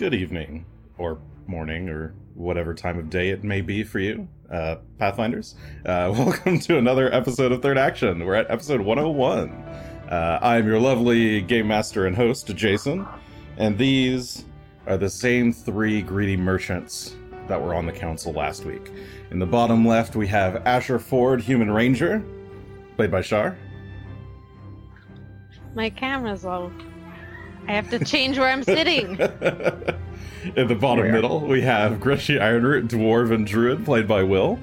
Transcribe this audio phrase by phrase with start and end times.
[0.00, 0.64] good evening,
[0.96, 5.56] or morning, or whatever time of day it may be for you, uh, Pathfinders.
[5.84, 8.24] Uh, welcome to another episode of Third Action.
[8.24, 9.50] We're at episode 101.
[9.50, 13.06] Uh, I'm your lovely game master and host, Jason,
[13.58, 14.46] and these
[14.86, 17.14] are the same three greedy merchants
[17.46, 18.90] that were on the council last week.
[19.30, 22.24] In the bottom left, we have Asher Ford, Human Ranger,
[22.96, 23.54] played by Shar.
[25.74, 26.72] My camera's low.
[27.68, 29.18] I have to change where I'm sitting.
[30.56, 31.12] In the bottom Where?
[31.12, 34.58] middle, we have Greshy Ironroot, Dwarf and Druid, played by Will.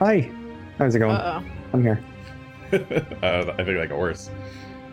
[0.00, 0.30] Hi.
[0.78, 1.16] How's it going?
[1.16, 1.42] Uh
[1.72, 2.00] I'm here.
[2.72, 4.30] uh, I think that got worse.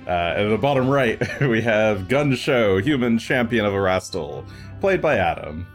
[0.07, 4.45] Uh, and in the bottom right, we have Gun Show, Human Champion of Erastil,
[4.79, 5.68] played by Adam.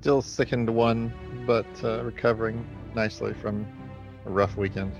[0.00, 1.12] Still sickened one,
[1.46, 3.66] but uh, recovering nicely from
[4.26, 4.92] a rough weekend.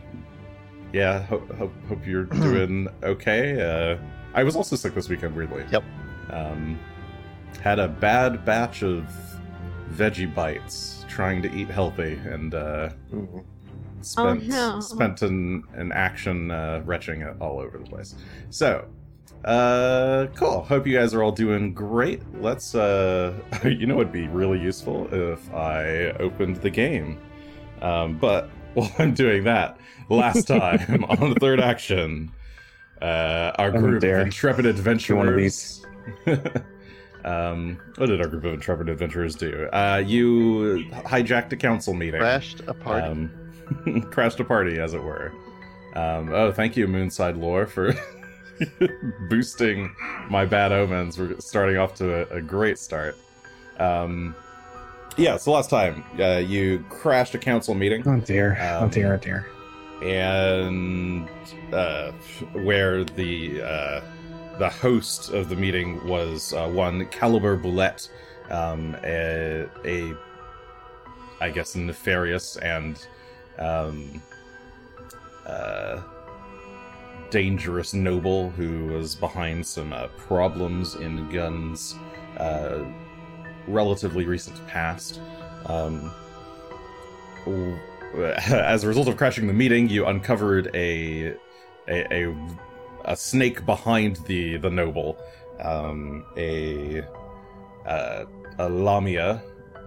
[0.92, 3.60] Yeah, hope, hope, hope you're doing okay.
[3.60, 3.98] Uh,
[4.34, 5.64] I was also sick this weekend, weirdly.
[5.70, 5.84] Yep.
[6.30, 6.78] Um,
[7.62, 9.04] had a bad batch of
[9.92, 13.44] veggie bites trying to eat healthy and uh, Ooh.
[14.02, 14.80] spent no.
[14.80, 18.14] spent an, an action uh, retching it all over the place.
[18.50, 18.86] So,
[19.44, 20.62] uh, cool.
[20.62, 22.22] Hope you guys are all doing great.
[22.40, 27.18] Let's, uh, you know, it'd be really useful if I opened the game.
[27.80, 28.50] Um, but
[28.88, 32.30] while I'm doing that, last time on the third action,
[33.02, 34.20] uh, our Oh, group of dear.
[34.20, 35.84] intrepid one of adventurers.
[37.24, 39.68] um, what did our group of intrepid adventurers do?
[39.72, 43.06] Uh, you hijacked a council meeting Crashed a party.
[43.06, 45.32] um, crashed a party, as it were.
[45.94, 47.92] Um, oh, thank you, Moonside Lore, for
[49.28, 49.94] boosting
[50.30, 51.18] my bad omens.
[51.18, 53.16] We're starting off to a, a great start.
[53.78, 54.34] Um,
[55.18, 58.56] yeah, so last time uh, you crashed a council meeting, Oh dear.
[58.60, 59.14] oh Um, dear.
[59.14, 59.46] Oh dear.
[60.02, 61.28] and
[61.72, 62.12] uh,
[62.52, 64.00] where the uh,
[64.58, 68.08] the host of the meeting was uh, one Caliber Boulette,
[68.50, 70.14] um, a, a
[71.40, 73.04] I guess nefarious and
[73.58, 74.22] um,
[75.46, 76.00] uh,
[77.30, 81.94] dangerous noble who was behind some uh, problems in guns
[82.38, 82.84] uh,
[83.68, 85.20] relatively recent past.
[85.66, 86.12] Um,
[88.16, 91.34] as a result of crashing the meeting, you uncovered a
[91.88, 92.36] a, a,
[93.04, 95.18] a snake behind the the noble,
[95.60, 97.02] um, a
[97.86, 98.24] uh,
[98.58, 99.42] a Lamia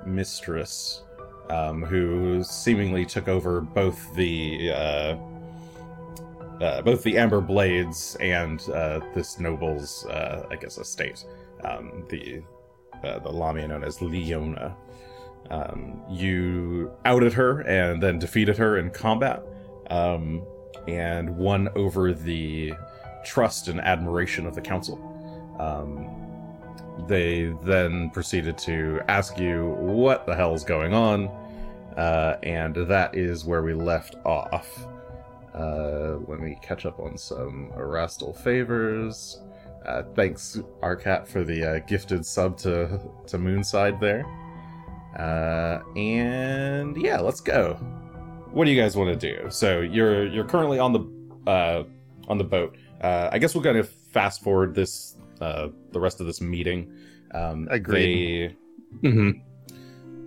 [0.06, 1.04] mistress
[1.50, 5.18] um, who seemingly took over both the uh,
[6.62, 11.26] uh, both the Amber Blades and uh, this noble's, uh, I guess, estate.
[11.64, 12.44] Um, the
[13.04, 14.76] uh, the Lamia known as Leona.
[15.50, 19.44] Um, you outed her and then defeated her in combat,
[19.90, 20.44] um,
[20.88, 22.74] and won over the
[23.26, 25.00] trust and admiration of the council.
[25.60, 26.10] Um,
[27.08, 31.28] they then proceeded to ask you what the hell's going on,
[31.98, 34.88] uh, and that is where we left off.
[35.54, 39.42] Uh, let me catch up on some Erastil favors.
[39.86, 44.26] Uh, thanks, Arcat, for the uh, gifted sub to to Moonside there.
[45.18, 47.74] Uh, and yeah, let's go.
[48.52, 49.50] What do you guys want to do?
[49.50, 51.84] So you're you're currently on the uh,
[52.28, 52.78] on the boat.
[53.02, 56.94] Uh, I guess we're gonna fast forward this uh, the rest of this meeting.
[57.34, 58.56] Um, Agreed.
[59.02, 59.42] They, Mhm.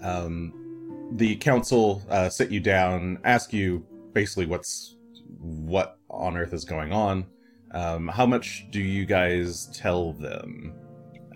[0.03, 4.97] um, the council uh, sit you down, ask you basically what's
[5.39, 7.27] what on earth is going on.
[7.75, 10.73] Um, how much do you guys tell them?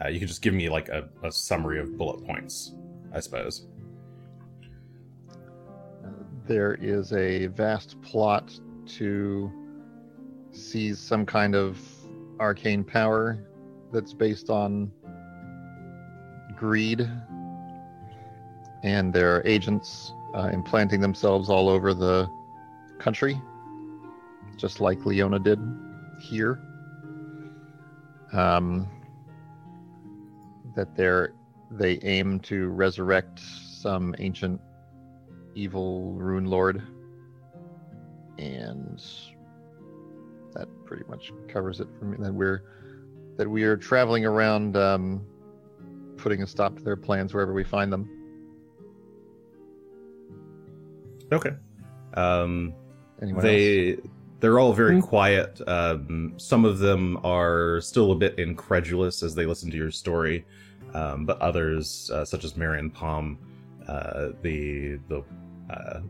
[0.03, 2.75] Uh, you can just give me like a, a summary of bullet points,
[3.13, 3.67] I suppose.
[6.49, 9.53] there is a vast plot to
[10.51, 11.79] seize some kind of
[12.41, 13.39] arcane power
[13.93, 14.91] that's based on
[16.57, 17.09] greed
[18.83, 22.27] and there are agents uh, implanting themselves all over the
[22.99, 23.41] country
[24.57, 25.61] just like leona did
[26.21, 26.61] here
[28.33, 28.89] um,
[30.75, 31.33] that they're
[31.71, 34.61] they aim to resurrect some ancient
[35.55, 36.83] evil rune lord
[38.39, 39.03] and
[40.55, 42.63] that pretty much covers it for me that we're
[43.37, 45.25] that we are traveling around um,
[46.17, 48.09] putting a stop to their plans wherever we find them
[51.33, 51.51] Okay.
[52.15, 52.75] Um,
[53.21, 53.45] anyone
[53.97, 54.09] else?
[54.41, 55.01] They they're all very Hmm.
[55.01, 55.61] quiet.
[55.69, 60.45] Um, some of them are still a bit incredulous as they listen to your story,
[60.95, 63.39] um, but others, uh, such as Marion Palm,
[63.87, 65.23] uh, the the
[65.71, 66.01] uh,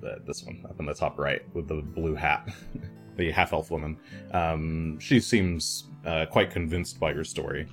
[0.00, 2.48] the- this one up in the top right with the blue hat.
[3.16, 3.96] the half elf woman.
[4.32, 7.68] Um, she seems uh, quite convinced by your story,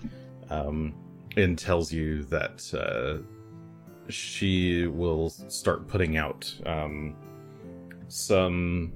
[0.51, 0.93] um,
[1.35, 3.23] and tells you that uh,
[4.07, 7.15] she will start putting out um,
[8.11, 8.93] some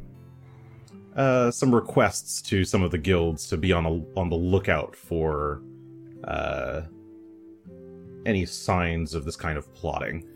[1.16, 4.96] uh, some requests to some of the guilds to be on a, on the lookout
[4.96, 5.62] for
[6.26, 6.82] uh,
[8.26, 10.28] any signs of this kind of plotting.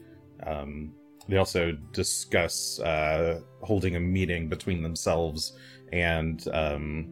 [0.45, 0.93] Um,
[1.27, 5.53] they also discuss uh, holding a meeting between themselves
[5.91, 7.07] and um,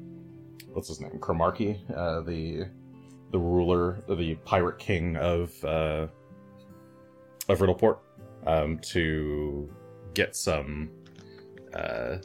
[0.71, 2.67] what's his name, Cromarchy, uh, the
[3.31, 6.07] the ruler, the pirate king of uh,
[7.49, 7.97] of Riddleport,
[8.45, 9.69] um, to
[10.13, 10.89] get some
[11.77, 12.17] uh,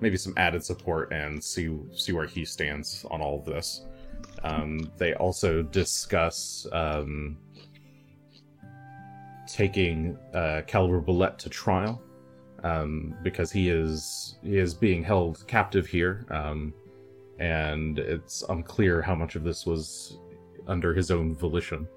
[0.00, 3.86] maybe some added support and see see where he stands on all of this.
[4.44, 7.36] Um, they also discuss um,
[9.46, 12.00] taking uh, Caliber Bullet to trial
[12.62, 16.72] um, because he is he is being held captive here, um,
[17.38, 20.18] and it's unclear how much of this was
[20.66, 21.88] under his own volition,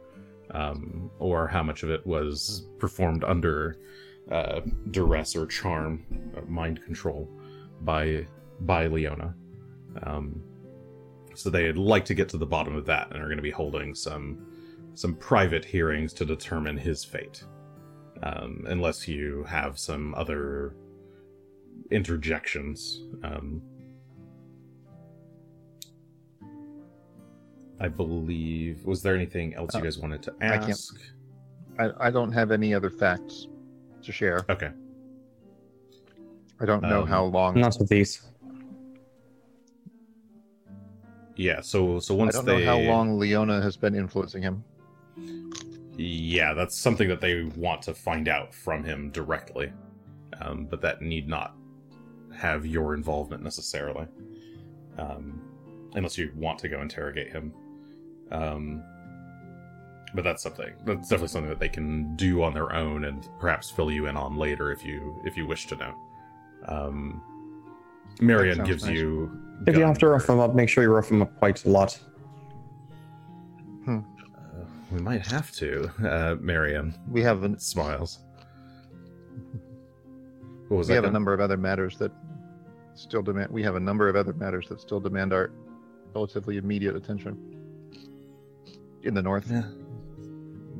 [0.52, 3.78] um, or how much of it was performed under
[4.32, 4.62] uh,
[4.92, 6.06] duress or charm,
[6.38, 7.30] uh, mind control
[7.82, 8.26] by
[8.62, 9.36] by Leona.
[10.04, 10.42] Um,
[11.36, 13.52] so they'd like to get to the bottom of that, and are going to be
[13.52, 14.46] holding some
[14.94, 17.44] some private hearings to determine his fate.
[18.22, 20.76] Um, unless you have some other
[21.92, 23.04] interjections.
[23.24, 23.62] Um,
[27.80, 28.86] I believe.
[28.86, 30.96] Was there anything else you Uh, guys wanted to I ask?
[31.78, 33.48] I, I don't have any other facts
[34.04, 34.46] to share.
[34.50, 34.72] Okay.
[36.60, 37.60] I don't know Um, how long.
[37.60, 38.22] Not with these.
[41.36, 41.62] Yeah.
[41.62, 44.64] So so once I don't they know how long Leona has been influencing him.
[45.96, 49.72] Yeah, that's something that they want to find out from him directly.
[50.42, 51.56] Um, but that need not
[52.36, 54.08] have your involvement necessarily.
[54.98, 55.42] Um,
[55.96, 57.54] unless you want to go interrogate him.
[58.32, 58.84] Um,
[60.14, 63.70] but that's something that's definitely something that they can do on their own and perhaps
[63.72, 65.94] fill you in on later if you if you wish to know.
[66.68, 67.22] Um,
[68.22, 68.96] Marion gives nice.
[68.96, 69.32] you
[69.68, 71.70] If you have to rough them up, make sure you rough them up quite a
[71.70, 72.00] lot.
[73.88, 74.00] Uh,
[74.92, 75.90] we might have to.
[76.08, 78.20] Uh, Marion We have an, smiles.
[80.68, 81.04] What was we that?
[81.04, 82.12] have a number of other matters that
[82.94, 83.52] still demand.
[83.52, 85.52] We have a number of other matters that still demand our
[86.14, 87.38] relatively immediate attention.
[89.04, 89.64] In the north, Yeah,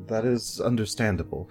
[0.08, 1.50] that is understandable.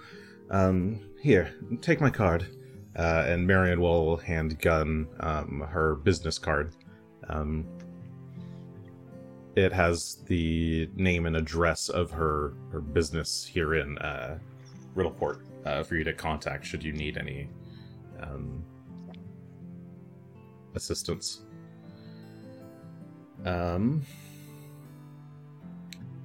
[0.49, 2.47] Um, here, take my card.
[2.95, 6.75] Uh, and Marion will hand Gun um, her business card.
[7.27, 7.65] Um,
[9.55, 14.37] it has the name and address of her, her business here in uh,
[14.95, 17.49] Riddleport uh, for you to contact should you need any
[18.21, 18.63] um,
[20.75, 21.41] assistance.
[23.45, 24.03] Um,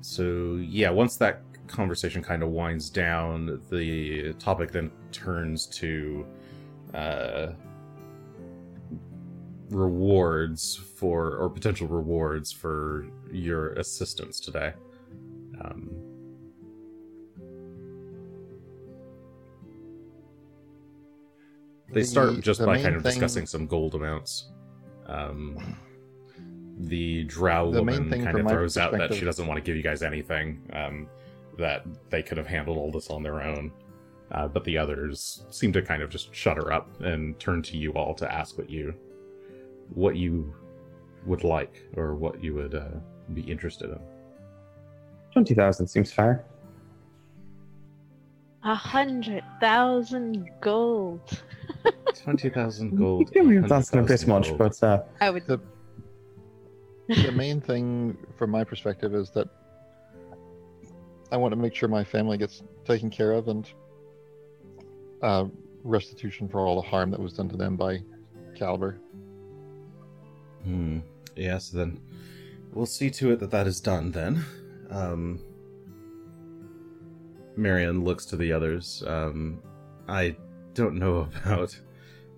[0.00, 6.26] so yeah, once that conversation kind of winds down, the topic then turns to
[6.94, 7.48] uh,
[9.70, 14.72] rewards for or potential rewards for your assistance today.
[15.60, 15.90] Um,
[21.92, 24.50] they start just the by kind of thing- discussing some gold amounts.
[25.06, 25.76] Um,
[26.80, 29.82] the drow The woman kind of throws out that she doesn't want to give you
[29.82, 30.60] guys anything.
[30.72, 31.08] Um,
[31.58, 33.70] that they could have handled all this on their own.
[34.30, 37.76] Uh, but the others seem to kind of just shut her up and turn to
[37.76, 38.94] you all to ask what you
[39.94, 40.52] what you
[41.24, 42.88] would like or what you would uh,
[43.32, 43.98] be interested in.
[45.32, 46.44] 20,000 seems fair.
[48.64, 51.20] A hundred thousand gold.
[52.22, 53.30] Twenty thousand gold.
[53.32, 54.58] That's going to be much, gold.
[54.58, 55.46] but uh, I would.
[55.46, 55.60] The-
[57.08, 59.48] the main thing from my perspective is that
[61.30, 63.70] I want to make sure my family gets taken care of and
[65.22, 65.46] uh,
[65.82, 68.02] restitution for all the harm that was done to them by
[68.54, 69.00] Caliber.
[70.64, 71.00] Hmm.
[71.36, 72.00] Yes, then
[72.72, 74.10] we'll see to it that that is done.
[74.10, 74.44] Then,
[74.90, 75.40] um,
[77.56, 79.02] Marion looks to the others.
[79.06, 79.62] Um,
[80.08, 80.36] I
[80.74, 81.78] don't know about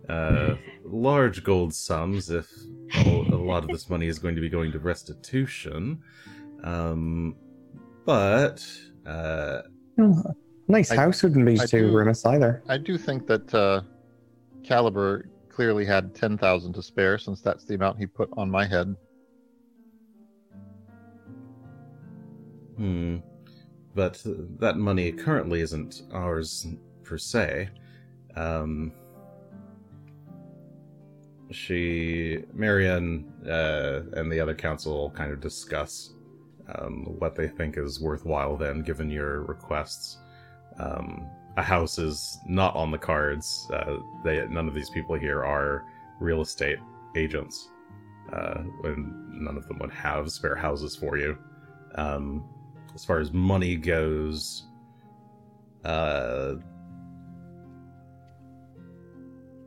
[0.08, 2.50] uh, large gold sums if
[2.94, 6.02] a a lot of this money is going to be going to restitution.
[6.62, 7.36] Um,
[8.10, 8.66] but
[9.06, 9.62] uh,
[9.96, 10.36] well,
[10.66, 12.60] nice I- house wouldn't be I too do- remiss either.
[12.68, 13.82] I do think that uh,
[14.64, 18.96] Caliber clearly had 10,000 to spare since that's the amount he put on my head.
[22.78, 23.18] Hmm.
[23.94, 24.20] But
[24.58, 26.66] that money currently isn't ours
[27.04, 27.68] per se.
[28.34, 28.90] Um,
[31.52, 36.14] she, Marion, uh, and the other council kind of discuss
[36.76, 38.56] um, what they think is worthwhile.
[38.56, 40.18] Then, given your requests,
[40.78, 43.68] um, a house is not on the cards.
[43.72, 45.84] Uh, they none of these people here are
[46.20, 46.78] real estate
[47.16, 47.68] agents,
[48.32, 51.36] uh, and none of them would have spare houses for you.
[51.96, 52.44] Um,
[52.94, 54.64] as far as money goes,
[55.84, 56.54] uh,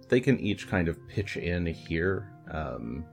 [0.09, 2.31] they can each kind of pitch in here.
[2.51, 3.05] Um,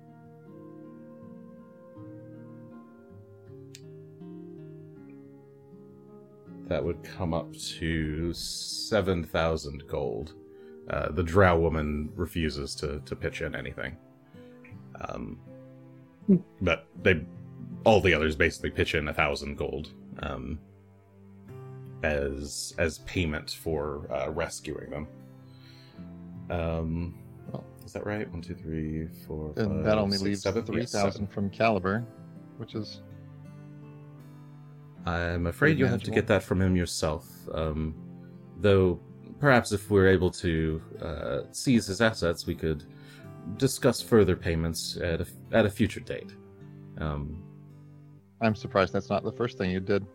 [6.71, 10.35] that would come up to 7,000 gold.
[10.89, 13.97] Uh, the drow woman refuses to, to pitch in anything.
[15.01, 15.39] Um,
[16.63, 17.25] but they,
[17.85, 19.89] all the others basically pitch in a thousand gold
[20.23, 20.61] um,
[22.05, 25.07] as as payment for uh, rescuing them.
[26.51, 27.19] Um,
[27.53, 28.31] Well- is that right?
[28.31, 30.65] One, two, three, four, And five, that only six, leaves seven?
[30.65, 32.05] three Yes, from Caliber,
[32.59, 33.01] which is
[35.17, 37.27] I'm afraid you'll have to get that from him yourself.
[37.55, 37.95] Um,
[38.59, 39.01] though,
[39.39, 42.85] perhaps if we're able to uh, seize his assets, we could
[43.57, 46.35] discuss further payments at a, at a future date.
[46.99, 47.43] Um,
[48.41, 50.07] I'm surprised that's not the first thing you did.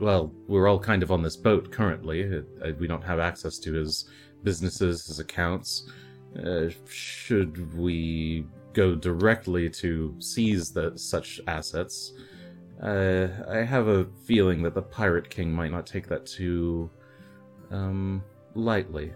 [0.00, 2.42] well, we're all kind of on this boat currently.
[2.78, 4.06] We don't have access to his
[4.42, 5.88] businesses, his accounts.
[6.44, 12.12] Uh, should we go directly to seize the, such assets,
[12.82, 16.90] uh, I have a feeling that the Pirate King might not take that too
[17.70, 19.12] um, lightly.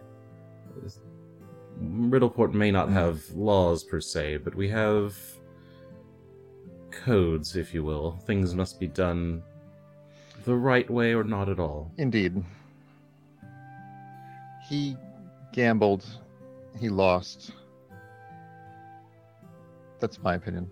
[1.82, 5.16] Riddleport may not have laws per se, but we have
[6.90, 8.12] codes, if you will.
[8.26, 9.42] Things must be done
[10.44, 11.90] the right way or not at all.
[11.98, 12.44] Indeed.
[14.68, 14.96] He
[15.52, 16.04] gambled.
[16.78, 17.52] He lost.
[20.00, 20.70] That's my opinion.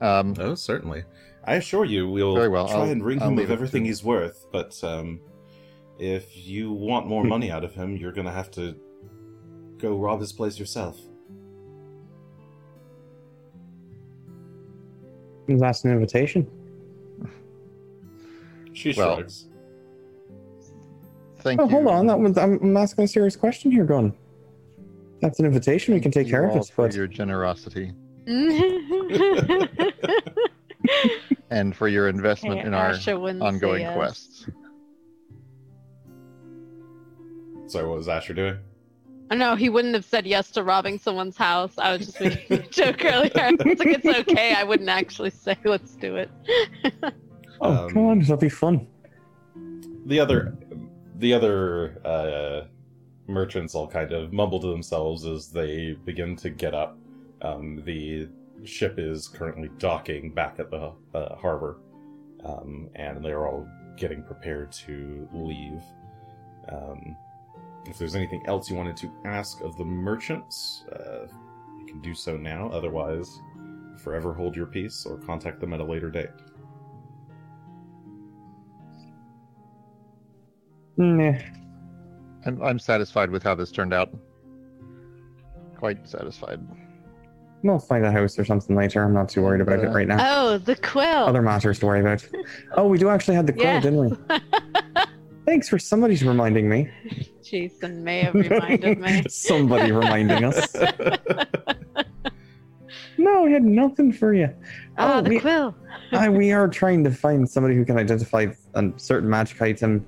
[0.00, 1.04] Um, Oh, certainly.
[1.46, 3.84] I assure you, we'll Very well, try I'll- and ring I'll him leave of everything
[3.84, 4.46] to- he's worth.
[4.52, 5.20] But um,
[5.98, 8.74] if you want more money out of him, you're gonna have to
[9.78, 10.98] go rob his place yourself.
[15.48, 16.46] That's an invitation.
[18.72, 19.46] She Well, shrugs.
[21.38, 21.70] thank Oh, you.
[21.70, 22.06] hold on.
[22.08, 24.12] That was, I'm, I'm asking a serious question here, Gun.
[25.22, 25.94] That's an invitation.
[25.94, 26.68] We can Thank take care you of all it.
[26.68, 27.92] for But your generosity
[28.26, 28.80] hey,
[31.50, 33.96] and for your investment in our Asher wouldn't say ongoing yes.
[33.96, 34.46] quests.
[37.66, 38.58] Sorry, what was Asher doing?
[39.30, 41.72] Oh, no, he wouldn't have said yes to robbing someone's house.
[41.78, 43.30] I was just making a joke earlier.
[43.34, 44.54] It's like, it's okay.
[44.54, 46.30] I wouldn't actually say, let's do it.
[47.60, 48.86] oh, Um, come on, that'll be fun.
[50.06, 50.56] the other
[51.18, 52.66] the other uh,
[53.26, 56.96] merchants all kind of mumble to themselves as they begin to get up.
[57.42, 58.28] Um, the
[58.64, 61.78] ship is currently docking back at the uh, harbor,
[62.44, 65.82] um, and they're all getting prepared to leave.
[66.70, 67.16] Um,
[67.86, 71.26] if there's anything else you wanted to ask of the merchants, uh,
[71.78, 72.68] you can do so now.
[72.70, 73.40] Otherwise,
[74.02, 76.30] forever hold your peace or contact them at a later date.
[80.96, 81.38] Nah.
[82.44, 84.14] I'm, I'm satisfied with how this turned out.
[85.76, 86.60] Quite satisfied.
[87.66, 89.02] We'll find a house or something later.
[89.02, 90.18] I'm not too worried about it Uh, right now.
[90.20, 91.04] Oh, the quill.
[91.04, 92.24] Other matters to worry about.
[92.76, 93.80] Oh, we do actually have the quill, Yeah.
[93.80, 94.16] didn't we?
[95.46, 96.88] Thanks for somebody's reminding me.
[97.42, 99.24] Jason may have reminded me.
[99.28, 100.74] Somebody reminding us.
[103.18, 104.48] No, we had nothing for you.
[104.98, 105.74] Oh, Oh, the we- quill.
[106.12, 109.98] I, we are trying to find somebody who can identify a certain magic item.
[110.00, 110.06] Do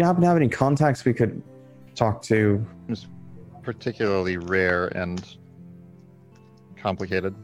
[0.00, 1.42] you happen to have any contacts we could
[1.96, 2.64] talk to?
[3.62, 5.36] Particularly rare and
[6.84, 7.34] complicated.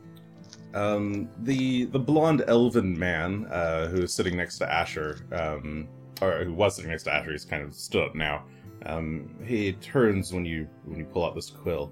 [0.75, 5.89] Um, the the blonde elven man uh, who is sitting next to Asher, um,
[6.21, 8.45] or who was sitting next to Asher, he's kind of stood up now.
[8.87, 11.91] Um, he turns when you when you pull out this quill.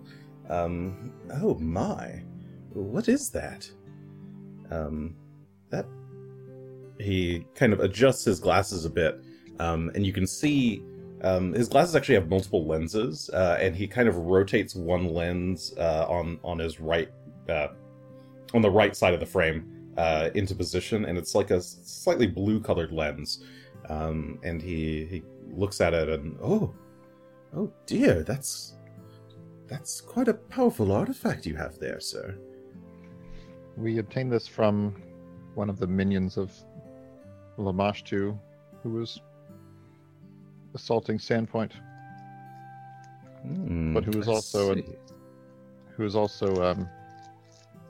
[0.48, 1.12] Um,
[1.42, 2.22] oh my,
[2.72, 3.68] what is that?
[4.70, 5.16] Um,
[5.70, 5.86] that
[7.00, 9.20] he kind of adjusts his glasses a bit,
[9.58, 10.82] um, and you can see
[11.22, 15.74] um, his glasses actually have multiple lenses, uh, and he kind of rotates one lens
[15.78, 17.10] uh, on on his right
[17.50, 17.68] uh,
[18.54, 22.26] on the right side of the frame uh, into position, and it's like a slightly
[22.26, 23.44] blue colored lens.
[23.88, 26.74] Um, and he he looks at it and oh,
[27.56, 28.74] oh dear, that's
[29.66, 32.36] that's quite a powerful artifact you have there, sir.
[33.76, 35.00] We obtained this from
[35.54, 36.52] one of the minions of
[37.58, 38.38] Lamashtu,
[38.82, 39.20] who was
[40.74, 41.72] assaulting Sandpoint.
[43.42, 44.82] Hmm, But who is I also a-
[45.96, 46.88] who is also um,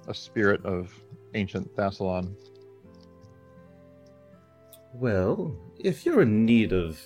[0.09, 0.93] a spirit of
[1.35, 2.35] ancient Thassilon.
[4.95, 6.99] Well, if you're in need of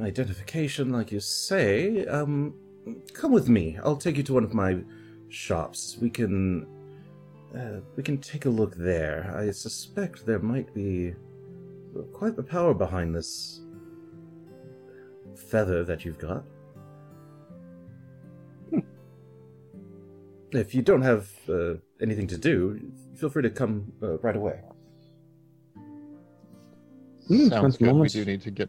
[0.00, 2.54] identification, like you say, um,
[3.12, 3.78] come with me.
[3.84, 4.78] I'll take you to one of my
[5.28, 5.96] shops.
[6.00, 6.66] We can,
[7.56, 9.32] uh, we can take a look there.
[9.36, 11.14] I suspect there might be
[12.12, 13.60] quite the power behind this
[15.36, 16.44] feather that you've got.
[20.52, 21.74] If you don't have uh,
[22.04, 22.80] anything to do,
[23.16, 24.60] feel free to come uh, right away.
[27.28, 27.96] Hmm, Sounds at the good.
[27.96, 28.68] We do need to get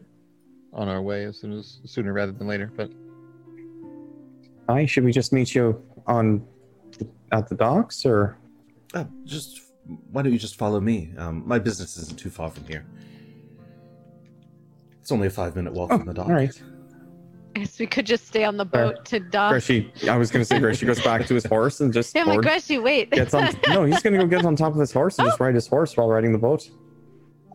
[0.72, 2.72] on our way as soon as sooner rather than later.
[2.74, 2.90] But
[4.68, 6.44] Aye, should we just meet you on
[7.32, 8.36] at the docks, or
[8.94, 9.60] Uh, just
[10.10, 11.12] why don't you just follow me?
[11.18, 12.84] Um, my business isn't too far from here.
[15.00, 16.26] It's only a five minute walk oh, from the dock.
[16.26, 16.60] all right?
[17.56, 19.54] I guess we could just stay on the boat to dock.
[19.54, 22.24] Grushy, I was going to say Grushy goes back to his horse and just Yeah,
[22.24, 23.10] my board- Grushy, wait.
[23.10, 23.48] gets on.
[23.68, 25.66] No, he's going to go get on top of his horse and just ride his
[25.66, 26.68] horse while riding the boat.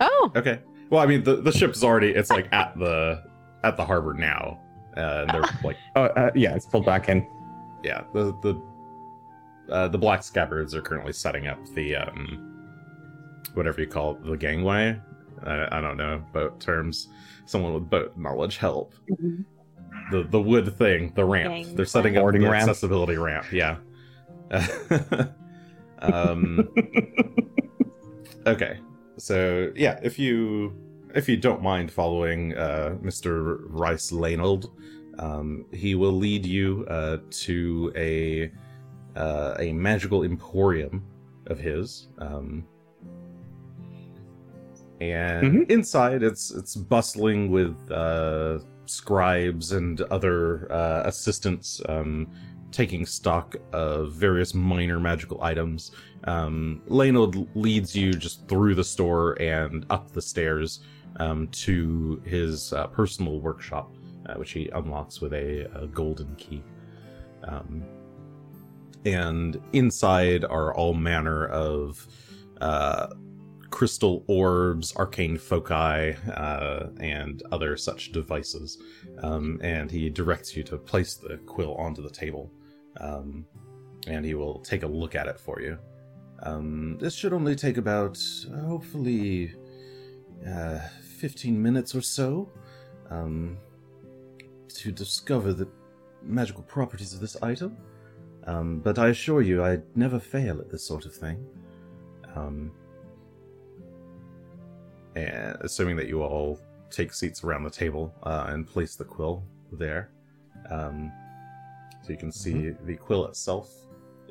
[0.01, 0.59] oh, Okay.
[0.89, 3.23] Well, I mean, the the ship's already it's like at the
[3.63, 4.59] at the harbor now,
[4.97, 7.25] uh, and they're like Oh, uh, yeah, it's pulled back in.
[7.83, 8.61] yeah the the
[9.73, 12.73] uh, the black scabbards are currently setting up the um
[13.53, 14.99] whatever you call it, the gangway.
[15.45, 17.07] I, I don't know boat terms.
[17.45, 18.93] Someone with boat knowledge help.
[20.11, 21.53] The the wood thing, the ramp.
[21.65, 22.69] Gang They're setting up Boarding the ramp.
[22.69, 23.51] accessibility ramp.
[23.51, 23.77] Yeah.
[25.99, 26.67] um,
[28.45, 28.79] okay,
[29.17, 30.75] so yeah, if you
[31.15, 33.59] if you don't mind following uh, Mr.
[33.67, 34.71] Rice Lanold,
[35.19, 38.51] um, he will lead you uh, to a
[39.15, 41.05] uh, a magical emporium
[41.47, 42.07] of his.
[42.17, 42.65] Um,
[44.99, 48.59] and inside, it's it's bustling with uh,
[48.91, 52.27] scribes and other uh, assistants um,
[52.71, 55.91] taking stock of various minor magical items.
[56.25, 60.81] Um, leads you just through the store and up the stairs
[61.17, 63.93] um, to his uh, personal workshop,
[64.27, 66.63] uh, which he unlocks with a, a golden key.
[67.43, 67.83] Um,
[69.05, 72.07] and inside are all manner of
[72.61, 73.07] uh,
[73.71, 78.77] crystal orbs, arcane foci, uh, and other such devices.
[79.23, 82.51] Um, and he directs you to place the quill onto the table,
[82.99, 83.45] um,
[84.07, 85.79] and he will take a look at it for you.
[86.43, 88.19] Um, this should only take about,
[88.67, 89.53] hopefully,
[90.47, 90.79] uh,
[91.17, 92.49] 15 minutes or so
[93.09, 93.57] um,
[94.69, 95.67] to discover the
[96.23, 97.77] magical properties of this item.
[98.45, 101.45] Um, but I assure you, I never fail at this sort of thing.
[102.35, 102.71] Um,
[105.15, 109.43] and assuming that you all take seats around the table uh, and place the quill
[109.71, 110.09] there.
[110.69, 111.11] Um,
[112.03, 113.71] so you can see the quill itself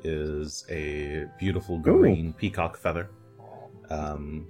[0.03, 3.09] is a beautiful green peacock feather.
[3.89, 4.47] Um,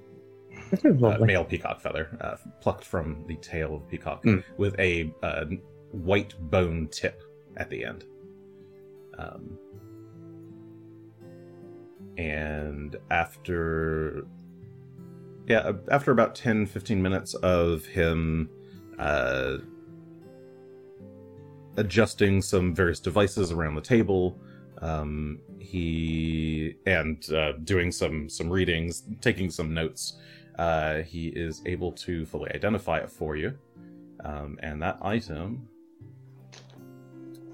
[0.85, 4.43] uh, male peacock feather, uh, plucked from the tail of the peacock, Mm.
[4.57, 5.45] with a uh,
[5.91, 7.21] white bone tip
[7.57, 8.05] at the end.
[9.17, 9.57] Um,
[12.17, 14.25] and after,
[15.47, 18.49] yeah, after about 10 15 minutes of him
[18.99, 19.57] uh,
[21.77, 24.39] adjusting some various devices around the table,
[24.81, 30.17] um, he and uh, doing some some readings, taking some notes
[30.57, 33.57] uh, he is able to fully identify it for you.
[34.23, 35.67] Um, and that item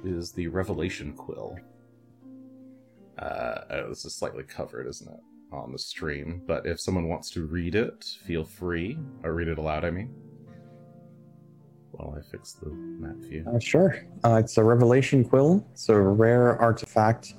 [0.04, 1.58] is the Revelation Quill.
[3.18, 5.20] Uh, oh, this is slightly covered, isn't it,
[5.52, 6.42] on the stream?
[6.46, 8.98] But if someone wants to read it, feel free.
[9.24, 10.14] Or read it aloud, I mean.
[11.92, 13.46] While I fix the map view.
[13.48, 14.04] Uh, sure.
[14.24, 15.66] Uh, it's a revelation quill.
[15.72, 17.34] It's a rare artifact,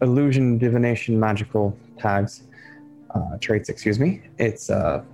[0.00, 2.42] illusion, divination, magical tags,
[3.14, 3.68] uh, traits.
[3.68, 4.22] Excuse me.
[4.38, 5.04] It's uh,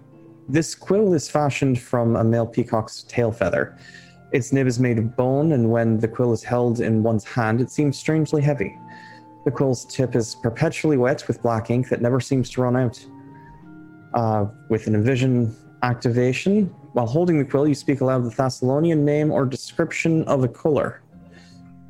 [0.48, 3.76] this quill is fashioned from a male peacock's tail feather.
[4.32, 7.60] Its nib is made of bone, and when the quill is held in one's hand,
[7.60, 8.76] it seems strangely heavy.
[9.48, 13.02] The quill's tip is perpetually wet with black ink that never seems to run out.
[14.12, 19.30] Uh, with an envision activation, while holding the quill, you speak aloud the Thassilonian name
[19.30, 21.00] or description of a color.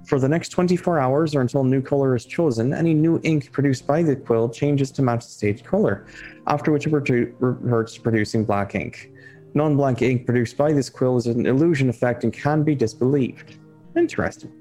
[0.07, 3.51] For the next 24 hours or until a new color is chosen, any new ink
[3.51, 6.07] produced by the quill changes to match the stage color,
[6.47, 9.11] after which it reverts to producing black ink.
[9.55, 13.57] Non black ink produced by this quill is an illusion effect and can be disbelieved.
[13.97, 14.53] Interesting.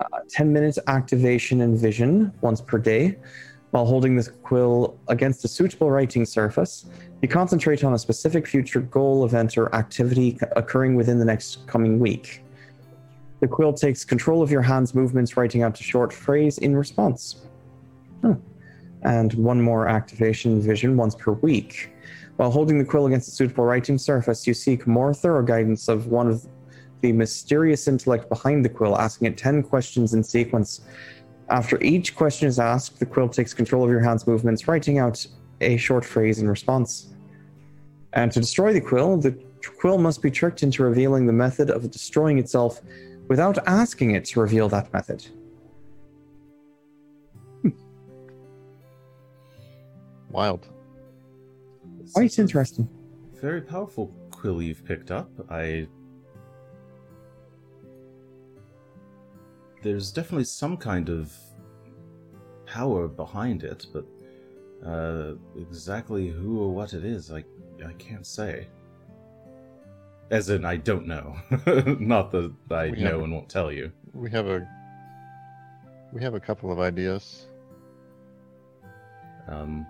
[0.00, 3.16] Uh, 10 minutes activation and vision once per day.
[3.70, 6.86] While holding this quill against a suitable writing surface,
[7.22, 11.98] you concentrate on a specific future goal, event, or activity occurring within the next coming
[11.98, 12.44] week.
[13.40, 17.46] The quill takes control of your hand's movements, writing out a short phrase in response.
[18.20, 18.34] Hmm.
[19.02, 21.92] And one more activation vision once per week.
[22.36, 26.08] While holding the quill against a suitable writing surface, you seek more thorough guidance of
[26.08, 26.46] one of
[27.04, 30.80] the mysterious intellect behind the quill, asking it 10 questions in sequence.
[31.50, 35.26] After each question is asked, the quill takes control of your hand's movements, writing out
[35.60, 37.12] a short phrase in response.
[38.14, 39.32] And to destroy the quill, the
[39.78, 42.80] quill must be tricked into revealing the method of destroying itself
[43.28, 45.26] without asking it to reveal that method.
[50.30, 50.68] Wild.
[52.14, 52.88] Quite interesting.
[53.42, 55.28] Very powerful quill you've picked up.
[55.50, 55.86] I.
[59.84, 61.30] There's definitely some kind of
[62.64, 64.06] power behind it, but
[64.84, 67.44] uh, exactly who or what it is, I
[67.86, 68.66] I can't say.
[70.30, 71.36] As in, I don't know.
[72.00, 73.92] Not that I We know have- and won't tell you.
[74.14, 74.66] We have a
[76.14, 77.46] we have a couple of ideas.
[79.48, 79.86] Um,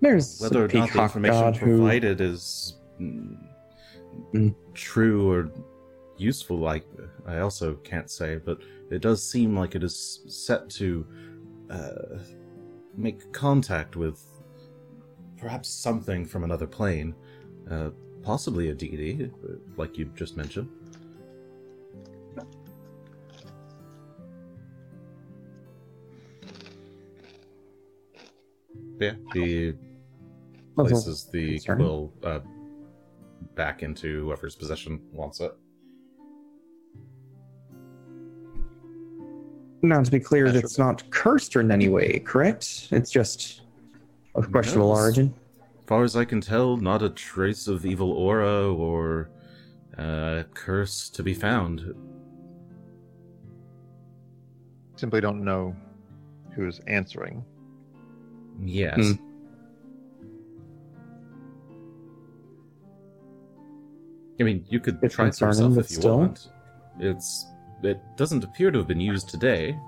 [0.00, 3.36] There's whether or not the peacock information god provided is mm,
[4.34, 4.52] Mm.
[4.74, 5.50] true or
[6.20, 6.82] useful I,
[7.26, 8.58] I also can't say but
[8.90, 11.06] it does seem like it is set to
[11.70, 12.18] uh,
[12.96, 14.22] make contact with
[15.36, 17.14] perhaps something from another plane
[17.70, 17.90] uh,
[18.22, 19.30] possibly a deity
[19.76, 20.68] like you just mentioned
[29.00, 29.74] yeah the
[30.74, 32.40] places the quill uh,
[33.54, 35.52] back into whoever's possession wants it.
[39.82, 40.60] Now, to be clear, Yeah, sure.
[40.62, 42.88] that's not cursed in any way, correct?
[42.90, 43.62] It's just
[44.34, 45.34] of questionable No, it's- origin.
[45.60, 49.30] As far as I can tell, not a trace of evil aura or
[49.96, 51.94] uh, curse to be found.
[54.96, 55.74] Simply don't know
[56.54, 57.42] who's answering.
[58.60, 58.96] Yes.
[58.96, 59.12] Hmm.
[64.40, 66.18] I mean, you could It's try it concerning, yourself if you still.
[66.18, 66.48] want.
[67.00, 67.46] It's
[67.82, 69.78] it doesn't appear to have been used today.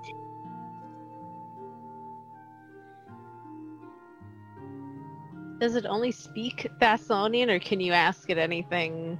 [5.59, 9.19] Does it only speak Thassilonian, or can you ask it anything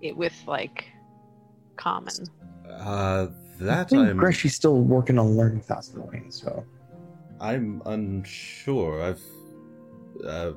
[0.00, 0.86] it, with like
[1.76, 2.14] common?
[2.66, 3.26] Uh,
[3.60, 6.64] I that think I'm Greshy's still working on learning Thassilonian, so
[7.40, 9.02] I'm unsure.
[9.02, 9.22] I've.
[10.24, 10.52] Uh,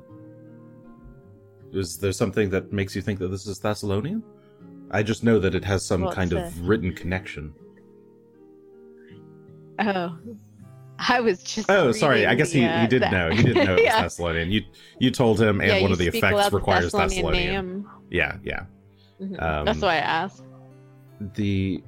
[1.73, 4.21] is there something that makes you think that this is Thassilonian?
[4.93, 7.53] I just know that it has some Well, kind of written connection.
[9.79, 10.17] Oh,
[10.99, 11.69] I was just.
[11.69, 12.25] Oh, sorry.
[12.25, 13.31] I guess he, the, he uh, did the- know.
[13.31, 14.03] He didn't know it was yeah.
[14.03, 14.51] Thassilonian.
[14.51, 14.61] You
[14.99, 17.85] you told him, and yeah, one of the effects requires Thassilonian Thassilonian.
[18.11, 18.65] Yeah, yeah.
[19.19, 19.41] Mhm.
[19.41, 20.43] Um, That's why I asked.
[21.35, 21.83] the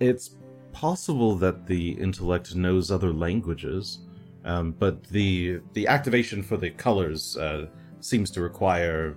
[0.00, 0.36] it's
[0.72, 4.00] possible that the intellect knows other languages
[4.46, 7.66] um, but the the activation for the colors uh,
[8.00, 9.16] seems to require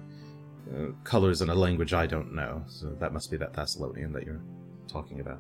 [0.76, 4.26] uh, colors in a language I don't know so that must be that Thassilonian that
[4.26, 4.42] you're
[4.88, 5.40] talking about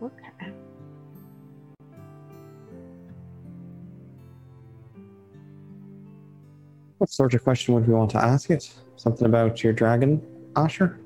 [0.00, 0.52] Okay.
[6.98, 8.72] what sort of question would we want to ask it?
[8.96, 10.20] Something about your dragon,
[10.56, 10.98] Asher?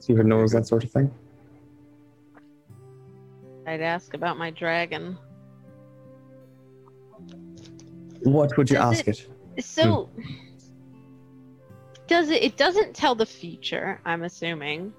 [0.00, 1.10] See if it knows that sort of thing.
[3.66, 5.16] I'd ask about my dragon.
[8.22, 9.28] What would you Does ask it?
[9.60, 10.10] So,
[12.08, 12.42] does it?
[12.42, 14.00] It doesn't tell the future.
[14.04, 14.92] I'm assuming,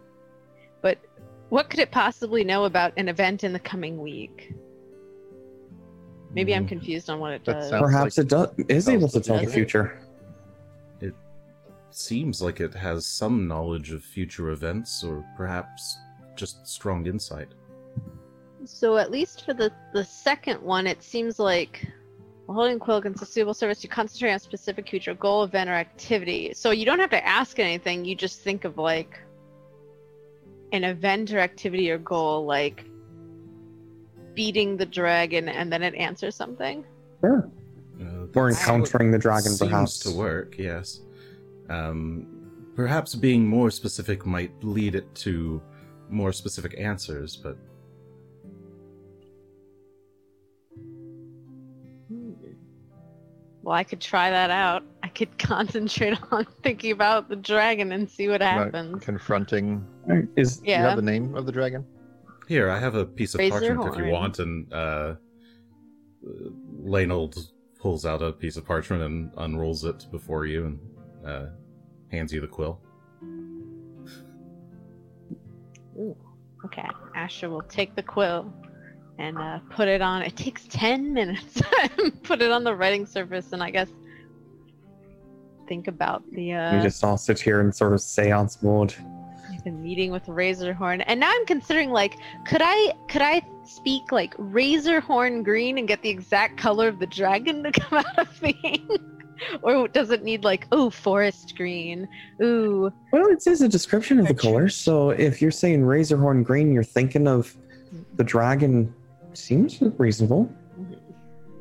[0.81, 0.99] but
[1.49, 4.53] what could it possibly know about an event in the coming week?
[6.35, 7.71] Maybe I'm Mm, confused on what it does.
[7.79, 9.99] Perhaps like it does, is able to tell the future.
[11.01, 11.13] It
[11.91, 15.97] seems like it has some knowledge of future events or perhaps
[16.35, 17.49] just strong insight
[18.65, 21.87] So at least for the the second one, it seems like
[22.47, 25.69] while holding quill against a suitable service, you concentrate on a specific future goal, event,
[25.69, 26.53] or activity.
[26.53, 28.05] So you don't have to ask anything.
[28.05, 29.19] You just think of like
[30.71, 32.85] an event or activity or goal, like
[34.33, 36.85] beating the dragon, and then it answers something.
[37.19, 37.51] Sure.
[37.99, 39.99] Uh, Or encountering the dragon, seems perhaps.
[39.99, 40.55] to work.
[40.57, 41.01] Yes.
[41.69, 42.27] Um,
[42.75, 45.61] perhaps being more specific might lead it to
[46.09, 47.57] more specific answers, but
[53.67, 54.85] well, I could try that out.
[55.03, 59.03] I could concentrate on thinking about the dragon and see what happens.
[59.03, 59.85] Confronting.
[60.37, 60.79] Is yeah.
[60.79, 61.85] you have the name of the dragon?
[62.47, 63.91] Here, I have a piece of Razor parchment horn.
[63.91, 64.39] if you want.
[64.39, 65.15] And uh,
[67.77, 70.79] pulls out a piece of parchment and unrolls it before you and
[71.27, 71.47] uh,
[72.09, 72.79] hands you the quill.
[75.97, 76.15] Ooh,
[76.63, 76.87] okay.
[77.15, 78.53] Asher will take the quill
[79.19, 80.21] and uh, put it on.
[80.21, 81.61] It takes 10 minutes.
[82.23, 83.89] put it on the writing surface and I guess
[85.67, 88.93] think about the uh, we just all sit here in sort of seance mode.
[89.65, 91.03] the meeting with Razorhorn.
[91.07, 96.01] And now I'm considering like could I could I speak like Razorhorn green and get
[96.01, 98.89] the exact color of the dragon to come out of ink?
[99.61, 102.07] or does it need like oh forest green?
[102.41, 104.69] Ooh, Well, it says a description of the color.
[104.69, 107.55] So if you're saying Razorhorn green, you're thinking of
[108.15, 108.93] the dragon.
[109.33, 110.49] Seems reasonable.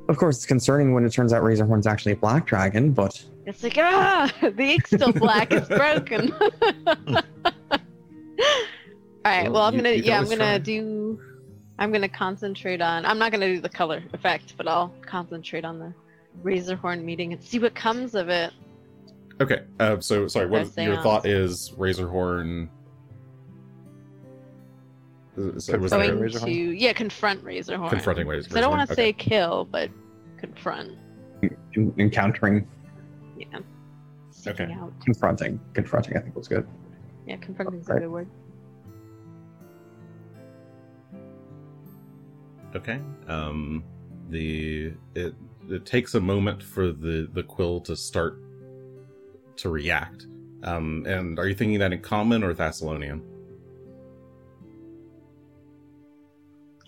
[0.08, 3.62] Of course, it's concerning when it turns out Razorhorn's actually a black dragon, but It's
[3.62, 5.52] like, ah, the ink's still black.
[5.52, 6.32] It's broken.
[9.24, 9.44] All right.
[9.44, 10.58] Well, Well, I'm you- gonna, you yeah, I'm gonna try.
[10.58, 11.20] do.
[11.78, 13.04] I'm gonna concentrate on.
[13.04, 15.92] I'm not gonna do the color effect, but I'll concentrate on the
[16.42, 18.52] Razorhorn meeting and see what comes of it.
[19.40, 19.62] Okay.
[19.80, 20.46] Uh, so sorry.
[20.46, 21.02] What Their your seance.
[21.02, 21.70] thought is?
[21.76, 22.68] Razorhorn.
[25.36, 26.44] Is- so was Confront there Going Razorhorn?
[26.46, 27.90] to, yeah, confront Razorhorn.
[27.90, 28.46] confronting ways?
[28.46, 29.02] 'Cause I don't want to Okay.
[29.10, 29.90] say kill, but
[30.38, 30.92] confront.
[31.42, 32.66] en- encountering,
[33.36, 33.58] Yeah.
[34.30, 34.72] Seeking Okay.
[34.74, 34.92] out.
[35.04, 36.66] confronting, confronting, I think was good.
[37.26, 38.02] Yeah, confronting's a Right.
[38.02, 38.28] good word.
[42.74, 43.00] Okay.
[43.28, 43.84] Um,
[44.30, 45.34] the it
[45.68, 48.38] it takes a moment for the the quill to start
[49.56, 50.26] to react.
[50.62, 53.20] Um, and are you thinking that in common or Thassilonian?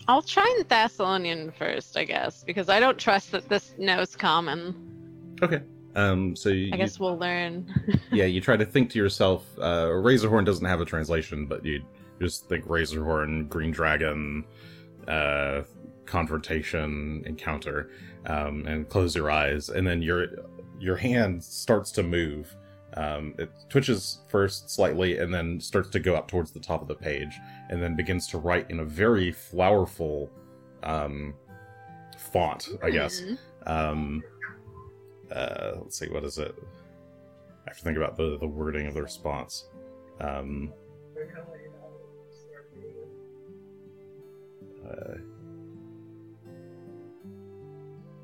[0.09, 5.35] I'll try in Thassilonian first, I guess, because I don't trust that this knows common.
[5.39, 5.61] Okay.
[5.93, 7.71] Um, so you, I guess we'll learn.
[8.11, 9.45] yeah, you try to think to yourself.
[9.59, 11.83] Uh, Razorhorn doesn't have a translation, but you
[12.19, 14.45] just think Razorhorn, Green Dragon,
[15.07, 15.61] uh,
[16.07, 17.91] confrontation, encounter,
[18.25, 20.25] um, and close your eyes, and then your
[20.79, 22.55] your hand starts to move.
[22.95, 26.87] Um, it twitches first slightly, and then starts to go up towards the top of
[26.87, 27.37] the page,
[27.69, 30.29] and then begins to write in a very flowerful
[30.83, 31.33] um,
[32.17, 33.21] font, I guess.
[33.65, 34.23] Um,
[35.31, 36.55] uh, let's see, what is it?
[37.65, 39.69] I have to think about the, the wording of the response.
[40.19, 40.73] Um,
[44.89, 45.15] uh,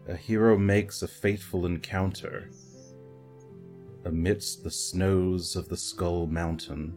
[0.07, 2.49] a hero makes a fateful encounter
[4.05, 6.93] amidst the snows of the Skull Mountain.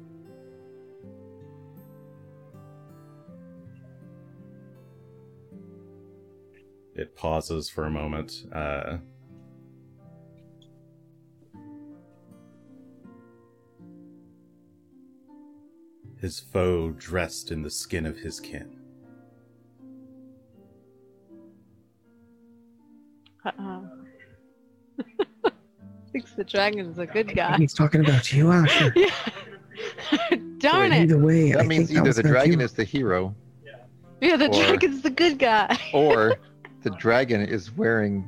[6.99, 8.45] It pauses for a moment.
[8.53, 8.99] Uh,
[16.21, 18.77] his foe dressed in the skin of his kin.
[23.45, 23.85] Uh-oh.
[26.13, 27.57] Thinks the dragon's a good guy.
[27.57, 28.93] He's talking about you, Asher.
[28.97, 29.11] yeah.
[30.59, 31.03] Darn it.
[31.03, 32.65] Either way, I That means think that either was the dragon you.
[32.65, 33.35] is the hero,
[34.21, 35.79] Yeah, the or- dragon's the good guy.
[35.95, 36.37] or
[36.83, 38.25] the dragon is wearing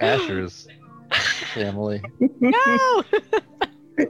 [0.00, 0.68] Asher's
[1.54, 2.00] family.
[2.40, 2.54] no.
[3.98, 4.06] I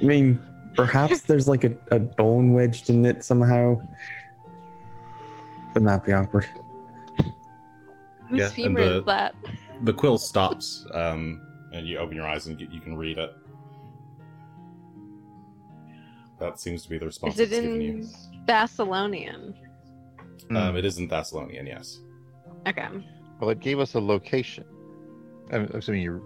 [0.00, 0.40] mean,
[0.74, 3.80] perhaps there's like a, a bone wedged in it somehow.
[5.68, 6.46] Wouldn't that be awkward?
[8.28, 9.34] Whose Yeah, and femur the- is that?
[9.82, 11.40] The quill stops, um,
[11.72, 13.32] and you open your eyes and you, you can read it.
[16.38, 17.90] That seems to be the response Is it it's given you.
[17.98, 18.08] in
[18.46, 19.54] Thassilonian?
[20.50, 21.98] Um, it is in Thassilonian, yes.
[22.66, 22.86] Okay.
[23.40, 24.64] Well, it gave us a location.
[25.52, 26.22] I'm assuming you.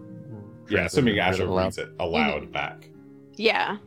[0.70, 1.64] Yeah, assuming read it Asher aloud.
[1.64, 2.88] reads it aloud back.
[3.36, 3.78] Yeah.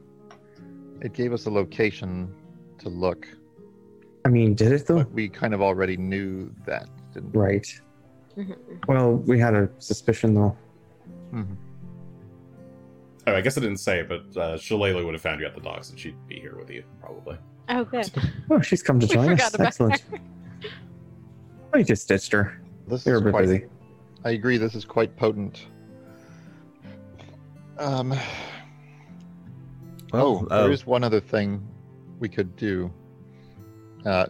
[1.02, 2.34] It gave us a location
[2.80, 3.28] to look,
[4.26, 4.98] I mean, did it though?
[4.98, 7.40] but we kind of already knew that, didn't we?
[7.40, 7.82] Right.
[8.38, 8.56] Mhm.
[8.88, 10.58] Well, we had a suspicion though.
[11.34, 11.56] Mhm.
[13.28, 15.62] Oh, I guess I didn't say, but uh, Shalelu would have found you at the
[15.62, 17.38] docks, and she'd be here with you probably.
[17.70, 18.12] Oh, good.
[18.50, 19.54] Oh, she's come to We join forgot us.
[19.56, 20.04] about Excellent.
[21.74, 22.62] I just ditched her.
[22.88, 23.66] This We were is a bit quite, busy.
[24.26, 24.58] I agree.
[24.58, 25.68] This is quite potent.
[27.78, 28.14] Um.
[30.14, 31.66] oh, uh, there is one other thing
[32.20, 32.92] we could do.
[34.06, 34.28] Uh,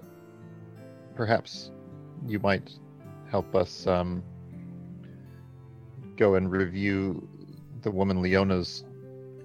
[1.15, 1.71] perhaps
[2.27, 2.71] you might
[3.29, 4.23] help us um,
[6.15, 7.27] go and review
[7.81, 8.83] the woman Leona's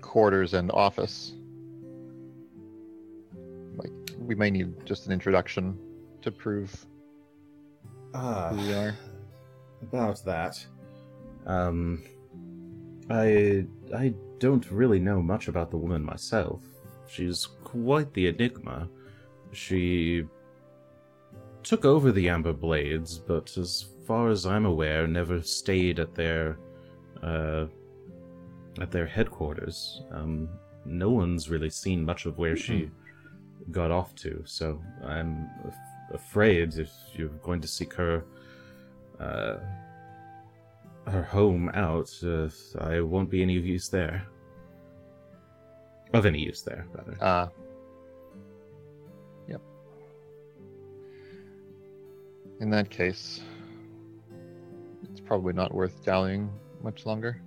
[0.03, 1.35] quarters and office.
[3.77, 5.79] Like, we may need just an introduction
[6.23, 6.87] to prove
[8.19, 8.95] Ah, who we are.
[9.83, 10.65] about that.
[11.47, 12.03] Um,
[13.11, 16.63] I I don't really know much about the woman myself.
[17.09, 18.89] She's quite the enigma.
[19.53, 20.25] She
[21.63, 26.59] took over the Amber Blades, but as far as I'm aware, never stayed at their
[27.23, 27.67] uh,
[28.81, 30.03] at their headquarters.
[30.11, 30.49] Um,
[30.85, 32.91] no one's really seen much of where she
[33.71, 34.43] got off to.
[34.45, 35.49] So I'm
[36.13, 38.25] afraid if you're going to seek her
[39.21, 39.57] uh,
[41.07, 42.49] her home out, uh,
[42.81, 44.27] I won't be any use there.
[46.13, 47.17] Of any use there, rather.
[47.21, 47.49] Uh,
[49.49, 49.61] yep.
[52.61, 53.41] In that case,
[55.11, 56.51] it's probably not worth dallying
[56.83, 57.41] much longer.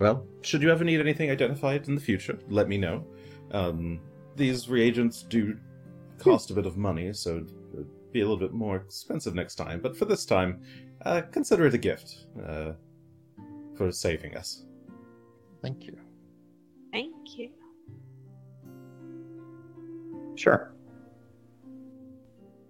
[0.00, 3.04] Well, should you ever need anything identified in the future, let me know.
[3.52, 4.00] Um,
[4.36, 5.58] these reagents do
[6.18, 9.80] cost a bit of money, so it'll be a little bit more expensive next time.
[9.80, 10.62] But for this time,
[11.04, 12.72] uh, consider it a gift uh,
[13.76, 14.64] for saving us.
[15.62, 15.98] Thank you.
[16.92, 17.50] Thank you.
[20.36, 20.72] Sure.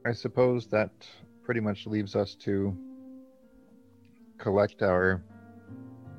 [0.06, 0.90] I suppose that
[1.42, 2.76] pretty much leaves us to
[4.38, 5.22] collect our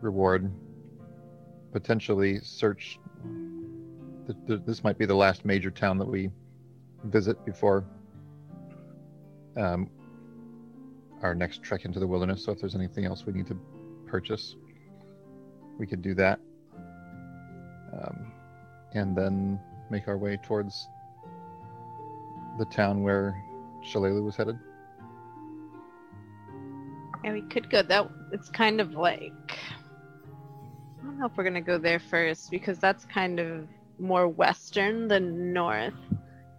[0.02, 0.52] reward,
[1.72, 3.00] potentially search.
[4.26, 6.30] Th- th- This might be the last major town that we
[7.06, 7.84] visit before
[9.58, 9.90] um,
[11.22, 12.44] our next trek into the wilderness.
[12.44, 13.58] So, if there's anything else we need to
[14.06, 14.56] purchase,
[15.78, 16.40] we could do that.
[17.94, 18.32] Um,
[18.94, 19.60] and then
[19.90, 20.88] make our way towards
[22.58, 23.42] the town where
[23.84, 24.58] Shalelu was headed.
[27.24, 28.10] Yeah, we could go that.
[28.32, 29.58] It's kind of like
[31.02, 33.68] I don't know if we're gonna go there first because that's kind of
[34.00, 35.94] more western than north,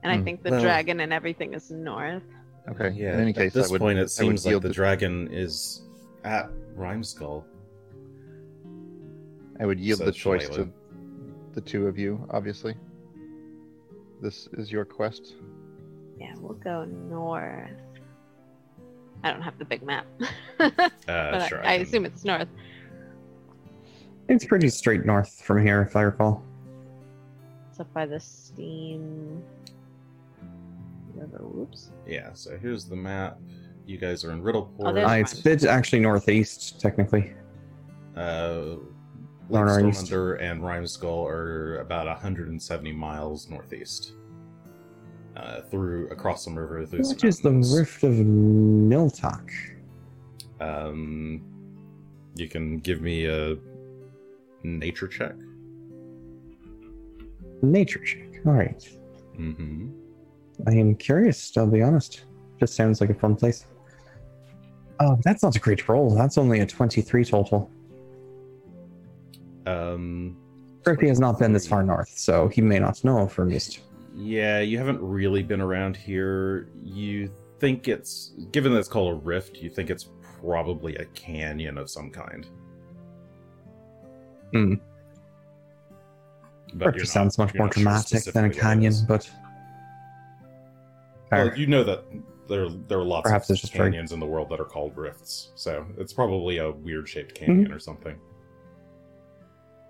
[0.02, 0.24] and I Hmm.
[0.24, 2.22] think the Well- dragon and everything is north.
[2.68, 2.90] Okay.
[2.90, 3.14] Yeah.
[3.14, 4.68] In any case, at case, this I would, point, I it seems like yield the
[4.68, 5.82] the- dragon is
[6.24, 7.44] at Rimeskull.
[9.60, 10.54] I would yield said the choice Shalelu.
[10.56, 10.72] to
[11.54, 12.26] the two of you.
[12.30, 12.74] Obviously,
[14.20, 15.34] this is your quest.
[16.18, 17.70] Yeah, we'll go north.
[19.24, 20.06] I don't have the big map,
[20.60, 20.70] Uh,
[21.06, 22.48] but sure, I, I can- assume it's north.
[24.28, 26.42] It's pretty straight north from here, if I recall.
[27.76, 29.42] It's up by the steam
[31.14, 31.40] river.
[31.42, 31.90] Whoops.
[32.06, 32.30] Yeah.
[32.32, 33.38] So here's the map.
[33.84, 34.70] You guys are in Riddleport.
[34.80, 37.34] Oh, there's- Uh, it's it's actually northeast, technically.
[38.16, 38.76] Uh,
[39.50, 40.06] Or Lake northeast.
[40.10, 44.14] Stormunder and Rimeskull are about 170 miles northeast.
[45.36, 47.78] Uh, through across some river through some Which is the mountains.
[47.78, 49.50] Rift of Niltok?
[50.60, 51.42] Um,
[52.36, 53.58] you can give me a
[54.62, 55.34] nature check.
[57.62, 58.46] Nature check.
[58.46, 58.88] All right.
[59.38, 59.90] Mm-hmm.
[60.66, 62.24] I am curious, I'll be honest.
[62.58, 63.66] Just sounds like a fun place.
[65.00, 66.14] Oh, that's not a great roll.
[66.14, 67.70] That's only a 23 total.
[69.66, 70.36] Um,
[70.84, 73.50] Griffey has not been this far north, so he may not know if we're.
[74.14, 76.68] Yeah, you haven't really been around here.
[76.82, 80.08] You think it's given that it's called a rift, you think it's
[80.40, 82.46] probably a canyon of some kind.
[84.52, 84.74] Hmm.
[86.78, 88.56] But Rift you're just not- sounds much more not sure dramatic than a specifically what
[88.56, 89.30] it canyon, but
[91.32, 92.04] Well, you know that
[92.48, 94.96] there there are lots Perhaps of just very- canyons in the world that are called
[94.96, 97.46] rifts, so it's probably a weird shaped Mm-hmm.
[97.46, 98.16] canyon or something.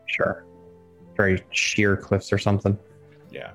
[0.07, 0.45] sure.
[1.17, 2.79] Very sheer cliffs or something.
[3.31, 3.53] Yeah.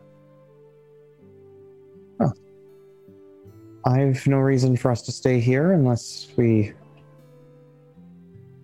[3.86, 6.74] I've no reason for us to stay here unless we.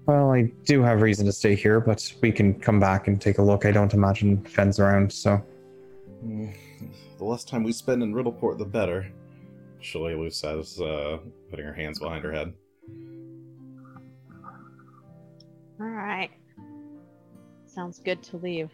[0.08, 3.40] Well, I do have reason to stay here, but we can come back and take
[3.40, 3.66] a look.
[3.66, 5.42] I don't imagine Fenn's around, so.
[6.26, 6.56] Mm,
[7.18, 9.06] The less time we spend in Riddleport, the better.
[9.82, 11.18] Shalelu says, uh,
[11.50, 12.54] putting her hands behind her head.
[15.80, 16.32] All right.
[17.66, 18.72] Sounds good to leave.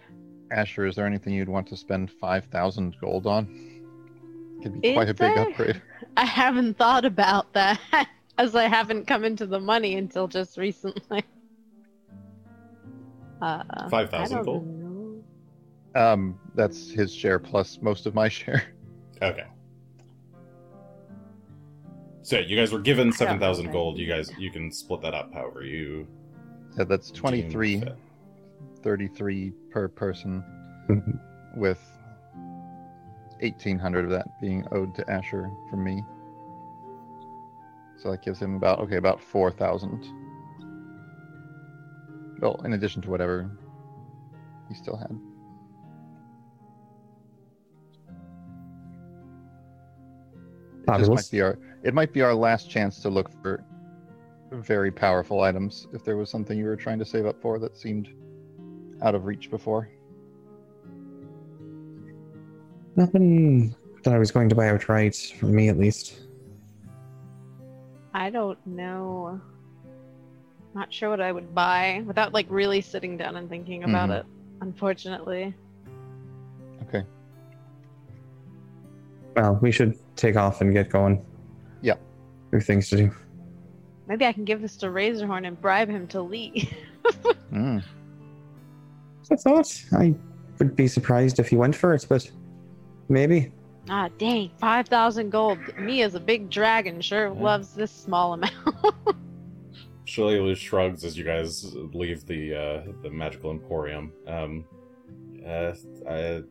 [0.52, 3.48] Asher, is there anything you'd want to spend five thousand gold on?
[4.60, 5.50] It could be quite Is a big there?
[5.50, 5.82] upgrade.
[6.18, 7.80] I haven't thought about that,
[8.38, 11.24] as I haven't come into the money until just recently.
[13.42, 14.66] Uh, 5,000 gold?
[15.96, 16.02] know.
[16.02, 18.64] Um, that's his share plus most of my share.
[19.22, 19.46] Okay.
[22.22, 23.98] So you guys were given seven thousand gold.
[23.98, 26.08] You guys, you can split that up however you.
[26.78, 27.84] Yeah, that's deem 23,
[28.82, 30.42] 33 per person,
[30.90, 31.20] Mhm.
[31.58, 31.80] with
[33.42, 36.02] 1800 of that being owed to Asher from me.
[38.04, 40.06] So that gives him about okay, about 4000.
[42.42, 43.50] Well, in addition to whatever
[44.68, 45.18] he still had.
[50.86, 53.64] It might be our it might be our last chance to look for
[54.52, 57.78] very powerful items if there was something you were trying to save up for that
[57.78, 58.10] seemed
[59.02, 59.90] out of reach before.
[62.98, 63.74] Nothing
[64.04, 66.23] that I was going to buy outright, for me at least.
[68.14, 69.40] I don't know.
[70.76, 74.20] Not sure what I would buy without like really sitting down and thinking about Mhm.
[74.20, 74.26] it.
[74.62, 75.54] Unfortunately,
[76.84, 77.06] Okay.
[79.36, 81.26] Well, we should take off and get going.
[81.82, 81.96] Yeah.
[82.52, 83.12] There are things to do.
[84.08, 86.72] Maybe I can give this to Razorhorn and bribe him to leave.
[87.52, 87.84] Mm.
[89.30, 90.16] I thought I
[90.60, 92.30] would be surprised if he went for it, but
[93.10, 93.52] maybe.
[93.90, 95.58] Ah, dang, five thousand gold.
[95.78, 97.42] Me as a big dragon sure Yeah.
[97.42, 98.54] loves this small amount.
[100.08, 104.12] Shalelu shrugs as you guys leave the uh, the magical emporium.
[104.28, 104.66] Um,
[105.46, 105.74] uh,
[106.08, 106.42] uh,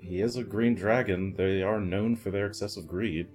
[0.00, 1.34] he is a green dragon.
[1.36, 3.28] They are known for their excessive greed.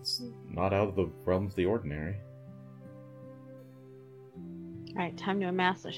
[0.00, 2.16] It's not out of the realm of the ordinary.
[4.90, 5.92] All right, time to amass a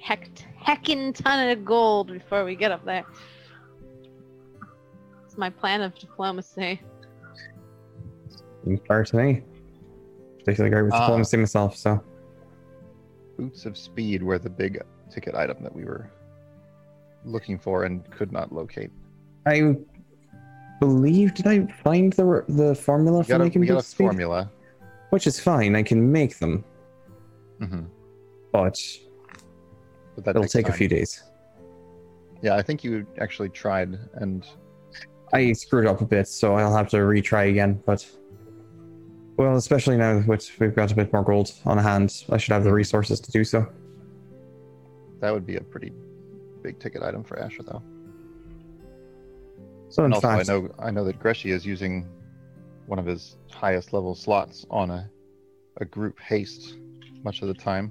[0.00, 0.30] heck
[0.64, 3.04] heckin' ton of gold before we get up there.
[5.40, 6.82] It's my plan of diplomacy.
[8.62, 9.42] Seems fair to me.
[10.38, 11.00] Particularly great with Ah.
[11.06, 11.98] diplomacy myself, so.
[13.38, 16.10] Boots of speed were the big ticket item that we were
[17.24, 18.90] looking for and could not locate.
[19.46, 19.78] I
[20.78, 23.76] believe, did I find the the formula We for got a, making we got a
[23.76, 24.04] boost speed?
[24.04, 24.50] formula.
[25.08, 26.62] Which is fine, I can make them,
[27.62, 27.84] mm-hmm.
[28.52, 28.78] but
[30.16, 31.22] But that it'll takes take a few days.
[32.42, 34.46] Yeah, I think you actually tried and
[35.32, 38.06] I screwed up a bit, so I'll have to retry again, but.
[39.36, 42.64] Well, especially now that we've got a bit more gold on hand, I should have
[42.64, 43.66] the resources to do so.
[45.20, 45.92] that would be a pretty
[46.62, 47.82] big ticket item for Asher though.
[49.88, 52.06] So, And also, fact, I know I know that Greshi is using
[52.86, 55.10] one of his highest level slots on a
[55.78, 56.76] a group haste
[57.24, 57.90] much of the time,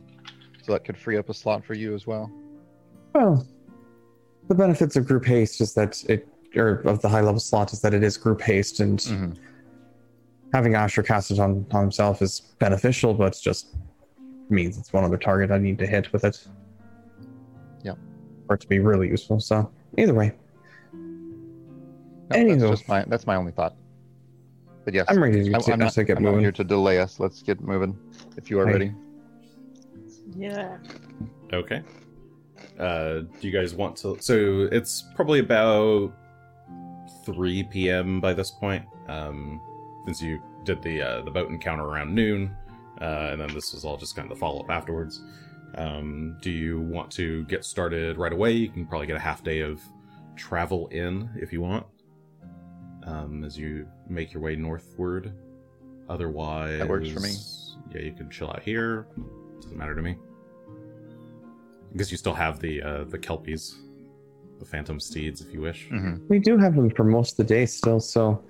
[0.62, 2.32] so that could free up a slot for you as well.
[3.16, 3.48] Well,
[4.48, 7.82] the benefits of group haste is that it, or of the high level slot, is
[7.82, 9.38] that it is group haste, and Mhm.
[10.54, 13.76] having Asher cast it on, on himself is beneficial, but it just
[14.50, 16.48] means it's one other target I need to hit with it.
[17.84, 17.98] Yep.
[18.48, 19.40] For it to be really useful.
[19.40, 20.34] So, either way,
[22.32, 23.76] No, that's just my that's my only thought.
[24.86, 26.46] But yes, I'm ready to, I'm, to, I'm not, to get I'm not moving.
[26.46, 27.20] here to delay us.
[27.20, 27.98] Let's get moving.
[28.38, 28.74] If you are Hey.
[28.74, 28.94] ready.
[30.36, 30.78] Yeah.
[31.54, 31.82] Okay.
[32.80, 34.18] Uh, do you guys want to?
[34.20, 36.14] So it's probably about
[37.26, 38.20] 3 p.m.
[38.20, 38.86] by this point.
[39.08, 39.62] Um,
[40.06, 42.56] since you did the uh, the boat encounter around noon,
[43.02, 45.22] uh, and then this was all just kind of the follow up afterwards.
[45.76, 48.54] Um, do you want to get started right away?
[48.54, 49.82] You can probably get a half day of
[50.36, 51.86] travel in if you want.
[53.04, 55.34] Um, as you make your way northward.
[56.10, 57.34] Otherwise, that works for me.
[57.94, 59.08] Yeah, you can chill out here.
[59.62, 60.18] Doesn't matter to me.
[61.92, 63.76] Because you still have the uh, the kelpies,
[64.60, 65.88] the phantom steeds, if you wish.
[65.90, 68.44] hmm We do have them for most of the day still, so.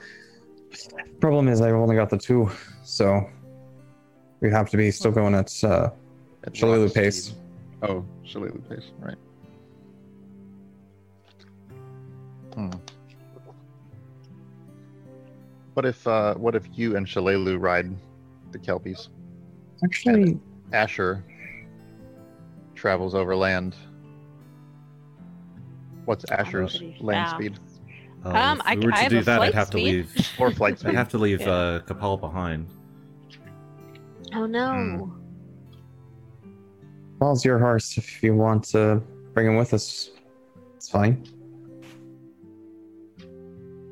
[1.20, 2.50] Problem is, I've only got the two,
[2.84, 3.30] so.
[4.42, 5.90] We have to be still going at uh,
[6.46, 7.26] At Shalelu rock pace.
[7.26, 7.38] speed.
[7.84, 9.18] Oh, Shalelu pace, right.
[12.54, 12.72] Hmm.
[15.74, 17.90] What if uh, what if you and Shalelu ride
[18.52, 19.10] the Kelpies?
[19.84, 20.40] Actually,
[20.74, 21.24] Asher
[22.76, 23.76] travels overland.
[26.10, 27.36] What's Asher's land fast.
[27.36, 27.60] speed
[28.26, 29.70] Uh, Um, if I- we were I to have do a that, I'd flight have
[29.70, 29.94] to speed.
[30.16, 30.30] leave.
[30.40, 30.96] or flight I'd speed?
[30.96, 31.52] have to leave Yeah.
[31.52, 32.68] uh, Capal behind.
[34.34, 34.72] Oh no.
[36.44, 36.50] Hmm.
[37.20, 39.04] Paul's your horse if you want to
[39.36, 40.10] bring him with us.
[40.76, 41.24] It's fine.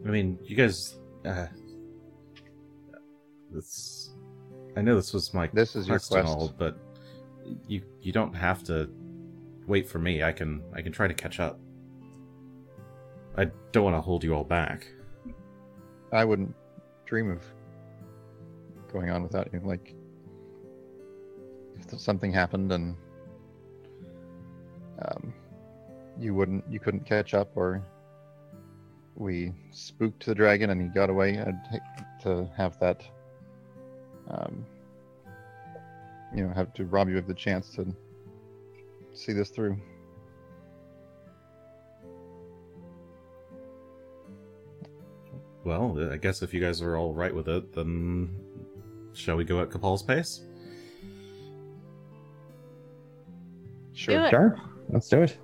[0.05, 0.97] I mean, you guys.
[1.24, 1.45] Uh,
[3.51, 4.09] this.
[4.76, 6.38] I know this was my This is your quest and quest.
[6.38, 6.78] all, but
[7.68, 8.89] you you don't have to
[9.68, 10.24] wait for me.
[10.24, 11.59] I can I can try to catch up.
[13.38, 14.88] I don't want to hold you all back.
[16.12, 16.56] I wouldn't
[17.06, 17.44] dream of
[18.92, 19.62] going on without you.
[19.64, 19.94] Like,
[21.78, 22.96] if something happened and
[25.04, 25.34] um,
[26.20, 27.84] you wouldn't, you couldn't catch up, or
[29.16, 31.82] we spooked the dragon and he got away, I'd hate
[32.24, 33.04] to have that.
[34.30, 34.66] Um,
[36.36, 37.96] you know, have to rob you of the chance to
[39.14, 39.80] see this through.
[45.68, 48.34] Well, I guess if you guys are all right with it, then
[49.11, 50.43] shall we go at Capal's pace?
[53.91, 54.28] Sure.
[54.28, 54.30] it.
[54.30, 55.38] Sure, let's do it.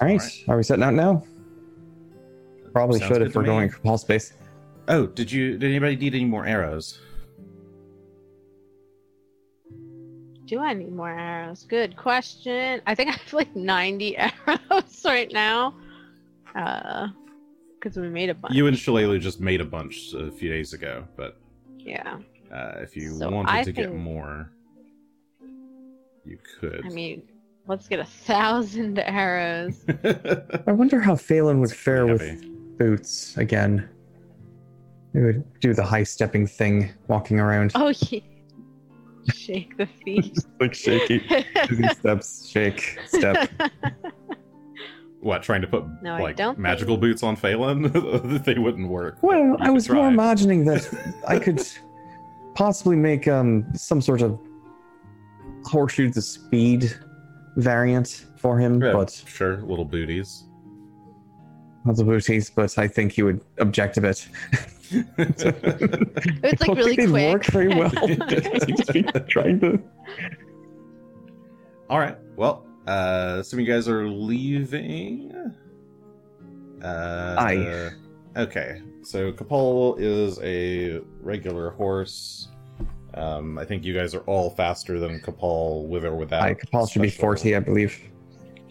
[0.00, 0.44] All right, Alright.
[0.46, 1.26] are we setting out now?
[2.72, 3.46] Probably Sounds should if we're me.
[3.48, 4.34] going Capal space.
[4.86, 5.58] Oh, did you?
[5.58, 7.00] Did anybody need any more arrows?
[10.44, 11.64] Do I need more arrows?
[11.64, 12.80] Good question.
[12.86, 15.74] I think I have like 90 arrows right now.
[16.54, 17.08] Uh,
[17.84, 18.54] because we made a bunch.
[18.54, 21.38] You and Shalelu just made a bunch a few days ago, but
[21.78, 22.18] yeah.
[22.50, 24.50] uh, if you So wanted I to get more,
[26.24, 26.82] you could.
[26.84, 27.22] I mean,
[27.66, 29.84] Let's get a thousand arrows.
[30.66, 33.88] I wonder how Phelan would fare with boots again.
[35.14, 37.72] He would do the high stepping thing, walking around.
[37.74, 38.20] Oh, yeah.
[39.32, 40.38] Shake the feet.
[40.60, 41.22] like shaky.
[41.94, 43.50] Steps, shake, step.
[45.24, 47.90] What, trying to put No, like don't magical boots on Phelan?
[48.44, 49.16] they wouldn't work.
[49.22, 50.86] Well, I could was more imagining that
[51.26, 51.62] I could
[52.54, 54.38] possibly make um some sort of
[55.64, 56.92] horseshoe the speed
[57.56, 60.44] variant for him, Yeah, but sure, little booties.
[61.86, 64.28] not the booties, but I think he would object a bit.
[65.16, 67.32] It's like really think they'd quick.
[67.32, 67.88] work very well.
[68.06, 69.82] He'd just be trying to
[71.88, 72.16] All right.
[72.36, 75.32] Well, uh, some of you guys are leaving.
[76.82, 77.90] Uh, Aye.
[78.36, 78.82] Okay.
[79.02, 82.48] So Kapal is a regular horse.
[83.14, 86.42] Um, I think you guys are all faster than Kapal with or without.
[86.42, 88.00] I Kapal should be 40, I believe.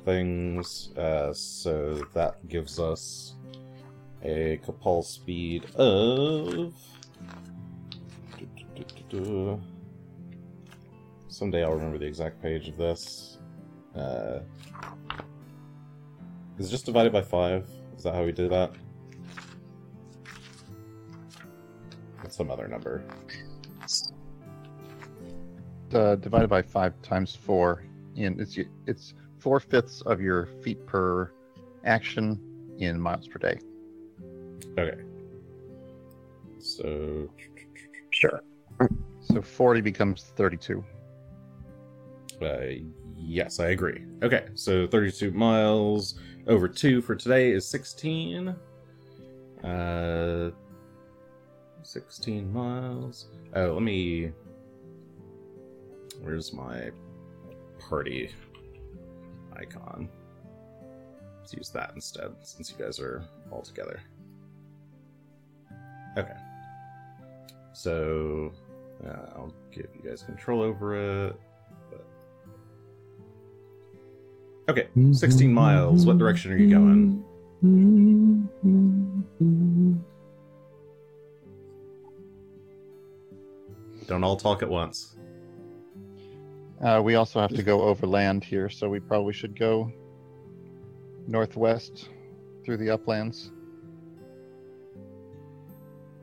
[0.05, 0.91] Things.
[0.97, 3.35] Uh, so that gives us
[4.23, 6.73] a Kapal speed of.
[11.29, 13.37] Someday I'll remember the exact page of this.
[13.95, 14.39] Uh,
[16.57, 17.67] is it just divided by five?
[17.97, 18.71] Is that how we do that?
[22.23, 23.03] It's some other number.
[25.93, 27.83] Uh, divided by five times four,
[28.17, 31.31] and it's it's four fifths of your feet per
[31.85, 32.39] action
[32.79, 33.59] in miles per day.
[34.77, 35.01] Okay.
[36.59, 37.29] So
[38.09, 38.41] Sure.
[39.21, 40.83] So forty becomes thirty-two.
[42.41, 42.45] Uh,
[43.23, 44.05] yes, I agree.
[44.21, 48.55] Okay, so 32 miles over 2 for today is 16.
[49.63, 50.51] Uh,
[51.83, 53.27] 16 miles.
[53.55, 54.31] Oh, let me.
[56.21, 56.91] Where's my
[57.79, 58.31] party
[59.55, 60.09] icon?
[61.39, 64.01] Let's use that instead, since you guys are all together.
[66.17, 66.35] Okay.
[67.73, 68.53] So,
[69.05, 71.39] uh, I'll give you guys control over it.
[74.69, 76.05] Okay, 16 miles.
[76.05, 77.23] What direction are you going?
[84.07, 85.17] Don't all talk at once.
[86.81, 89.91] Uh, we also have to go over land here, so we probably should go
[91.27, 92.09] northwest
[92.63, 93.51] through the uplands.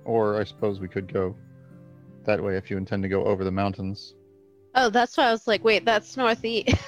[0.04, 1.36] Or I suppose we could go
[2.24, 4.14] that way if you intend to go over the mountains.
[4.74, 6.76] Oh, that's why I was like, wait, that's northeast.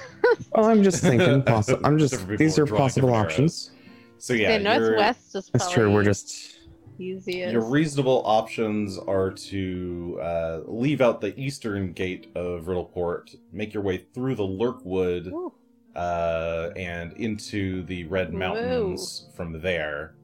[0.55, 1.41] Well, I'm just thinking.
[1.43, 2.13] Possi- I'm just.
[2.13, 3.71] Different These are are drawing possible different options.
[4.17, 5.49] So yeah, okay, your, northwest is possible.
[5.51, 5.93] That's probably true.
[5.93, 6.59] We're just.
[6.97, 7.51] easiest.
[7.51, 13.83] your reasonable options are to uh, leave out the eastern gate of Riddleport, make your
[13.83, 15.53] way through the Lurkwood, Ooh.
[15.95, 18.39] uh, and into the Red Whoa.
[18.39, 20.15] Mountains from there.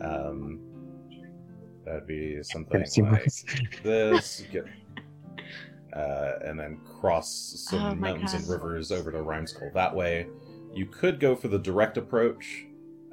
[0.00, 0.60] Um,
[1.84, 3.24] that'd be something Fifty like
[3.82, 4.66] this, get,
[5.94, 10.26] uh, and then cross some Oh my mountains and rivers over to Rimeskull that way.
[10.74, 12.66] You could go for the direct approach.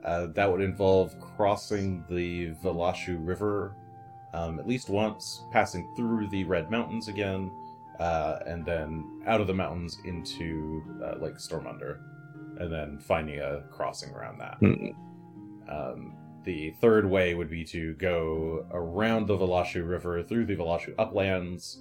[0.03, 3.75] Uh, that would involve crossing the Velashu River
[4.33, 7.51] um, at least once, passing through the Red Mountains again,
[7.99, 11.99] uh, and then out of the mountains into uh, Lake Stormunder,
[12.59, 14.57] and then finding a crossing around that.
[14.59, 14.89] Hmm.
[15.69, 16.13] Um,
[16.43, 21.79] the third way would be to go around the Velashu River through the Velashu uplands,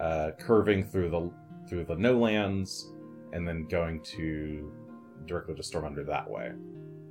[0.00, 1.30] uh, curving through the
[1.68, 2.92] through the no lands,
[3.32, 4.72] and then going to
[5.26, 6.52] directly to Stormunder that way.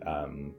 [0.06, 0.54] Um,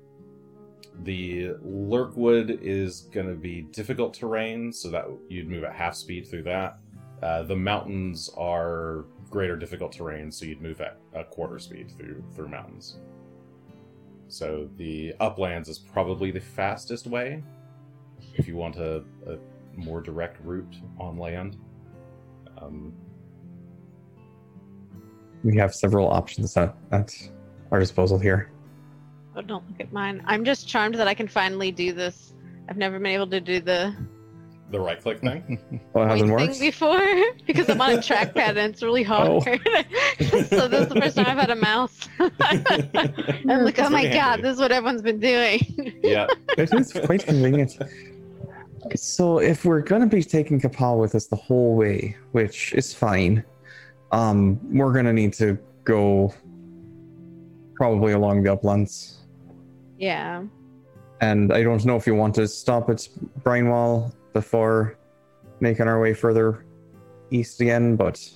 [1.03, 6.27] the Lurkwood is going to be difficult terrain, so that you'd move at half speed
[6.29, 6.79] through that.
[7.23, 12.25] Uh, the mountains are greater difficult terrain, so you'd move at a quarter speed through
[12.35, 12.99] through mountains.
[14.29, 17.43] So the uplands is probably the fastest way
[18.35, 19.39] if you want a, a
[19.77, 21.57] more direct route on land.
[22.63, 22.93] Um,
[25.43, 27.13] We have several options at, at
[27.71, 28.51] our disposal here.
[29.37, 30.23] Oh, don't look at mine.
[30.27, 32.35] I'm just charmed that I can finally do this.
[32.69, 33.95] I've never been able to do the
[34.71, 35.59] the right click thing.
[35.93, 36.61] Well, it hasn't worked.
[36.61, 37.01] before
[37.47, 39.41] because I'm on a trackpad and it's really Oh.
[39.41, 39.43] hard.
[40.49, 42.09] so this is the first time I've had a mouse.
[42.21, 45.99] I'm like, oh my very god, this is what everyone's been doing.
[46.05, 46.29] yeah.
[46.57, 47.77] It is quite convenient.
[48.97, 53.45] So if we're gonna be taking Kapal with us the whole way, which is fine,
[54.13, 56.35] um, we're gonna need to go
[57.75, 59.21] probably along the uplands.
[59.99, 60.45] yeah.
[61.23, 63.07] And I don't know if you want to stop at
[63.43, 64.97] Brinewall before
[65.61, 66.65] making our way further
[67.31, 68.27] east again, but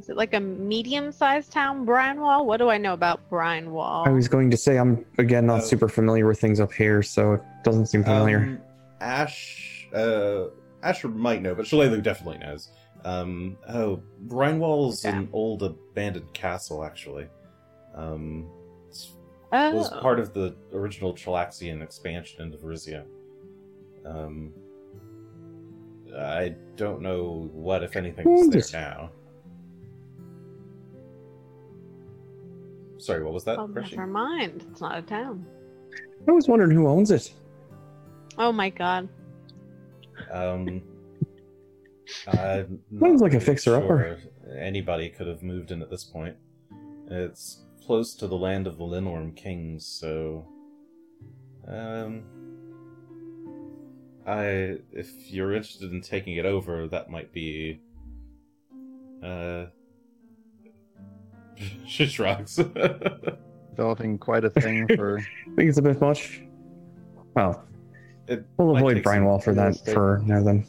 [0.00, 2.46] Is it like a medium-sized town, Brinewall?
[2.46, 4.06] What do I know about Brinewall?
[4.06, 7.02] I was going to say I'm again not Uh, super familiar with things up here,
[7.02, 8.38] so it doesn't seem familiar.
[8.38, 8.60] Um,
[9.02, 10.44] Ash, uh,
[10.82, 12.70] Ash might know, but Shalelu definitely knows.
[13.04, 15.18] Um, oh, Brinewall's Yeah.
[15.18, 17.26] an old abandoned castle, actually.
[17.94, 18.48] Um,
[18.88, 19.12] it's-
[19.52, 23.04] oh, was part of the original Chelaxian expansion into Varisia.
[24.06, 24.54] Um,
[26.16, 29.10] I don't know what, if anything, is there now.
[33.00, 33.58] Sorry, what was that?
[33.58, 33.96] oh, Freshy?
[33.96, 34.64] never mind.
[34.70, 35.46] It's not a town.
[36.28, 37.32] I was wondering who owns it.
[38.38, 39.08] Oh my god.
[40.30, 40.82] Um,
[42.26, 44.18] I'm Sounds like a fixer-upper.
[44.44, 46.36] sure Anybody could have moved in at this point.
[47.10, 50.46] It's close to the land of the Linnorm Kings, so
[51.66, 52.22] um,
[54.26, 57.80] I if you're interested in taking it over, that might be.
[59.22, 59.66] Uh,
[61.86, 62.56] she shrugs.
[63.70, 65.18] Developing quite a thing for.
[65.52, 66.42] I think it's a bit much.
[67.34, 67.64] Well,
[68.26, 70.64] It we'll avoid take some for that realistic- for now then.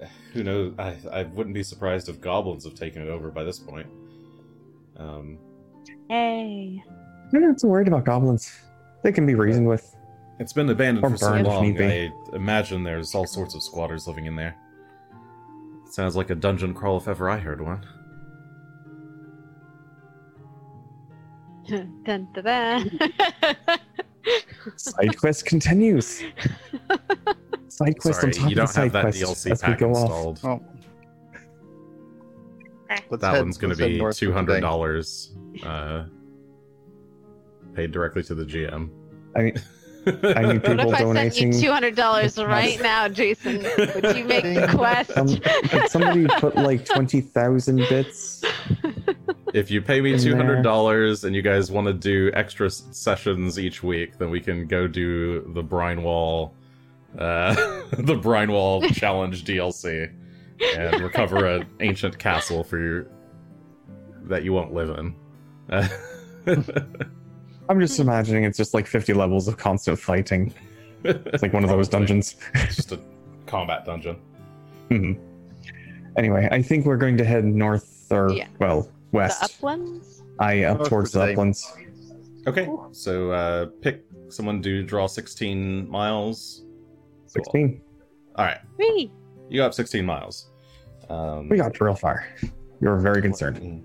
[0.32, 0.74] who knows?
[0.78, 3.86] I I wouldn't be surprised if goblins have taken it over by this point.
[4.96, 5.38] Um,
[6.08, 6.82] Hey.
[7.32, 8.52] I'm not so worried about goblins.
[9.04, 9.94] They can be reasoned with.
[10.40, 11.62] it's been abandoned Or for so burned if long.
[11.62, 11.84] need be.
[11.84, 14.56] I imagine there's all sorts of squatters living in there.
[15.88, 17.86] Sounds like a dungeon crawl if ever I heard one.
[22.04, 22.90] dun, dun, dun.
[24.76, 26.22] Side quest continues.
[27.68, 29.80] Side quest Sorry, on top you don't of have side that quest DLC as pack
[29.82, 30.40] installed.
[30.44, 30.60] Oh.
[33.08, 35.32] Let's that head- one's going to be two hundred dollars,
[35.64, 36.04] uh,
[37.74, 38.90] paid directly to the GM.
[39.36, 39.54] I mean,
[40.36, 41.52] I need what people if I sent donating.
[41.52, 43.62] you two hundred dollars right now, Jason?
[43.62, 45.16] Would you make the quest?
[45.16, 45.28] Um,
[45.68, 48.42] could somebody put like twenty thousand bits?
[49.52, 50.62] If you pay me In two hundred there.
[50.62, 54.86] dollars and you guys want to do extra sessions each week, then we can go
[54.86, 56.52] do the Brinewall,
[57.18, 57.54] uh,
[57.98, 60.12] the Brinewall challenge DLC,
[60.76, 63.06] and recover an ancient castle for your
[64.24, 65.14] that you won't live in.
[67.70, 70.52] Uh, I'm just imagining it's just like fifty levels of constant fighting.
[71.04, 72.36] It's like one of those dungeons.
[72.54, 73.00] it's just a
[73.46, 74.16] combat dungeon.
[74.90, 75.18] Mhm.
[76.16, 78.48] Anyway, I think we're going to head north or Yeah.
[78.58, 79.42] well the west.
[79.42, 80.22] uplands?
[80.38, 81.72] I up North towards for the uplands.
[82.46, 86.64] Okay, so uh, pick someone to draw sixteen miles.
[87.26, 87.80] Sixteen.
[88.36, 89.10] All right, Whee!
[89.48, 90.50] you got sixteen miles.
[91.08, 92.26] Um, We got real far.
[92.80, 93.82] You're very concerned.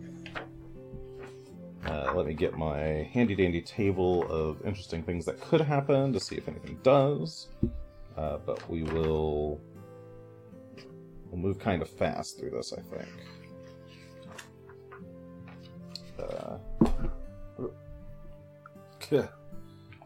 [1.85, 6.19] Uh, let me get my handy dandy table of interesting things that could happen to
[6.19, 7.49] see if anything does.
[8.17, 9.59] Uh, but we will
[11.29, 13.09] we'll move kind of fast through this, I think.
[16.17, 16.57] Uh,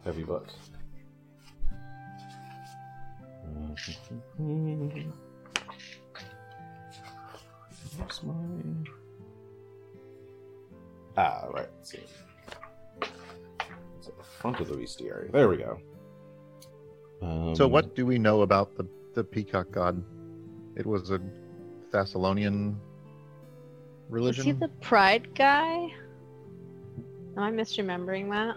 [0.04, 0.48] heavy book.
[7.98, 8.34] Where's my
[11.20, 11.68] Ah, right.
[11.76, 12.00] Let's see.
[13.98, 15.30] It's at the front of the bestiary.
[15.34, 15.82] There we go.
[17.22, 20.02] Um, So, what do we know about the the peacock god?
[20.78, 21.20] It was a
[21.92, 22.76] Thassilonian
[24.10, 24.40] religion.
[24.40, 25.92] Is he the pride guy?
[27.36, 28.56] Am I misremembering that?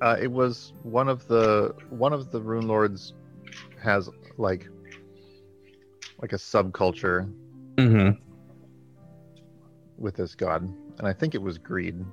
[0.00, 3.12] Uh, it was one of the one of the rune lords
[3.82, 4.08] has
[4.38, 4.70] like
[6.22, 7.30] like a subculture
[7.76, 8.23] Mm-hmm.
[9.98, 10.62] With this god,
[10.98, 12.04] and I think it was greed.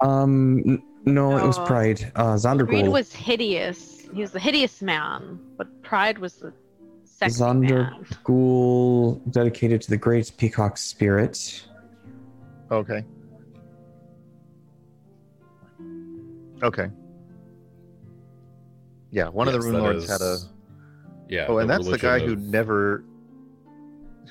[0.00, 2.12] Um, n- no, it was Pride.
[2.14, 2.40] Uh, Greed
[2.84, 2.92] Xanderghul.
[2.92, 4.00] was hideous.
[4.14, 6.52] He was the hideous man, but pride was the
[7.04, 8.06] sexy Zonder- man.
[8.24, 11.66] Ghoul dedicated to the great peacock spirit.
[12.70, 13.04] Okay.
[16.62, 16.88] Okay.
[19.10, 20.38] Yeah, one of the rune that lords had a.
[21.28, 21.46] Yeah.
[21.48, 23.04] Oh, and that's the religion guy who never,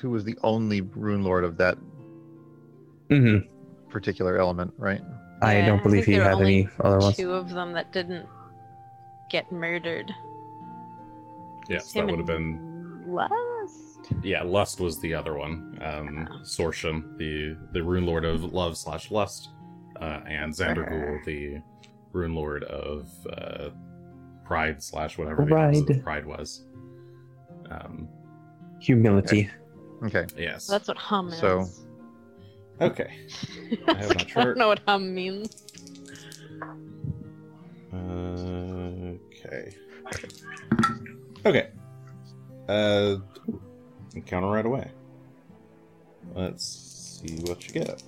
[0.00, 1.76] who was the only rune lord of that
[3.10, 3.88] Mm-hmm.
[3.90, 5.00] particular element, right?
[5.42, 7.16] I Yeah, don't I believe think he there were had any other ones.
[7.16, 8.26] Two of them that didn't
[9.30, 10.10] get murdered.
[11.68, 13.04] Yes, Him that would have been.
[13.06, 14.12] Lust.
[14.22, 15.78] Yeah, Lust was the other one.
[15.82, 16.38] Um, Oh.
[16.42, 19.50] Sorshen, the the rune lord of love slash lust,
[20.00, 21.60] uh, and Xanderghul, the
[22.12, 23.70] rune lord of uh,
[24.44, 26.02] pride slash whatever the Pride.
[26.02, 26.66] pride was.
[27.70, 28.08] Um,
[28.80, 29.50] Humility.
[30.04, 30.26] Okay.
[30.36, 30.64] yes.
[30.64, 31.38] So that's what hum is.
[31.38, 31.66] So-
[32.80, 33.10] Okay.
[33.88, 35.62] I have my I don't know what hum means.
[37.94, 39.74] Okay.
[41.44, 41.70] Okay.
[42.68, 43.16] Uh,
[44.14, 44.90] encounter right away.
[46.34, 46.64] let's
[47.22, 48.02] see what you get.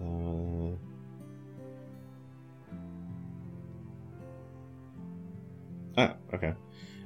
[0.00, 0.76] Uh,
[5.96, 6.54] oh, okay.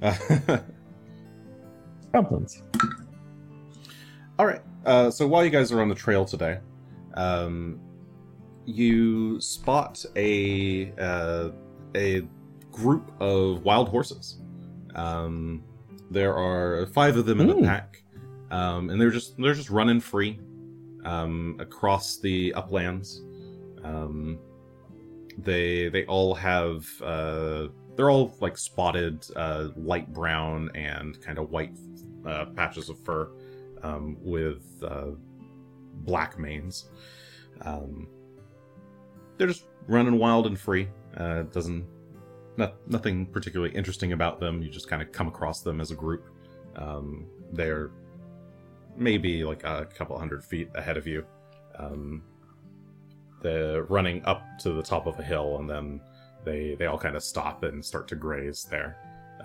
[2.12, 2.62] Goblins.
[4.38, 4.62] All right.
[4.84, 6.58] Uh, so while you guys are on the trail today,
[7.14, 7.80] um,
[8.64, 11.50] you spot a uh,
[11.94, 12.22] a
[12.70, 14.38] group of wild horses.
[14.94, 15.64] Um,
[16.10, 17.60] there are five of them in Hmm.
[17.62, 18.02] the pack,
[18.50, 20.38] um, and they're just they're just running free
[21.04, 23.22] um, across the uplands.
[23.82, 24.38] Um,
[25.38, 31.50] they they all have uh, they're all like spotted uh, light brown and kind of
[31.50, 31.72] white
[32.26, 33.30] uh, patches of fur
[33.86, 35.10] um, with uh,
[36.04, 36.86] black manes.
[37.62, 38.08] Um,
[39.36, 40.88] they're just running wild and free.
[41.16, 41.86] Uh, doesn't
[42.56, 44.62] not, nothing particularly interesting about them.
[44.62, 46.28] You just kind of come across them as a group.
[46.74, 47.90] Um, they're
[48.96, 51.24] maybe like a couple hundred feet ahead of you.
[51.78, 52.22] Um,
[53.42, 56.00] they're running up to the top of a hill, and then
[56.44, 58.96] they they all kind of stop and start to graze there.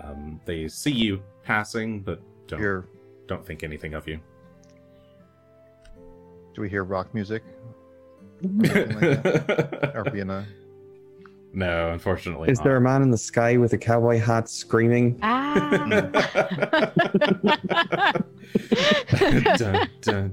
[0.02, 2.62] Um, they see you passing, but don't
[3.28, 4.20] don't think anything of you.
[6.54, 7.44] Do we hear rock music?
[8.44, 10.46] Are we in a?
[11.54, 12.50] no, unfortunately.
[12.50, 15.20] Is there a man in the sky with a cowboy hat screaming?
[15.54, 15.62] Ah.
[19.58, 20.32] dun, dun,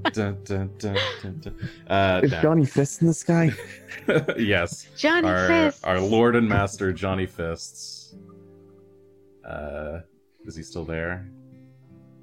[0.77, 1.55] dun.
[1.87, 2.41] Uh, Is no.
[2.41, 3.51] Johnny Fist in the sky?
[4.37, 5.85] yes, Johnny our Fist.
[5.85, 8.15] our Lord and Master Johnny Fists.
[9.45, 9.99] Uh,
[10.45, 11.29] is he still there?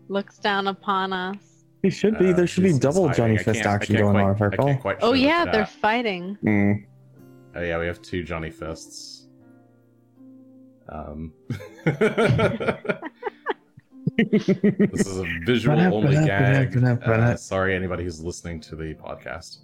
[0.08, 1.55] looks down upon us.
[1.86, 2.30] He should be.
[2.30, 3.08] Uh, there should he's- be double.
[3.10, 4.94] Johnny I Fist action going quite- on, if I I recall.
[5.02, 6.36] Oh yeah, they're fighting.
[6.44, 6.84] Mm.
[7.54, 9.28] Oh yeah, we have two Johnny Fists.
[10.88, 11.32] Um,
[14.18, 16.76] this is a visual only gag.
[16.84, 19.58] Uh, sorry, anybody who's listening to the podcast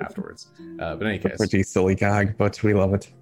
[0.00, 0.48] afterwards.
[0.80, 3.12] Uh, but in any case, Pretty silly gag, but we love it.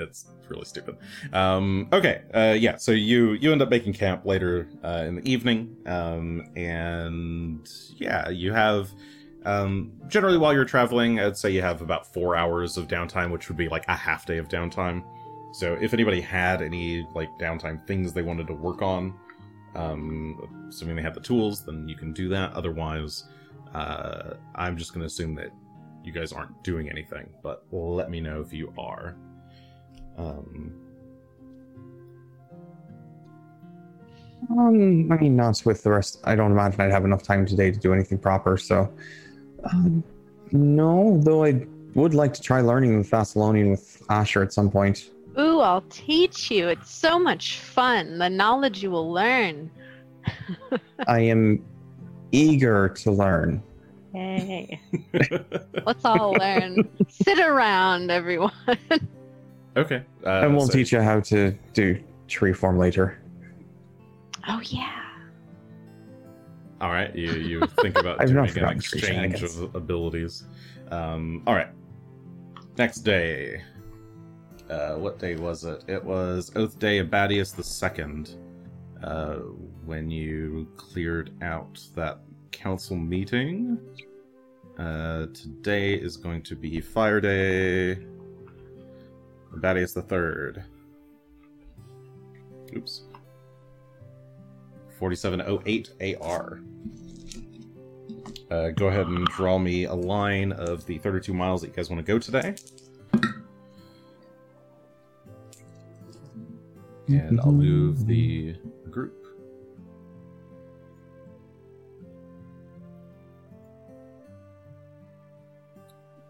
[0.00, 0.96] It's really stupid.
[1.32, 2.76] Um, okay, uh, yeah.
[2.76, 8.28] So you you end up making camp later uh, in the evening, um, and yeah,
[8.28, 8.90] you have
[9.44, 13.48] um, generally while you're traveling, I'd say you have about four hours of downtime, which
[13.48, 15.02] would be like a half day of downtime.
[15.52, 19.14] So if anybody had any like downtime things they wanted to work on,
[19.74, 22.52] um, assuming they have the tools, then you can do that.
[22.52, 23.24] Otherwise,
[23.74, 25.50] uh, I'm just going to assume that
[26.04, 27.28] you guys aren't doing anything.
[27.42, 29.16] But let me know if you are.
[30.20, 30.80] Um,
[34.50, 36.20] Um, I mean, not with the rest.
[36.24, 38.56] I don't imagine I'd have enough time today to do anything proper.
[38.56, 38.92] So,
[39.64, 40.02] um,
[40.50, 41.20] no.
[41.22, 41.64] Though I
[41.94, 45.10] would like to try learning the Thassilonian with Asher at some point.
[45.38, 46.68] Ooh, I'll teach you.
[46.68, 48.18] It's so much fun.
[48.18, 49.70] The knowledge you will learn.
[51.06, 51.64] I am
[52.32, 53.62] eager to learn.
[54.12, 54.80] Hey,
[55.86, 56.88] let's all learn.
[57.08, 58.52] Sit around, everyone.
[59.76, 60.02] okay.
[60.24, 63.18] Uh, and we'll so- teach you how to do tree form later.
[64.48, 64.96] Oh yeah.
[66.80, 70.44] All right, you you think about doing not an exchange of abilities.
[70.90, 71.68] Um, all right.
[72.78, 73.62] Next day.
[74.70, 75.84] Uh, what day was it?
[75.88, 78.36] It was Oath Day Abadius the Second.
[79.02, 79.36] Uh,
[79.84, 82.20] when you cleared out that
[82.52, 83.78] council meeting.
[84.78, 87.98] Uh, today is going to be Fire Day.
[89.52, 90.64] Abadius the Third.
[92.76, 93.02] Oops.
[94.98, 96.60] 4708 AR.
[98.50, 101.88] Uh, go ahead and draw me a line of the 32 miles that you guys
[101.88, 102.54] want to go today.
[107.08, 108.56] And I'll move the
[108.90, 109.16] group.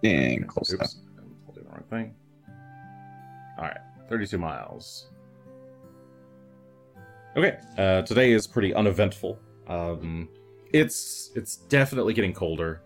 [0.03, 0.87] And close enough.
[0.87, 2.15] Oops, I'm holding the wrong thing.
[4.11, 5.07] Alright, 32 miles.
[7.37, 9.39] Okay, uh, today is pretty uneventful.
[9.69, 10.29] Um,
[10.73, 12.83] it's it's definitely getting colder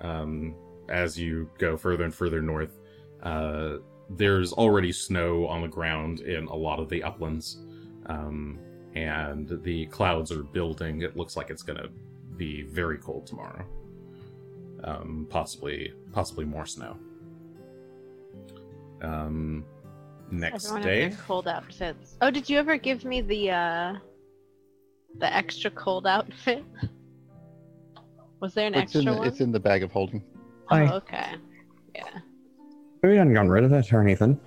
[0.00, 0.54] um,
[0.88, 2.78] as you go further and further north.
[3.22, 3.78] Uh,
[4.10, 7.58] there's already snow on the ground in a lot of the uplands,
[8.06, 8.58] um,
[8.94, 11.02] and the clouds are building.
[11.02, 11.90] It looks like it's going to
[12.36, 13.64] be very cold tomorrow.
[14.84, 16.96] Um, possibly, possibly more snow.
[19.02, 19.64] Um,
[20.32, 21.02] next Everyone day.
[21.04, 22.16] has their cold outfits.
[22.22, 23.94] Oh, did you ever give me the uh
[25.18, 26.64] the extra cold outfit?
[28.40, 29.28] Was there an It's in, extra the, one?
[29.28, 30.22] it's in the bag of holding.
[30.70, 31.34] oh, okay.
[31.94, 32.02] Yeah.
[33.02, 34.40] We hadn't gotten rid of it or anything.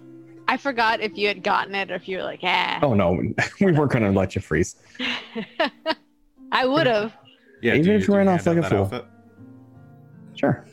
[0.47, 2.79] I forgot if you had gotten it or if you were like, ah.
[2.81, 3.11] Oh no,
[3.61, 4.75] we weren't gonna let you freeze.
[6.51, 7.13] I would have.
[7.61, 8.83] Yeah, Even do if you, you ran do you off hand like a fool.
[8.85, 9.05] outfit?
[10.35, 10.65] Sure.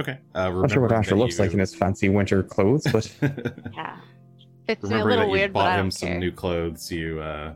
[0.00, 0.18] Okay.
[0.34, 2.86] Uh, I'm Not sure what remember Asher that looks like in his fancy winter clothes,
[2.92, 3.12] but
[3.74, 3.96] Yeah.
[4.66, 6.18] Fits me a little that weird, you but bought I him don't some care.
[6.18, 6.90] new clothes.
[6.90, 7.52] You uh,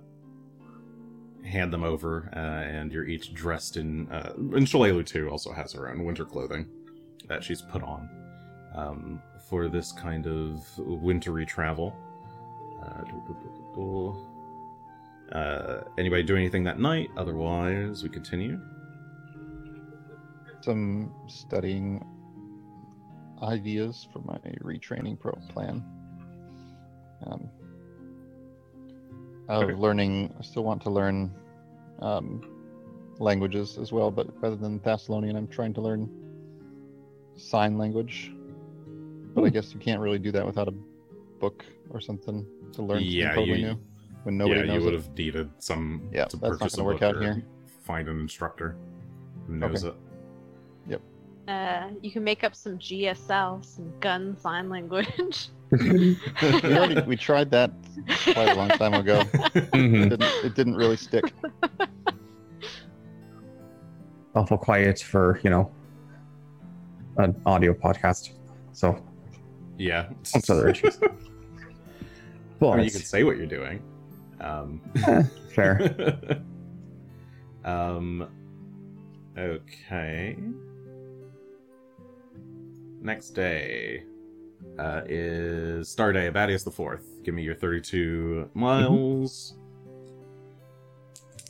[1.44, 4.10] hand them over, uh, and you're each dressed in.
[4.12, 6.66] Uh, and Shalelu too also has her own winter clothing
[7.26, 8.08] that she's put on
[8.74, 11.96] um, for this kind of wintry travel.
[12.82, 13.02] Uh.
[15.32, 17.08] Uh, anybody do anything that night?
[17.16, 18.60] Otherwise, we continue.
[20.60, 22.04] Some studying
[23.42, 25.84] ideas for my retraining pro plan.
[27.26, 27.48] Um,
[29.48, 29.74] of Okay.
[29.74, 31.34] learning, I still want to learn
[32.00, 32.42] um,
[33.18, 36.08] languages as well, but rather than Thassilonian, I'm trying to learn
[37.36, 38.32] sign language.
[39.34, 39.52] But I Hmm.
[39.54, 40.74] guess you can't really do that without a
[41.38, 43.78] book or something to learn something Yeah, totally you- new
[44.24, 44.96] when nobody yeah, knows you would it.
[45.02, 47.42] have needed some Yeah, to that's not purchase a gonna work book out or here.
[47.84, 48.76] Find an instructor
[49.46, 49.96] who knows Okay.
[49.96, 50.02] it.
[51.48, 55.08] Uh, you can make up some GSL, some gun sign language.
[55.70, 57.70] we, already, we tried that
[58.24, 59.22] quite a long time ago.
[59.54, 60.10] It Mhm.
[60.10, 61.32] didn't, it didn't really stick.
[64.34, 65.70] awful quiet for you know
[67.16, 68.30] an audio podcast.
[68.72, 69.02] So
[69.78, 70.06] Yeah.
[70.06, 70.98] amongst other issues.
[72.60, 73.82] Or But you can say what you're doing.
[74.40, 75.22] Um, eh,
[75.54, 76.40] fair.
[77.64, 78.28] um,
[79.36, 80.36] okay.
[83.00, 84.02] Next day
[84.78, 87.04] uh, is Star Day, Abadius the Fourth.
[87.24, 89.54] Give me your 32 miles.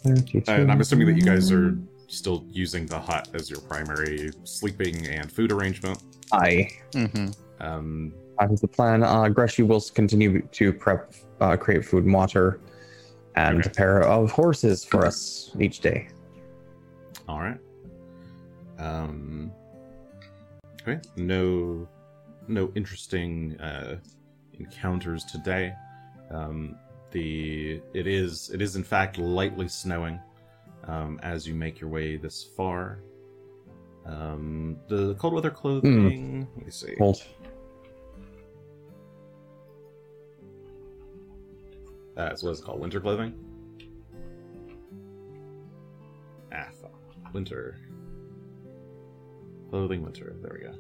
[0.04, 1.76] And I'm assuming that you guys are
[2.06, 6.02] still using the hut as your primary sleeping and food arrangement.
[6.32, 7.28] Aye, hmm
[7.60, 9.02] Um, that is the plan.
[9.02, 12.60] Uh, Greshy will continue to prep, uh, create food and water,
[13.34, 13.70] and Okay.
[13.70, 16.08] a pair of horses for us each day.
[17.28, 17.58] All right.
[18.78, 19.50] Um.
[20.88, 21.00] Okay.
[21.16, 21.86] No,
[22.46, 23.98] no interesting uh,
[24.54, 25.74] encounters today.
[26.30, 26.76] Um,
[27.10, 30.18] the it is it is in fact lightly snowing
[30.86, 33.00] um, as you make your way this far.
[34.06, 36.48] Um, the cold weather clothing.
[36.56, 36.94] Let me see.
[36.96, 37.22] Cold.
[42.14, 42.80] That's what it's called.
[42.80, 43.34] Winter clothing.
[46.50, 46.68] Ah,
[47.34, 47.78] winter
[49.70, 50.02] clothing.
[50.02, 50.36] Winter.
[50.42, 50.74] There we go.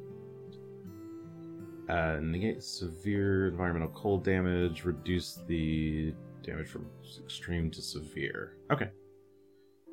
[1.92, 4.84] Uh, negate severe environmental cold damage.
[4.84, 6.12] Reduce the
[6.42, 6.86] damage from
[7.22, 8.56] extreme to severe.
[8.70, 8.90] Okay.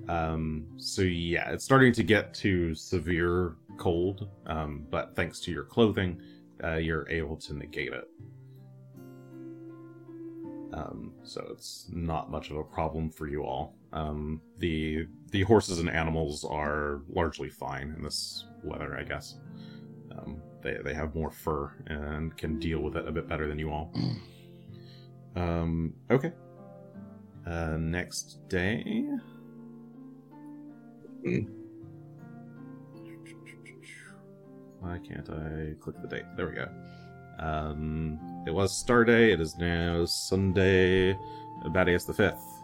[0.10, 0.66] Um.
[0.78, 4.28] So yeah, it's starting to get to severe cold.
[4.46, 4.86] Um.
[4.90, 6.22] But thanks to your clothing,
[6.64, 8.10] uh, you're able to negate it.
[10.74, 13.78] Um, so it's not much of a problem for you all.
[13.96, 19.40] Um, the the horses and animals are largely fine in this weather, I guess.
[20.12, 23.58] Um, they they have more fur and can deal with it a bit better than
[23.58, 23.92] you all.
[25.36, 26.32] Um, okay.
[27.46, 29.04] Uh, next day.
[34.80, 36.24] Why can't I click the date?
[36.38, 36.70] There we go.
[37.40, 39.34] Um, it was Star Day.
[39.34, 41.14] It is now Sunday,
[41.66, 42.55] Badass the fifth.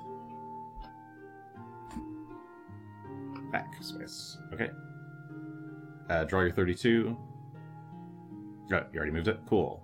[3.52, 4.38] Back space.
[4.54, 4.70] Okay.
[6.10, 7.18] Uh, draw your thirty-two.
[8.74, 9.40] Oh, you already moved it.
[9.50, 9.84] Cool.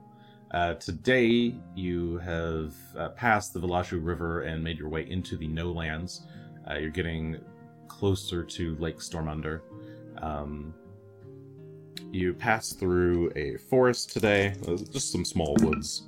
[0.51, 5.47] Uh, today you have uh, passed the Velashu River and made your way into the
[5.47, 6.25] No Lands.
[6.69, 7.37] Uh, you're getting
[7.89, 9.61] closer to Lake Stormunder.
[10.21, 10.73] Um,
[12.11, 16.03] you pass through a forest today, uh, just some small woods,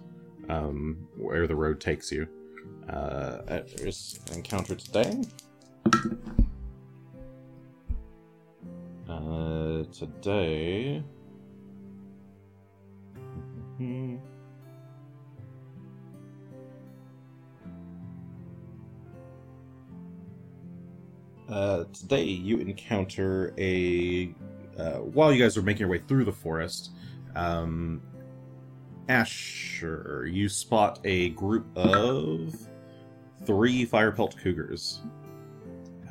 [0.47, 2.25] um, where the road takes you.
[2.89, 5.21] Uh, there's an encounter today.
[9.19, 11.03] Uh, today.
[13.77, 14.21] Mhm.
[21.49, 24.33] Uh, today you encounter a
[24.77, 26.91] uh, while you guys are making your way through the forest,
[27.35, 28.01] um,
[29.09, 32.55] Asher, you spot a group of
[33.45, 35.01] three firepelt cougars.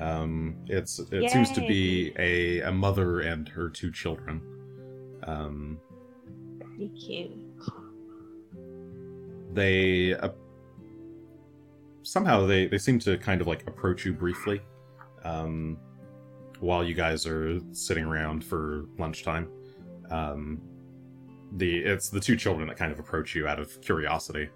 [0.01, 4.41] Um, it's it seems to be a, a mother and her two children.
[5.25, 5.79] Um,
[6.61, 7.31] Pretty cute.
[9.55, 10.29] they uh,
[12.03, 14.61] somehow they they seem to kind of like approach you briefly
[15.25, 15.77] um
[16.61, 19.49] while you guys are sitting around for lunchtime
[20.11, 20.61] um
[21.57, 24.49] the it's the two children that kind of approach you out of curiosity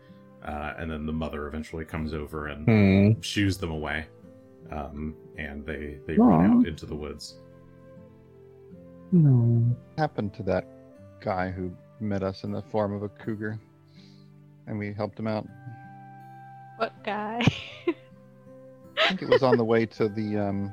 [0.45, 2.66] uh and then the mother eventually comes over and
[3.14, 3.20] Hmm.
[3.20, 4.07] shoos them away
[4.73, 6.25] um, and they they Aw.
[6.27, 7.37] run out into the woods.
[9.12, 9.77] No.
[9.99, 10.66] happened to that
[11.20, 11.70] guy who
[12.01, 13.59] met us in the form of a cougar,
[14.66, 15.47] and we helped him out.
[16.79, 17.43] What guy?
[18.99, 20.73] I think it was on the way to the um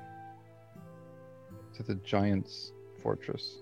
[1.76, 2.72] to the giant's
[3.02, 3.58] fortress.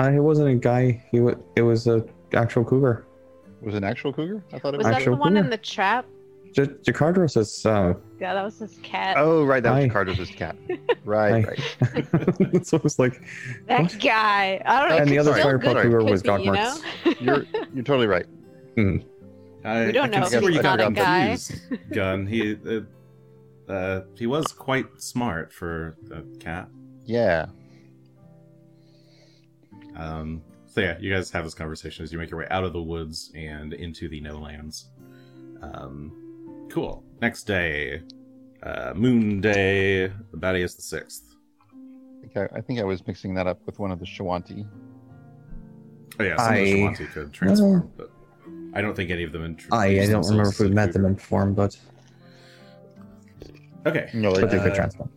[0.00, 1.02] Uh, it wasn't a guy.
[1.10, 3.06] He wa It was a actual cougar.
[3.60, 4.42] Was an actual cougar?
[4.54, 4.92] I thought it Was was.
[4.94, 6.06] that Actual the one in the trap?
[6.52, 7.64] J- Jakardros is.
[7.64, 9.16] Uh, Yeah, that was his cat.
[9.18, 9.84] Oh, right, that Hi.
[9.84, 10.56] was Carter's cat.
[11.04, 11.44] Right,
[11.80, 12.04] Hi.
[12.12, 12.66] right.
[12.66, 13.22] so it was like,
[13.66, 13.98] that what?
[14.00, 14.60] guy.
[14.66, 14.96] I don't know.
[14.98, 16.76] And the other still firepower good- cougar was be, you know?
[17.20, 17.44] You're
[17.74, 18.26] you're totally right.
[18.76, 21.36] I, We don't I can know see where he's you got not a guy.
[21.36, 22.26] confused, Gun.
[22.26, 26.68] He uh, uh, he was quite smart for a cat.
[27.04, 27.46] Yeah.
[29.96, 32.72] Um, so yeah, you guys have this conversation as you make your way out of
[32.72, 34.86] the woods and into the no lands.
[35.62, 36.19] Um,
[36.70, 37.04] cool.
[37.20, 38.02] Next day,
[38.62, 40.10] uh, Moon Day.
[40.34, 41.34] Abadius the sixth.
[41.72, 44.66] I think I, I think I was mixing that up with one of the Shoanti.
[46.18, 48.10] Oh yeah, some of the Shoanti could transform, but
[48.74, 49.44] I don't think any of them.
[49.44, 51.08] introduced I, I don't remember if we met them cougar.
[51.08, 51.76] in form, but,
[53.86, 55.10] Okay, No, but they Uh, could transform.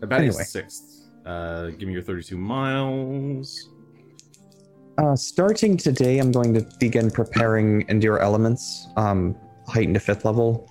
[0.00, 0.38] the baddie is anyway.
[0.38, 0.84] the sixth.
[1.26, 3.68] Uh, give me your thirty-two miles.
[4.96, 9.36] Uh, starting today, I'm going to begin preparing Endure Elements, um,
[9.68, 10.68] heightened to fifth level.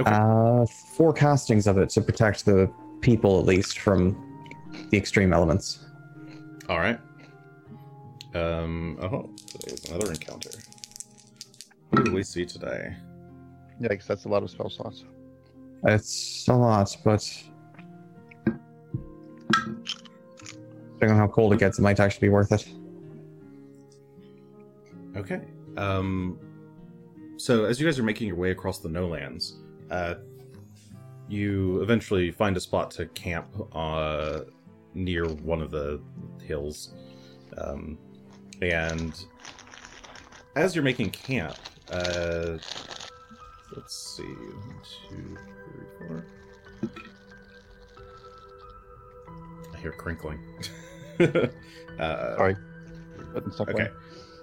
[0.00, 0.10] Okay.
[0.10, 2.72] Uh, four castings of it to protect the
[3.02, 4.16] people, at least, from
[4.88, 5.80] the extreme elements.
[6.68, 6.98] All right.
[8.34, 8.98] Um.
[9.02, 9.28] Oh,
[9.66, 10.50] there's another encounter.
[11.90, 12.96] Who do we see today?
[13.78, 15.04] Yeah, because that's a lot of spell slots.
[15.84, 17.42] It's a lot, but
[20.94, 22.66] depending on how cold it gets, it might actually be worth it.
[25.16, 25.40] Okay.
[25.76, 26.38] Um.
[27.36, 29.56] So as you guys are making your way across the no lands,
[29.90, 30.14] uh,
[31.28, 34.40] you eventually find a spot to camp uh,
[34.94, 36.00] near one of the
[36.42, 36.94] hills,
[37.58, 37.98] um,
[38.62, 39.24] and
[40.56, 41.56] as you're making camp,
[41.92, 42.58] uh,
[43.76, 46.26] let's see, one, two, three, four.
[49.74, 50.40] I hear crinkling.
[51.20, 52.56] uh, Sorry.
[53.60, 53.88] Okay.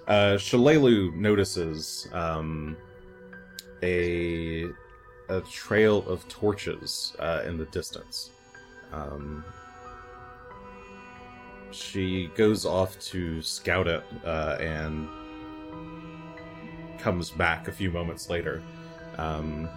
[0.06, 2.76] Uh, Shalelu notices um,
[3.82, 4.64] a
[5.28, 8.30] a trail of torches uh, in the distance.
[8.92, 9.44] Um,
[11.70, 15.08] she goes off to scout it uh, and
[16.98, 18.62] comes back a few moments later,
[19.18, 19.68] um,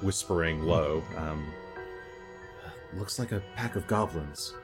[0.00, 1.02] whispering low.
[1.16, 1.46] Um,
[2.94, 4.54] looks like a pack of goblins.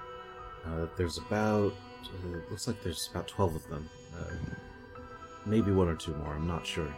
[0.65, 3.89] Uh, there's about uh, looks like there's about twelve of them.
[4.19, 4.35] Uh,
[5.45, 6.35] maybe one or two more.
[6.35, 6.93] I'm not sure.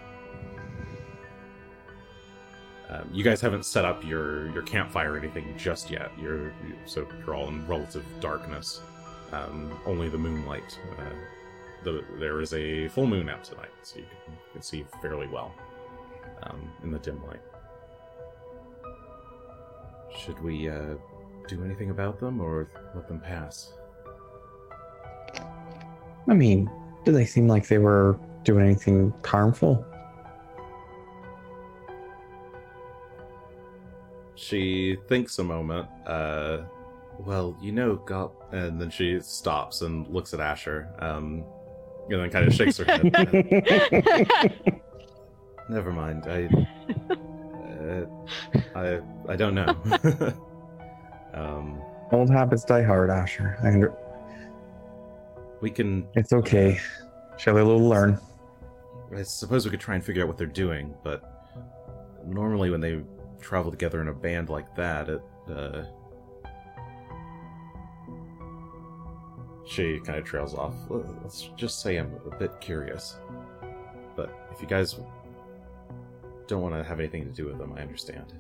[2.90, 6.10] Um, you guys haven't set up your your campfire or anything just yet.
[6.20, 6.52] You're
[6.86, 8.80] so you're all in relative darkness.
[9.32, 10.78] Um, only the moonlight.
[10.98, 11.04] Uh,
[11.84, 15.26] the, there is a full moon out tonight, so you can, you can see fairly
[15.28, 15.52] well
[16.42, 17.40] um, in the dim light.
[20.16, 20.94] Should we uh,
[21.46, 23.74] do anything about them or let them pass?
[26.28, 26.70] I mean,
[27.04, 29.84] do they seem like they were doing anything harmful?
[34.38, 35.88] She thinks a moment.
[36.06, 36.58] Uh,
[37.18, 41.44] well, you know, God, and then she stops and looks at Asher, um,
[42.08, 43.02] and then kind of shakes her head.
[45.68, 46.24] Never mind.
[46.28, 46.48] I,
[47.82, 48.06] uh,
[48.76, 49.76] I, I don't know.
[51.34, 51.82] um,
[52.12, 53.58] Old habits die hard, Asher.
[53.64, 53.94] I under-
[55.60, 56.06] we can.
[56.14, 56.78] it's okay.
[57.38, 58.20] Shall I learn?
[59.14, 61.24] I suppose we could try and figure out what they're doing, but
[62.24, 63.00] normally when they
[63.40, 65.22] travel together in a band like that, it.
[65.48, 65.84] Uh,
[69.68, 70.74] she kind of trails off.
[70.88, 73.18] Let's just say I'm a bit curious.
[74.16, 74.98] But if you guys
[76.46, 78.32] don't want to have anything to do with them, I understand.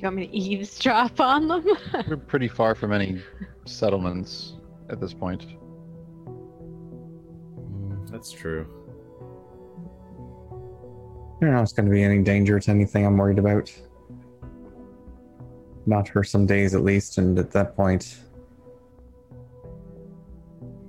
[0.00, 1.64] Do you want me to eavesdrop on them?
[2.08, 3.22] We're pretty far from any
[3.66, 4.54] settlements
[4.88, 5.46] at this point.
[6.26, 8.66] Mm, that's true.
[11.40, 13.72] I don't know if it's going to be any danger to anything I'm worried about.
[15.86, 18.18] Not for some days at least, and at that point,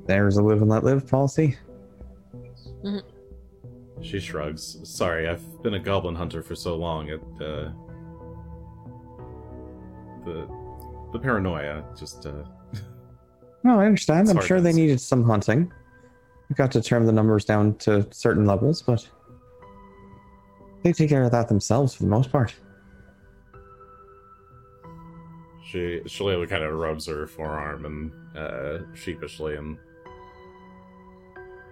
[0.08, 1.58] there's a live and let live policy.
[4.02, 4.80] She shrugs.
[4.84, 7.08] Sorry, I've been a goblin hunter for so long.
[7.08, 7.72] It, uh,
[10.26, 10.48] the
[11.14, 12.44] the paranoia just uh,
[13.64, 14.28] No, I understand.
[14.28, 15.72] It's I'm sure they needed some hunting.
[16.50, 19.08] We got to trim the numbers down to certain levels, but
[20.84, 22.54] They take care of that themselves for the most part.
[25.66, 29.78] She Shalelu kind of rubs her forearm and uh, sheepishly and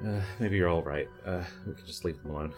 [0.05, 1.09] uh, maybe you're all right.
[1.25, 2.53] Uh, we can just leave them alone.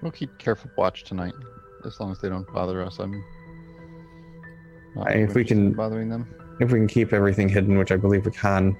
[0.00, 1.34] We'll keep careful watch tonight,
[1.84, 2.98] as long as they don't bother us.
[3.00, 3.22] I'm.
[4.94, 6.32] not I- if we can- bothering them.
[6.60, 8.76] If we can keep everything hidden, which I believe we can,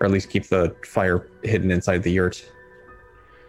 [0.00, 2.50] or at least keep the fire hidden inside the yurt.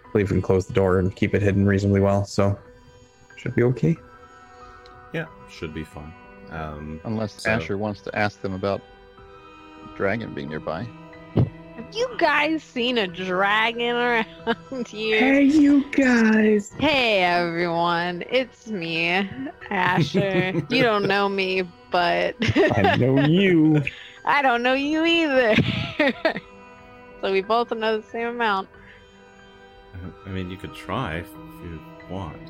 [0.05, 2.57] I believe we can close the door and keep it hidden reasonably well, so
[3.37, 3.95] should be okay.
[5.13, 6.13] Yeah, should be fine.
[6.49, 8.81] Um, Unless So- Asher wants to ask them about
[9.95, 10.85] dragon being nearby.
[11.35, 15.17] Have you guys seen a dragon around here?
[15.19, 16.73] Hey, you guys!
[16.77, 19.27] Hey everyone, it's me,
[19.69, 20.51] Asher.
[20.69, 23.83] you don't know me, but I know you.
[24.25, 25.55] I don't know you either.
[27.21, 28.69] so we both know the same amount.
[30.25, 31.27] I mean, you could try if
[31.63, 31.79] you
[32.09, 32.41] want.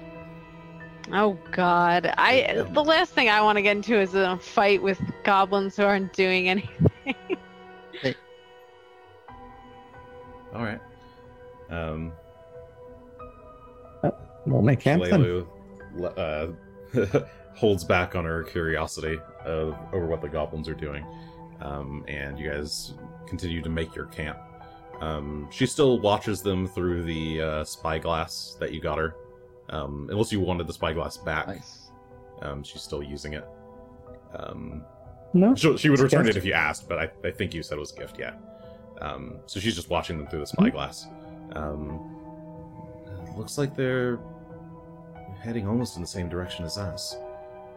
[1.12, 5.02] Oh God, I the last thing I want to get into is a fight with
[5.24, 6.92] goblins who aren't doing anything.
[10.54, 10.80] All right.
[11.70, 12.12] Um,
[14.04, 14.16] Oh,
[14.46, 15.46] We'll make camp then.
[16.18, 16.48] Uh,
[17.56, 21.06] holds back on her curiosity of, over what the goblins are doing,
[21.62, 22.94] um, and you guys
[23.28, 24.38] continue to make your camp.
[25.00, 29.16] Um, she still watches them through the uh, spyglass that you got her.
[29.70, 31.92] Um, unless you wanted the spyglass back, Nice.
[32.42, 33.48] um, she's still using it.
[34.38, 34.84] Um,
[35.34, 35.56] No?
[35.56, 37.80] she, she would return it if you asked, but I, I think you said it
[37.82, 38.34] was a gift, yeah.
[39.00, 40.62] Um, so she's just watching them through the Mm-hmm.
[40.66, 41.08] spyglass.
[41.54, 42.00] Um,
[43.08, 44.20] uh, looks like they're
[45.42, 47.16] heading almost in the same direction as us.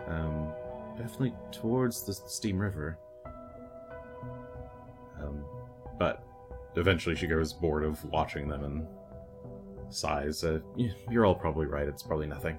[0.06, 0.48] Um,
[0.96, 2.98] definitely towards the Steam River.
[5.20, 5.44] Um,
[5.98, 6.24] but
[6.76, 8.86] eventually she grows bored of watching them and
[9.90, 10.44] sighs.
[10.44, 10.60] Uh,
[11.10, 11.88] you're all probably right.
[11.88, 12.58] It's probably nothing.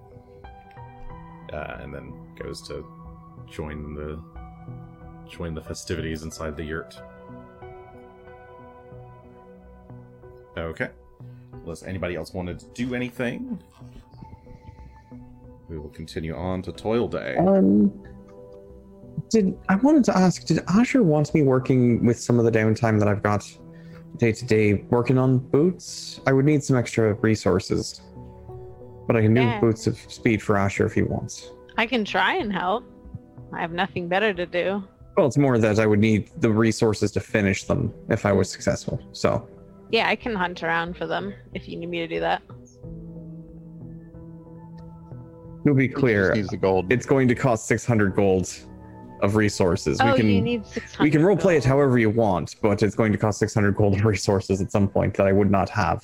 [1.53, 2.85] Uh, and then goes to
[3.49, 4.19] join the
[5.29, 7.01] join the festivities inside the yurt.
[10.57, 10.89] Okay.
[11.53, 13.59] Unless anybody else wanted to do anything,
[15.67, 17.35] we will continue on to Toil Day.
[17.37, 17.91] Um,
[19.29, 20.45] did I wanted to ask?
[20.45, 23.43] Did Asher want me working with some of the downtime that I've got
[24.17, 26.21] day to day working on boots?
[26.27, 28.01] I would need some extra resources,
[29.07, 29.59] but I can do Yeah.
[29.59, 31.51] boots of speed for Asher if he wants.
[31.77, 32.83] I can try and help.
[33.53, 34.83] I have nothing better to do.
[35.17, 38.49] Well, it's more that I would need the resources to finish them if I was
[38.49, 38.99] successful.
[39.13, 39.47] So
[39.91, 42.41] Yeah, I can hunt around for them if you need me to do that.
[45.65, 46.91] to be clear, the gold.
[46.91, 48.47] it's going to cost 600 gold
[49.21, 49.99] of resources.
[50.01, 51.03] oh, we can you need 600.
[51.03, 54.01] we can role play it however you want, but it's going to cost 600 gold
[54.05, 56.03] resources at some point that I would not have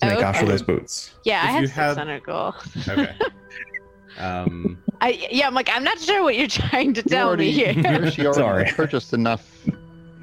[0.00, 0.24] to make Okay.
[0.24, 1.14] Asher those boots.
[1.24, 2.54] Yeah, I If have you had- 600 gold.
[2.88, 3.14] Okay.
[4.18, 7.52] um, I yeah, I'm like I'm not sure what you're trying to tell already, me
[7.52, 8.10] here.
[8.10, 8.64] She already Sorry.
[8.74, 9.46] purchased enough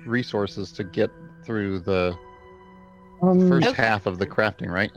[0.06, 1.10] resources to get
[1.46, 2.16] through the
[3.22, 3.82] Um, first Okay.
[3.82, 4.92] half of the crafting, right?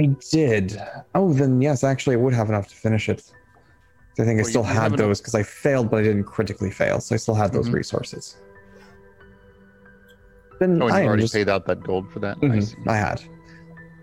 [0.00, 0.80] I did.
[1.14, 3.30] Oh, then yes, actually, I would have enough to finish it.
[4.18, 6.02] I think I Well, still you- you have had those because I failed, but I
[6.02, 7.74] didn't critically fail, so I still had those Mhm.
[7.74, 8.36] resources.
[10.58, 12.36] Then Oh, and I you already just, paid out that gold for that.
[12.42, 12.76] I Mhm, see.
[12.86, 13.22] I had.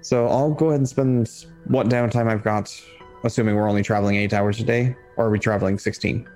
[0.01, 1.29] So I'll go ahead and spend
[1.65, 2.73] what downtime I've got,
[3.23, 6.27] assuming we're only traveling eight hours a day, or are we traveling 16?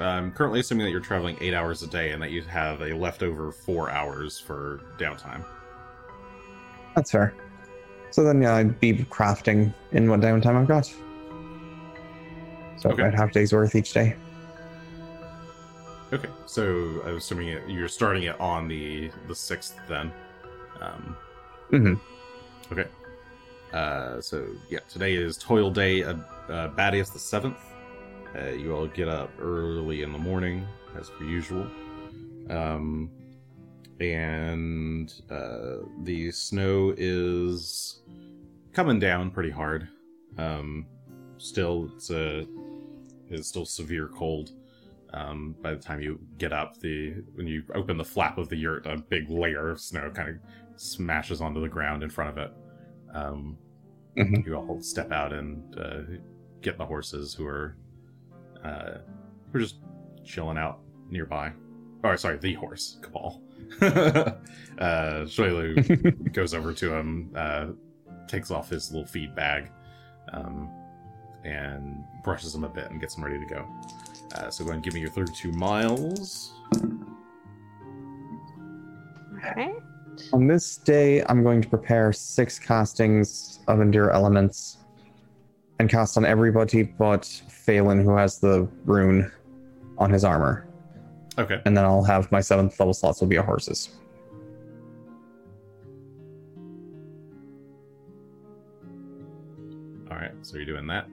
[0.00, 2.92] I'm currently assuming that you're traveling eight hours a day and that you have a
[2.94, 5.44] leftover four hours for downtime.
[6.96, 7.34] That's fair.
[8.10, 10.92] So then, yeah, I'd be crafting in what downtime I've got.
[12.82, 13.02] So Okay.
[13.02, 14.16] about half day's worth each day.
[16.12, 20.12] Okay, so I'm assuming it, you're starting it on the the sixth then.
[20.80, 21.16] Um,
[21.70, 22.00] Mhm.
[22.72, 22.86] Okay.
[23.72, 26.02] Uh, so yeah, today is Toil Day.
[26.04, 26.16] Uh,
[26.48, 27.56] uh, Abadius the seventh.
[28.36, 30.66] Uh, you all get up early in the morning
[30.98, 31.66] as per usual.
[32.50, 33.10] Um,
[34.00, 38.02] and uh, the snow is
[38.72, 39.88] coming down pretty hard.
[40.36, 40.86] Um,
[41.38, 42.46] still, it's a
[43.32, 44.50] it's still severe cold.
[45.14, 48.56] Um, by the time you get up, the when you open the flap of the
[48.56, 50.36] yurt, a big layer of snow kind of
[50.76, 52.52] smashes onto the ground in front of it.
[53.14, 53.58] Um,
[54.16, 54.44] Mhm.
[54.44, 56.00] You all step out and uh,
[56.60, 57.78] get the horses who are
[58.62, 58.98] uh,
[59.50, 59.76] who are just
[60.22, 61.50] chilling out nearby.
[62.04, 63.42] Oh, sorry, the horse, Cabal.
[63.80, 64.32] uh,
[65.24, 67.68] Shalelu goes over to him, uh,
[68.28, 69.70] takes off his little feed bag,
[70.32, 70.70] um,
[71.44, 73.66] and brushes them a bit and gets them ready to go.
[74.34, 76.52] Uh, so go ahead and give me your 32 miles.
[79.44, 79.76] Alright.
[80.32, 84.78] On this day, I'm going to prepare six castings of Endure Elements
[85.78, 89.30] and cast on everybody but Phelan, who has the rune
[89.98, 90.66] on his armor.
[91.38, 91.60] Okay.
[91.64, 93.90] And then I'll have my seventh level slots will be a horses.
[100.10, 100.32] All right.
[100.42, 101.06] So you're doing that.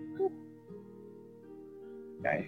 [2.19, 2.47] Okay.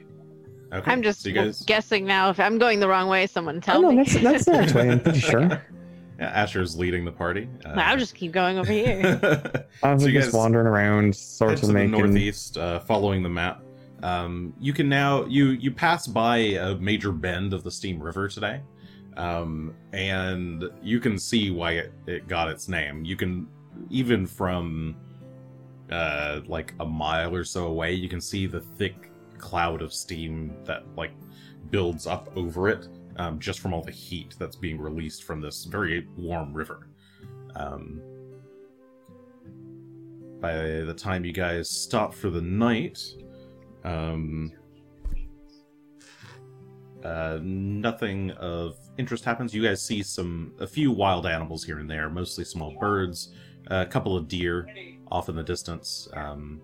[0.74, 0.90] Okay.
[0.92, 1.64] I'm just So you guys.
[1.64, 2.30] guessing now.
[2.30, 3.98] If I'm going the wrong way, someone tell Oh, no, me.
[4.04, 5.62] that's, that's the next way, I'm pretty sure.
[6.20, 7.50] Yeah, Asher's leading the party.
[7.66, 9.66] Uh, I'll just keep going over here.
[9.84, 11.92] I was So you just guys wandering around, sort of the making.
[11.94, 13.64] northeast, uh, following the map.
[14.04, 18.28] Um, you can now you you pass by a major bend of the Steam River
[18.28, 18.62] today,
[19.18, 23.04] um, and you can see why it, it got its name.
[23.04, 23.48] You can
[23.90, 24.96] even from
[25.92, 29.10] uh, like a mile or so away, you can see the thick
[29.42, 31.12] cloud of steam that like
[31.70, 32.88] builds up over it,
[33.18, 36.88] um, just from all the heat that's being released from this very warm river.
[37.56, 38.02] Um,
[40.40, 43.00] by the time you guys stop for the night,
[43.84, 44.52] um,
[47.04, 49.54] uh, nothing of interest happens.
[49.54, 53.34] You guys see some a few wild animals here and there, mostly small birds,
[53.68, 54.68] a couple of deer
[55.12, 56.62] off in the distance, um,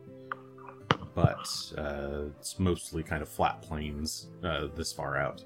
[1.15, 1.47] but
[1.77, 5.43] uh, it's mostly kind of flat plains uh, this far out.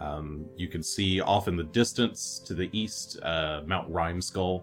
[0.00, 4.62] Um, you can see off in the distance to the east uh, Mount Rimeskull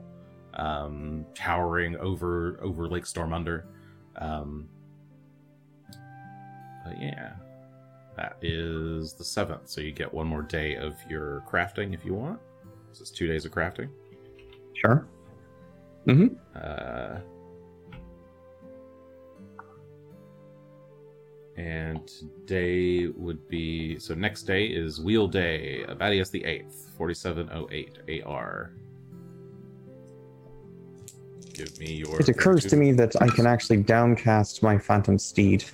[0.55, 3.63] um, towering over over Lake Stormunder.
[4.15, 4.67] Um,
[6.85, 7.33] but yeah,
[8.15, 9.69] that is the seventh.
[9.69, 12.39] So you get one more day of your crafting if you want.
[12.89, 13.89] This is two days of crafting.
[14.73, 15.07] Sure.
[16.07, 16.35] Mm-hmm.
[16.55, 17.19] Uh,
[21.57, 24.13] and today would be so.
[24.13, 28.71] Next day is Wheel Day, Abadius the Eighth, forty-seven oh eight AR.
[31.53, 32.19] Give me your.
[32.19, 35.65] It occurs to me that I can actually downcast my Phantom Steed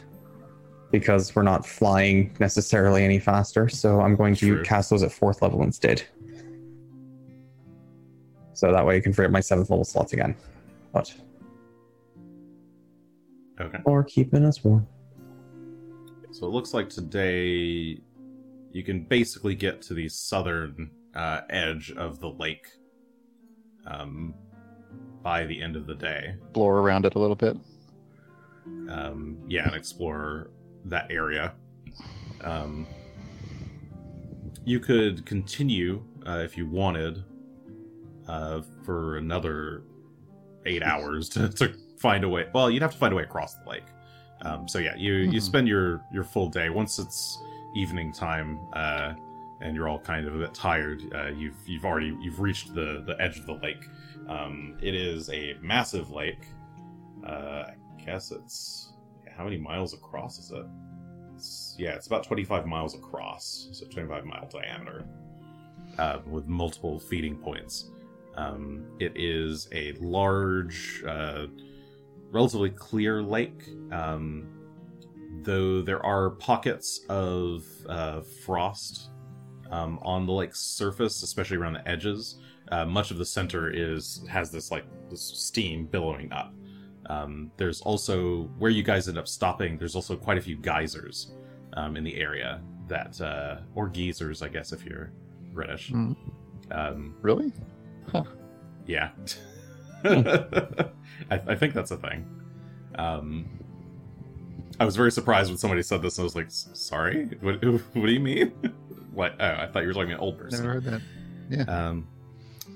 [0.92, 3.68] because we're not flying necessarily any faster.
[3.68, 4.64] So I'm going to True.
[4.64, 6.02] cast those at fourth level instead.
[8.54, 10.36] So that way I can free up my seventh level slots again.
[10.94, 11.14] But
[13.60, 13.80] Okay.
[13.86, 14.88] or keeping us warm.
[16.44, 18.02] So it looks like today
[18.74, 22.68] you can basically get to the southern uh, edge of the lake
[23.88, 24.34] um,
[25.22, 26.36] by the end of the day.
[26.42, 27.56] Explore around it a little bit.
[28.90, 30.50] Um, yeah, and explore
[30.84, 31.54] that area.
[32.42, 32.88] Um,
[34.66, 37.24] you could continue uh, if you wanted
[38.28, 39.84] uh, for another
[40.66, 42.50] eight hours to, to find a way.
[42.54, 43.86] Well, you'd have to find a way across the lake.
[44.44, 45.42] Um, so yeah, you you Mhm.
[45.42, 47.42] spend your your full day once it's
[47.76, 49.14] evening time uh,
[49.62, 51.02] and you're all kind of a bit tired.
[51.14, 53.88] Uh, you've you've already you've reached the the edge of the lake.
[54.28, 56.46] Um, it is a massive lake.
[57.26, 57.76] Uh, I
[58.06, 58.94] guess it's
[59.36, 60.66] how many miles across is it?
[61.36, 65.04] It's, yeah, it's about 25 miles across, so 25 mile diameter,
[65.98, 67.90] uh, with multiple feeding points.
[68.36, 71.48] Um, it is a large, uh,
[72.34, 74.48] relatively clear lake, um,
[75.44, 79.12] though there are pockets of uh, frost
[79.72, 82.40] um, on the lake's surface, especially around the edges.
[82.72, 86.54] Uh, much of the center is has this like this steam billowing up.
[87.08, 89.78] Um, there's also where you guys end up stopping.
[89.78, 91.34] There's also quite a few geysers
[91.74, 95.12] um, in the area that, uh, or geezers, I guess, if you're
[95.54, 95.92] British.
[95.92, 96.16] Mm.
[96.72, 97.52] Um, Really?
[98.88, 99.12] yeah,
[101.32, 102.26] I, I think that's a thing.
[102.96, 103.46] Um,
[104.80, 107.64] I was very surprised when somebody said this, and I was like, "Sorry, what,
[107.94, 108.54] what do you mean?"
[109.14, 110.66] like, oh, I thought you were talking about old person.
[110.66, 111.02] Never heard
[111.56, 111.70] that.
[111.70, 112.08] Um,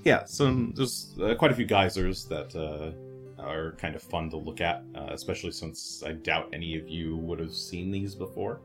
[0.03, 4.37] yeah, so there's uh, quite a few geysers that uh, are kind of fun to
[4.37, 8.61] look at, uh, especially since I doubt any of you would have seen these before.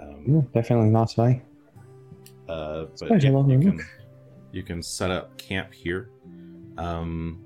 [0.00, 1.42] Um, Yeah, definitely not today.
[2.48, 3.80] uh, but yeah, you can
[4.52, 6.10] you can set up camp here.
[6.78, 7.40] Um,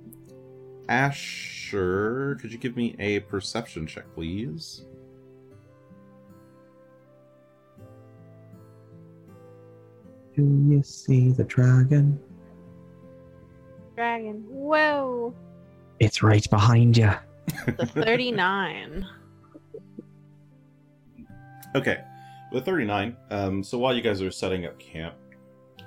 [0.91, 4.85] Asher, could you give me a perception check, please?
[10.35, 12.19] Do you see the dragon?
[13.95, 14.45] Dragon.
[14.49, 15.33] Whoa.
[16.01, 17.13] It's right behind you.
[17.67, 19.07] The 39.
[21.77, 21.99] Okay,
[22.53, 25.15] The 39, um, so while you guys are setting up camp,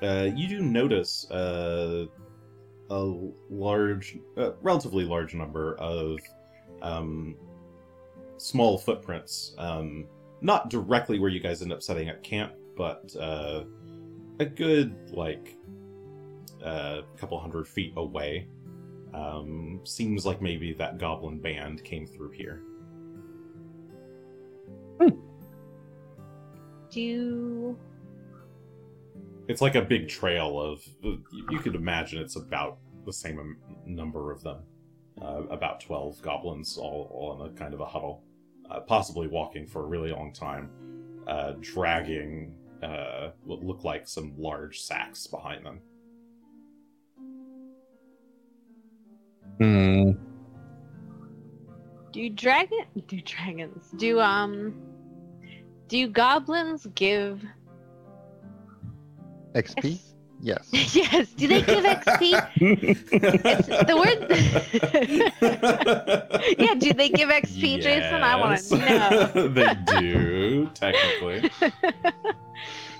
[0.01, 2.05] uh, you do notice uh,
[2.89, 3.13] a
[3.49, 6.19] large, uh, relatively large number of
[6.81, 7.35] um,
[8.37, 9.55] small footprints.
[9.57, 10.05] Um,
[10.41, 13.63] not directly where you guys end up setting up camp, but uh,
[14.39, 15.55] a good, like,
[16.63, 18.47] uh, a couple hundred feet away.
[19.13, 22.63] Um, seems like maybe that goblin band came through here.
[26.89, 27.77] Do.
[29.47, 30.83] It's like a big trail of.
[31.01, 34.63] You could imagine it's about the same number of them.
[35.21, 38.23] Uh, about 12 goblins, all, all in a kind of a huddle.
[38.69, 40.69] Uh, possibly walking for a really long time,
[41.27, 45.79] uh, dragging uh, what look like some large sacks behind them.
[49.59, 50.11] Hmm.
[52.11, 54.73] Do dragon do dragons do um
[55.87, 57.43] do goblins give
[59.55, 59.99] XP?
[60.41, 60.67] Yes.
[60.95, 62.49] yes, do they give XP?
[62.57, 64.19] It's the word
[66.59, 68.21] Yeah, do they give XP, Jason?
[68.21, 69.47] I want to know.
[69.47, 71.49] they do, technically.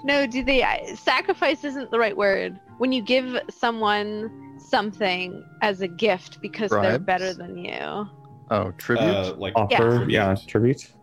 [0.06, 2.60] no, do they I- sacrifice isn't the right word.
[2.78, 8.08] When you give someone something as a gift because they're better than you.
[8.52, 9.06] Oh, tribute?
[9.06, 10.94] Uh, like Offer, yeah, tribute.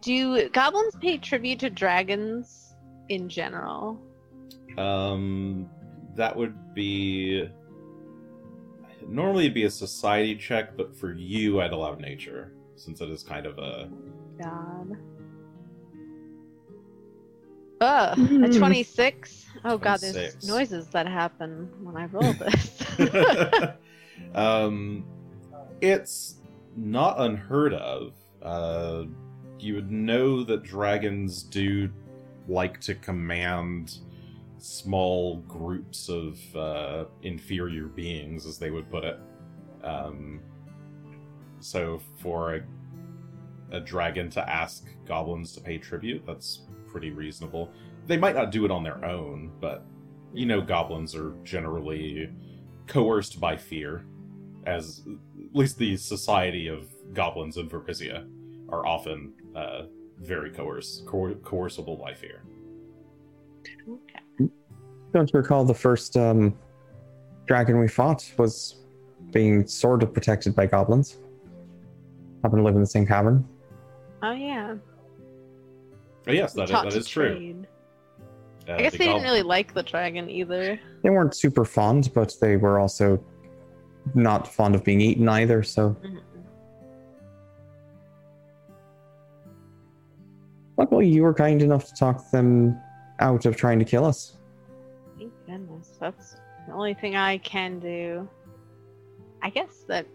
[0.00, 2.74] Do goblins pay tribute to dragons
[3.08, 4.00] in general?
[4.78, 5.68] Um,
[6.14, 7.48] that would be
[9.08, 13.22] normally it'd be a society check, but for you, I'd allow nature since it is
[13.22, 13.88] kind of a.
[14.38, 14.98] God.
[17.80, 18.58] Ugh, a Hmm.
[18.58, 19.46] 26?
[19.64, 22.82] Oh god, there's noises that happen when I roll this.
[24.34, 25.04] um,
[25.80, 26.36] it's
[26.76, 28.14] not unheard of.
[28.42, 29.04] Uh,
[29.58, 31.90] you would know that dragons do
[32.48, 33.98] like to command
[34.64, 39.18] small groups of uh, inferior beings, as they would put it.
[39.82, 40.40] Um,
[41.60, 42.60] so for a,
[43.72, 47.70] a dragon to ask goblins to pay tribute, that's pretty reasonable.
[48.06, 49.84] They might not do it on their own, but
[50.32, 52.30] you know, goblins are generally
[52.86, 54.06] coerced by fear,
[54.66, 58.26] as at least the society of goblins in Varisia
[58.70, 59.82] are often uh,
[60.18, 62.42] very coercible by fear.
[63.88, 64.23] okay.
[65.14, 66.58] Don't you recall the first um,
[67.46, 68.80] dragon we fought was
[69.30, 71.18] being sort of protected by goblins?
[72.42, 73.46] Happen to live in the same cavern.
[74.24, 74.74] Oh yeah.
[76.26, 77.64] Oh, yes, that is, Taught that to is true.
[78.68, 80.80] Uh, I guess the they gob- didn't really like the dragon either.
[81.04, 83.22] They weren't super fond, but they were also
[84.14, 85.62] not fond of being eaten either.
[85.62, 86.20] So Mhm.
[90.76, 92.76] luckily, you were kind enough to talk them
[93.20, 94.38] out of trying to kill us.
[96.00, 96.36] That's
[96.66, 98.28] the only thing I can do.
[99.42, 100.06] I guess that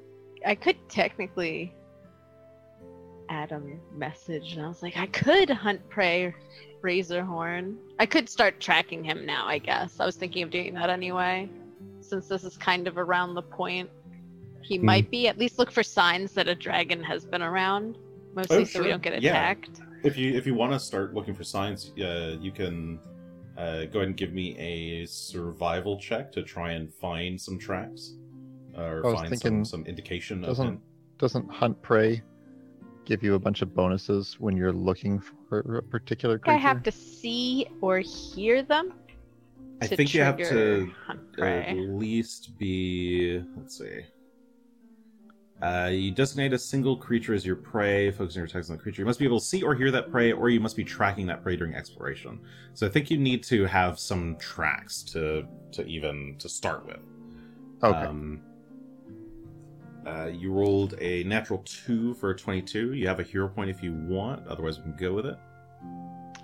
[0.46, 1.74] I could technically
[3.30, 3.62] add a
[3.96, 6.34] message, and I was like, I could hunt prey
[6.82, 7.76] Razorhorn.
[8.00, 10.00] I could start tracking him now, I guess.
[10.00, 11.50] I was thinking of doing that anyway.
[12.02, 13.90] Since this is kind of around the point
[14.62, 14.86] he Hmm.
[14.86, 17.98] might be, at least look for signs that a dragon has been around.
[18.36, 19.32] Mostly Oh, so we don't get Yeah.
[19.32, 19.82] attacked.
[20.04, 23.00] If you if you want to start looking for signs, uh, you can
[23.60, 28.14] uh, go ahead and give me a survival check to try and find some tracks
[28.77, 30.81] uh, or find thinking, some, some indication of doesn't- him.
[31.18, 32.22] Doesn't hunt prey
[33.03, 36.56] give you a bunch of bonuses when you're looking for a particular creature?
[36.56, 38.94] I have to see or hear them.
[39.81, 40.90] I think you have to
[41.41, 44.06] at least be let's see.
[45.61, 49.02] Uh, you designate a single creature as your prey, focusing your attacks on the creature.
[49.02, 51.27] You must be able to see or hear that prey, or you must be tracking
[51.27, 52.40] that prey during exploration.
[52.73, 56.99] So I think you need to have some tracks to to even to start with.
[57.84, 57.98] Okay.
[57.98, 58.41] Um,
[60.07, 62.94] uh, you rolled a natural two for a twenty-two.
[62.94, 64.48] You have a hero point if you want.
[64.48, 65.38] Otherwise, we can go with it.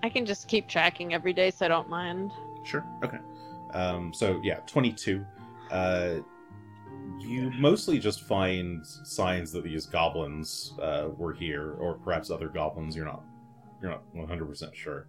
[0.04, 2.32] I can just keep tracking every day, so I don't mind.
[2.66, 2.84] Sure.
[3.02, 3.20] Okay.
[3.74, 5.26] Um, so yeah, twenty-two.
[5.72, 6.16] Uh,
[7.20, 12.96] you mostly just find signs that these goblins uh, were here, or perhaps other goblins.
[12.96, 13.24] You're not.
[13.82, 15.08] You're not one hundred percent sure.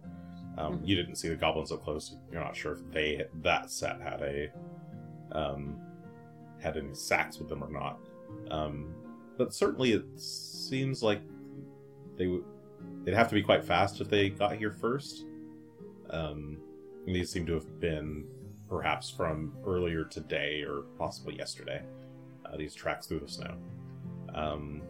[0.57, 0.87] Um, Mhm.
[0.87, 2.15] You didn't see the goblins up close.
[2.31, 4.49] You're not sure if they that set had a
[5.31, 5.79] um,
[6.59, 7.99] had any sacks with them or not.
[8.49, 8.93] Um,
[9.37, 11.21] but certainly, it seems like
[12.17, 12.43] they would.
[13.03, 15.25] They'd have to be quite fast if they got here first.
[16.09, 16.57] Um,
[17.05, 18.25] and these seem to have been
[18.67, 21.81] perhaps from earlier today or possibly yesterday.
[22.45, 23.55] Uh, these tracks through the snow.
[24.33, 24.81] Um,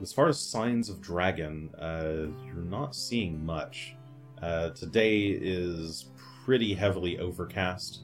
[0.00, 3.94] as far as signs of dragon, uh, you're not seeing much.
[4.42, 6.10] Uh, today is
[6.44, 8.00] pretty heavily overcast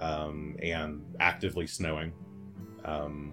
[0.00, 2.12] um, and actively snowing,
[2.84, 3.32] um,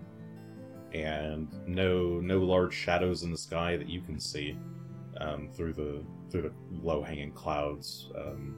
[0.93, 4.57] and no no large shadows in the sky that you can see
[5.17, 8.11] um, through the through the low hanging clouds.
[8.17, 8.57] Um,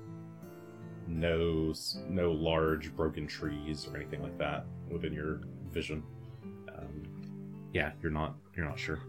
[1.07, 1.73] no
[2.07, 5.41] no large broken trees or anything like that within your
[5.71, 6.03] vision.
[6.69, 7.03] Um,
[7.73, 8.99] yeah, you're not you're not sure.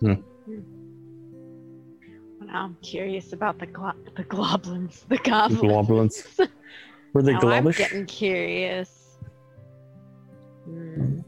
[0.00, 0.18] Now
[2.64, 5.60] I'm curious about the glo- the goblins, the goblins.
[5.60, 6.38] Globulins.
[7.12, 9.18] Were they Now I'm getting curious.
[10.64, 11.20] Hmm.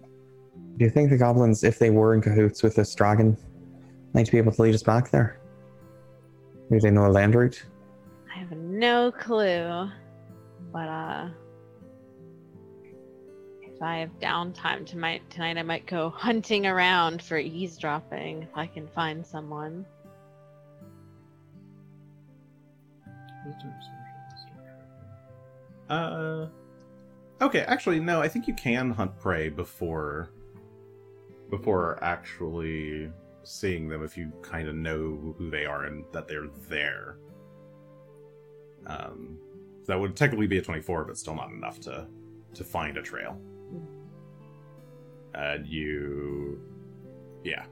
[0.76, 3.36] Do you think the goblins, if they were in cahoots with this dragon,
[4.14, 5.38] might be able to lead us back there?
[6.70, 7.62] Maybe they know a land route?
[8.82, 9.88] No clue,
[10.72, 11.28] but uh,
[13.62, 18.66] if I have downtime tonight, tonight I might go hunting around for eavesdropping if I
[18.66, 19.86] can find someone.
[25.88, 26.48] Uh,
[27.40, 27.60] okay.
[27.60, 28.20] Actually, no.
[28.20, 30.30] I think you can hunt prey before
[31.50, 33.12] before actually
[33.44, 37.18] seeing them if you kind of know who they are and that they're there.
[38.86, 39.38] Um,
[39.86, 42.06] that would technically be a twenty-four, but still not enough to
[42.54, 43.38] to find a trail.
[45.34, 46.60] And you,
[47.42, 47.64] yeah.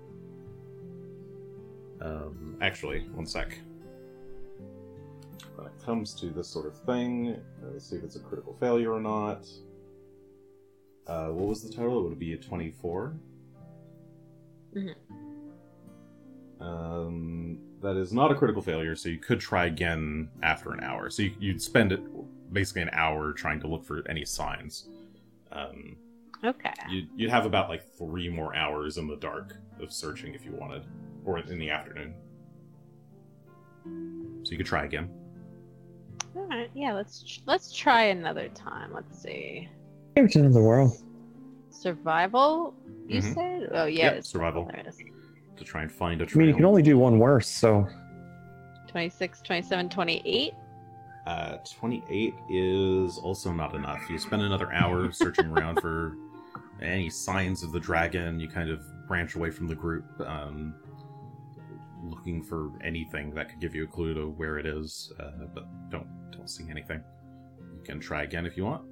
[2.00, 3.58] Um, actually, one sec.
[5.56, 8.56] When it comes to this sort of thing, let me see if it's a critical
[8.58, 9.46] failure or not.
[11.06, 12.06] Uh, what was the total?
[12.06, 13.14] It would be a 24.
[14.74, 14.94] Mhm.
[16.60, 21.08] Um, that is not a critical failure, so you could try again after an hour.
[21.10, 22.00] So you, you'd spend it
[22.52, 24.88] basically an hour trying to look for any signs.
[25.52, 25.96] Um,
[26.42, 26.72] Okay.
[26.88, 30.52] you'd, you'd have about like three more hours in the dark of searching if you
[30.52, 30.84] wanted,
[31.24, 32.14] or in the afternoon.
[34.44, 35.10] So you could try again.
[36.34, 36.70] All right.
[36.74, 36.92] Yeah.
[36.94, 38.92] Let's tr- let's try another time.
[38.94, 39.68] Let's see.
[40.16, 40.92] Maybe it's another world.
[41.70, 42.74] Survival.
[43.06, 43.34] You Mhm.
[43.34, 43.68] said?
[43.72, 44.04] Oh yeah.
[44.06, 44.70] Yep, it's survival.
[45.60, 45.66] There it is.
[45.66, 46.38] to try and find a I trail.
[46.38, 47.86] mean, you can only do one worse, so
[48.88, 50.54] 26, 27, 28.
[51.26, 54.00] Uh, 28 is also not enough.
[54.10, 56.16] You spend another hour searching around for
[56.82, 58.40] any signs of the dragon.
[58.40, 60.74] You kind of branch away from the group, um,
[62.02, 65.66] looking for anything that could give you a clue to where it is, uh, but
[65.90, 67.02] don't don't see anything.
[67.76, 68.82] You can try again if you want.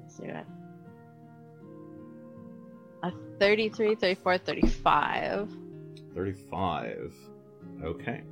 [0.00, 0.46] Let's do it.
[3.02, 5.48] A 33, 34, 35.
[6.14, 7.14] 35.
[7.82, 8.22] Okay.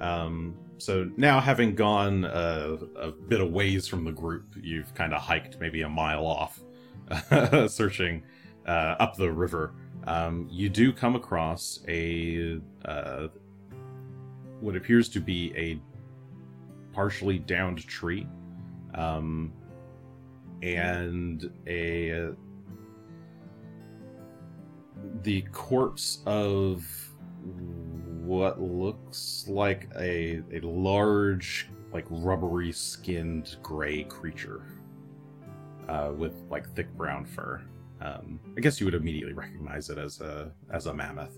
[0.00, 5.20] Um, so now, having gone a bit of ways from the group, you've kind of
[5.20, 6.60] hiked maybe a mile off,
[7.70, 8.22] searching
[8.66, 9.74] uh, up the river.
[10.06, 13.28] Um, you do come across a uh,
[14.60, 15.80] what appears to be a
[16.94, 18.26] partially downed tree,
[18.94, 19.52] um,
[20.62, 22.30] and a
[25.22, 26.84] the corpse of
[28.22, 34.62] what looks like a a large, like rubbery skinned gray creature
[35.88, 37.60] uh, with like thick brown fur.
[38.00, 41.36] Um, I guess you would immediately recognize it as a as a mammoth.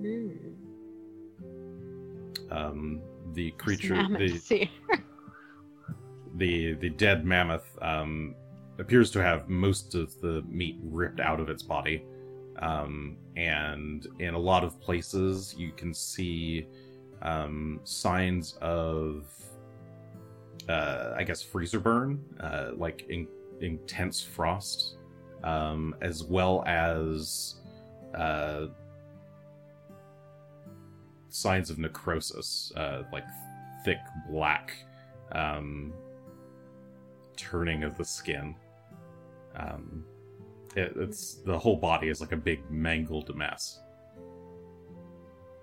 [0.00, 0.30] Hmm.
[2.50, 3.00] Um,
[3.32, 4.68] the creature, the
[6.36, 8.34] the the dead mammoth um,
[8.80, 12.04] appears to have most of the meat ripped out of its body,
[12.60, 16.66] um, and in a lot of places you can see
[17.22, 19.26] um, signs of,
[20.68, 23.28] uh, I guess, freezer burn, uh, like in,
[23.60, 24.96] intense frost,
[25.44, 27.56] um, as well as
[28.14, 28.66] uh,
[31.28, 33.24] signs of necrosis, uh, like
[33.84, 33.98] thick
[34.28, 34.74] black
[35.32, 35.92] um,
[37.36, 38.54] turning of the skin.
[39.56, 40.04] Um,
[40.76, 43.80] it, it's the whole body is like a big mangled mess.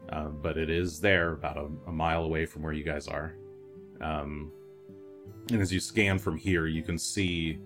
[0.09, 3.35] Um, but it is there, about a, a mile away from where you guys are.
[3.99, 4.51] Um,
[5.51, 7.59] and as you scan from here, you can see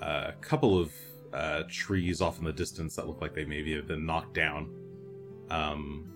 [0.00, 0.92] uh, a couple of
[1.32, 4.70] uh, trees off in the distance that look like they maybe have been knocked down.
[5.50, 6.12] Um,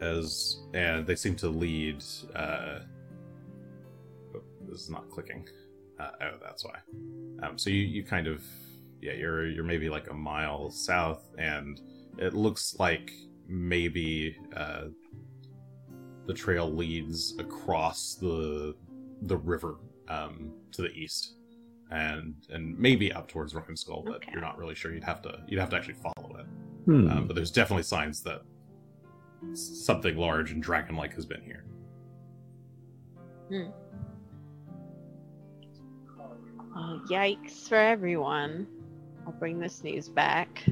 [0.00, 2.04] as and they seem to lead.
[2.34, 2.80] Uh,
[4.34, 5.48] oh, this is not clicking.
[5.98, 6.78] Uh, oh, that's why.
[7.42, 8.42] Um, so you, you kind of
[9.00, 11.80] yeah you're you're maybe like a mile south, and
[12.18, 13.10] it looks like
[13.48, 14.84] maybe uh,
[16.26, 18.74] the trail leads across the
[19.22, 19.76] the river
[20.08, 21.36] um, to the east,
[21.90, 24.30] and and maybe up towards Rocken Skull, but Okay.
[24.32, 24.92] you're not really sure.
[24.92, 26.46] You'd have to you'd have to actually follow it.
[26.84, 27.10] hmm.
[27.10, 28.42] Um, but there's definitely signs that
[29.54, 31.64] something large and dragon-like has been here.
[36.78, 38.66] Oh, yikes for everyone.
[39.26, 40.62] I'll bring this news back.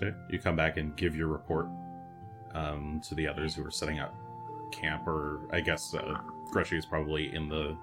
[0.00, 0.14] Okay.
[0.30, 1.66] You come back and give your report.
[2.54, 4.14] um, to the others who are setting up
[4.72, 6.16] camp, or I guess uh,
[6.50, 7.76] Grushy is probably in the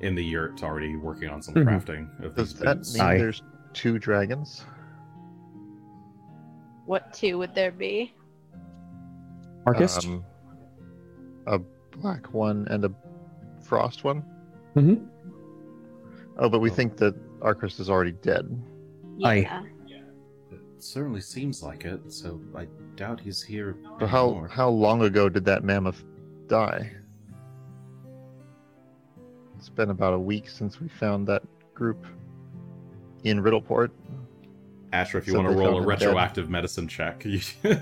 [0.00, 1.64] in the yurt already working on some Mhm.
[1.64, 2.94] crafting of Does these that boots.
[2.94, 3.18] mean Aye.
[3.18, 3.42] there's
[3.74, 4.64] two dragons?
[6.86, 8.14] What two would there be?
[9.64, 10.04] Marcus?
[10.04, 10.24] Um,
[11.46, 11.60] a
[11.92, 12.88] black one and a
[13.68, 14.24] frost one.
[14.74, 15.06] Mhm.
[16.38, 18.48] Oh, but we think that Arcris is already dead.
[19.24, 19.48] Aye.
[19.86, 19.98] Yeah.
[20.50, 22.66] It certainly seems like it, so I
[22.96, 23.76] doubt he's here.
[24.00, 24.48] So how anymore.
[24.48, 26.02] how long ago did that mammoth
[26.46, 26.92] die?
[29.56, 31.42] It's been about a week since we found that
[31.74, 32.06] group
[33.24, 33.90] in Riddleport.
[34.92, 36.06] Asher, if you So want to roll a him dead.
[36.06, 37.40] retroactive medicine check, you...
[37.62, 37.74] 'Cause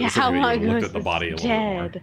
[0.00, 1.88] Yeah, assuming how long looked was at the body a little bit more.
[1.88, 2.02] dead?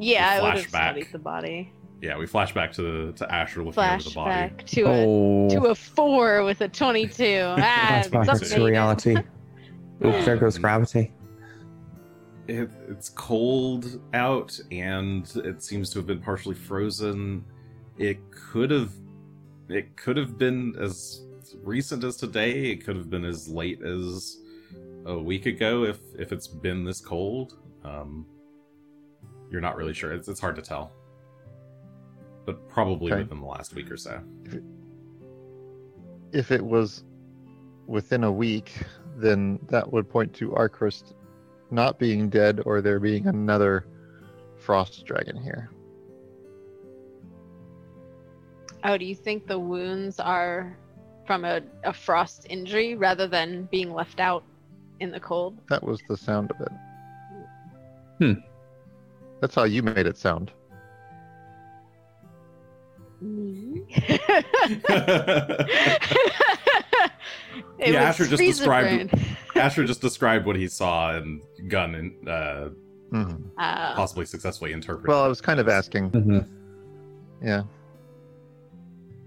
[0.00, 1.72] Yeah, I would have the body.
[2.00, 4.30] Yeah, we flash back to the to Asher looking over the body.
[4.32, 7.44] Flashback to a oh, to a four with a twenty-two.
[7.58, 9.16] Ah, that's back something to reality.
[10.04, 11.12] Oops, there goes gravity.
[12.48, 17.44] It, it's cold out, and it seems to have been partially frozen.
[17.98, 18.92] It could have,
[19.68, 21.26] it could have been as
[21.62, 22.70] recent as today.
[22.70, 24.38] It could have been as late as
[25.04, 25.84] a week ago.
[25.84, 28.24] If if it's been this cold, um,
[29.50, 30.12] you're not really sure.
[30.12, 30.92] It's it's hard to tell,
[32.46, 33.22] but probably Okay.
[33.22, 34.20] within the last week or so.
[36.32, 37.04] If it was
[37.86, 38.72] within a week,
[39.16, 41.12] then that would point to Arcris
[41.70, 43.86] not being dead or there being another
[44.58, 45.70] frost dragon here.
[48.84, 50.76] Oh, do you think the wounds are
[51.26, 54.42] from a, a frost injury rather than being left out
[55.00, 55.58] in the cold?
[55.68, 56.72] That was the sound of it.
[58.18, 58.40] Hmm.
[59.40, 60.52] That's how you made it sound.
[63.20, 63.82] Me?
[67.78, 69.14] Yeah, Asher just described-
[69.56, 72.68] Asher just described what he saw, and Gun and uh,
[73.10, 73.42] Mhm.
[73.58, 75.08] Uh, possibly successfully interpreted.
[75.08, 76.10] Well, I was kind of asking.
[76.10, 76.46] Mhm.
[77.42, 77.62] Yeah.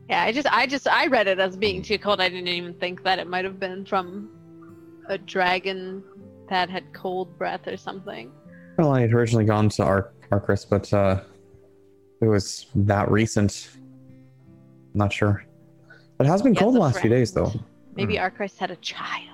[0.08, 2.22] yeah, I just, I just, I read it as being too cold.
[2.22, 4.30] I didn't even think that it might have been from
[5.10, 6.04] a dragon
[6.50, 8.32] that had cold breath or something.
[8.78, 11.22] Well, I had originally gone to Ar- Arcris, but uh,
[12.22, 13.70] it was that recent.
[14.94, 15.46] Not sure.
[16.20, 17.48] It has been Yeah, cold it's the a last few days, though.
[17.50, 17.64] friend.
[17.96, 19.30] Maybe Arcris had a child.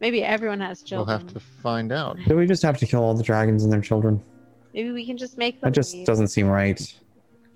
[0.00, 1.08] Maybe everyone has children.
[1.18, 2.16] We'll have to find out.
[2.26, 4.22] Do we just have to kill all the dragons and their children?
[4.72, 5.68] Maybe we can just make them.
[5.70, 6.06] That just leave.
[6.06, 6.80] doesn't seem right.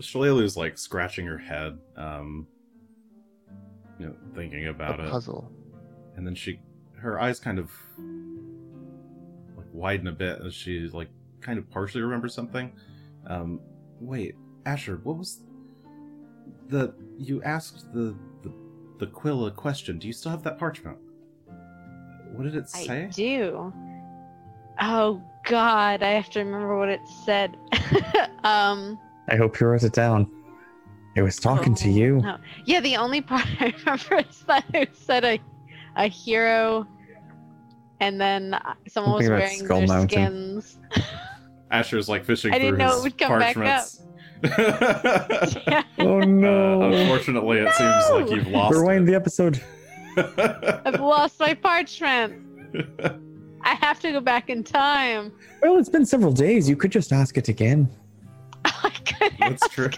[0.00, 2.46] Shalelu's like scratching her head, um,
[3.98, 5.50] you know, thinking about a it, puzzle.
[6.16, 6.58] and then she,
[6.96, 8.33] her eyes kind of like
[9.74, 11.08] widen a bit as she like
[11.40, 12.72] kind of partially remembers something.
[13.26, 13.60] Um,
[14.00, 15.40] wait, Asher, what was
[16.68, 18.52] the you asked the the
[18.98, 19.98] the quill a question?
[19.98, 20.98] Do you still have that parchment?
[22.32, 23.04] What did it say?
[23.04, 23.72] I do.
[24.80, 27.56] Oh God, I have to remember what it said.
[28.44, 28.98] um,
[29.28, 30.30] I hope you wrote it down.
[31.16, 32.20] It was talking to oh, you.
[32.20, 32.38] no.
[32.64, 35.38] Yeah, the only part I remember is that it said a,
[35.96, 36.86] a hero,
[38.00, 40.62] and then uh, someone was wearing Skull their Mountain.
[40.62, 40.78] skins.
[41.70, 43.64] Asher's like fishing I didn't know his it would come back up.
[43.64, 44.00] parchments.
[45.66, 45.82] Yeah.
[45.98, 46.82] Oh Uh, no!
[46.92, 48.76] unfortunately, it seems like you've lost.
[48.76, 49.12] Rewind it.
[49.12, 49.60] the episode.
[50.84, 52.40] I've lost my parchment.
[53.62, 55.32] I have to go back in time.
[55.62, 56.68] Well, it's been several days.
[56.68, 57.88] You could just ask it again.
[58.66, 59.88] I could That's true.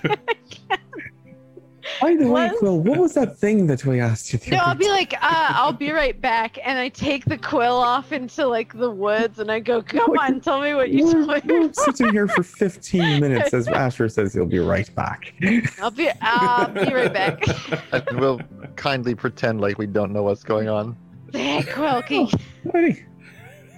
[2.00, 2.58] By the way, What?
[2.58, 4.38] Quill, what was that thing that we asked you?
[4.38, 5.18] the No, other I'll be like, uh,
[5.54, 9.50] I'll be right back, and I take the quill off into like the woods, and
[9.50, 12.42] I go, "Come on, tell me what you we're, told me." we're sitting here for
[12.42, 15.32] 15 minutes as Asher says he'll be right back.
[15.80, 17.42] I'll be, I'll be right back.
[17.92, 18.40] And we'll
[18.76, 20.96] kindly pretend like we don't know what's going on.
[21.32, 22.32] Hey, Quilky,
[22.72, 23.04] Hey,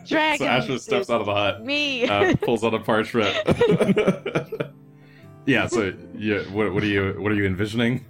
[0.06, 0.39] dragon.
[0.39, 2.06] so Asher steps out of the hut, Me.
[2.09, 3.36] uh, pulls out a parchment.
[5.49, 5.66] Yeah.
[5.66, 6.41] So, yeah.
[6.53, 7.15] What, what are you?
[7.19, 8.05] What are you envisioning?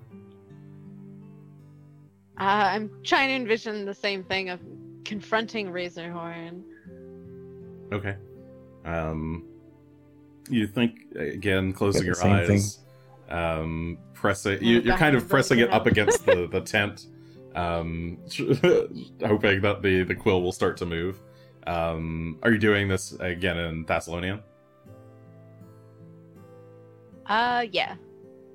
[2.41, 2.43] Uh,
[2.75, 4.61] I'm trying to envision the same thing of
[5.05, 6.63] confronting Razorhorn.
[7.93, 8.17] Okay.
[8.85, 9.45] Um,
[10.51, 12.79] you think again, closing Yeah, your the same eyes,
[13.29, 14.55] um, pressing.
[14.55, 17.07] Yeah, You, you're kind of pressing it up against the the tent,
[17.55, 18.19] um,
[19.25, 21.21] hoping that the the quill will start to move.
[21.69, 24.43] Um, are you doing this again in Thassilonian?
[27.29, 27.95] Uh, yeah.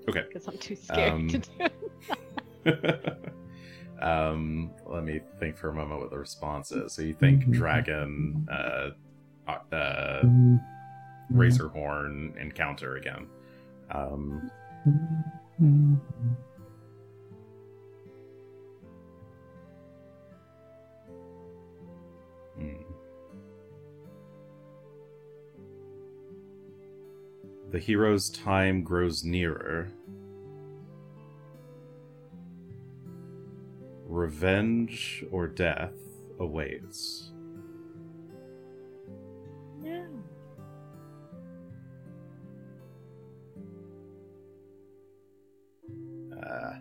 [0.10, 0.24] Okay.
[0.28, 1.50] Because I'm too scared Um, to do
[2.66, 3.20] it.
[4.02, 6.94] um, let me think for a moment what the response is.
[6.94, 8.90] So you think dragon, uh,
[9.48, 10.22] uh,
[11.32, 13.28] Razorhorn encounter again.
[13.91, 14.50] Um,
[27.74, 29.90] The hero's time grows nearer.
[34.06, 35.95] Revenge or death
[36.40, 37.32] awaits.
[39.82, 40.06] No.
[46.32, 46.74] Uh,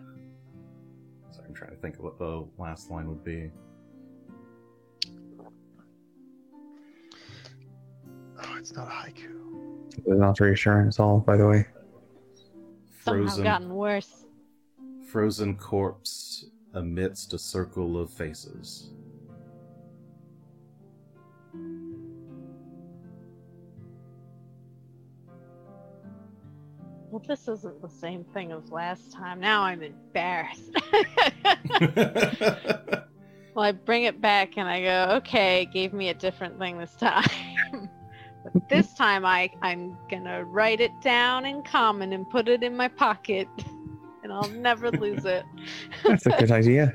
[1.31, 3.49] so I'm trying to think of what the last line would be.
[8.43, 9.42] Oh, it's not a haiku.
[9.97, 11.67] It's not reassuring at all, by the way.
[13.03, 14.25] Somehow Frozen, gotten worse.
[15.11, 18.89] frozen corpse amidst a circle of faces.
[27.11, 29.39] Well, this isn't the same thing as last time.
[29.39, 30.71] Now I'm embarrassed.
[33.53, 36.79] well, I bring it back and I go, okay, it gave me a different thing
[36.79, 37.29] this time.
[38.69, 42.87] this time I, I'm gonna write it down in common and put it in my
[42.87, 43.47] pocket.
[44.23, 45.43] And I'll never lose it.
[46.01, 46.93] That's a good idea.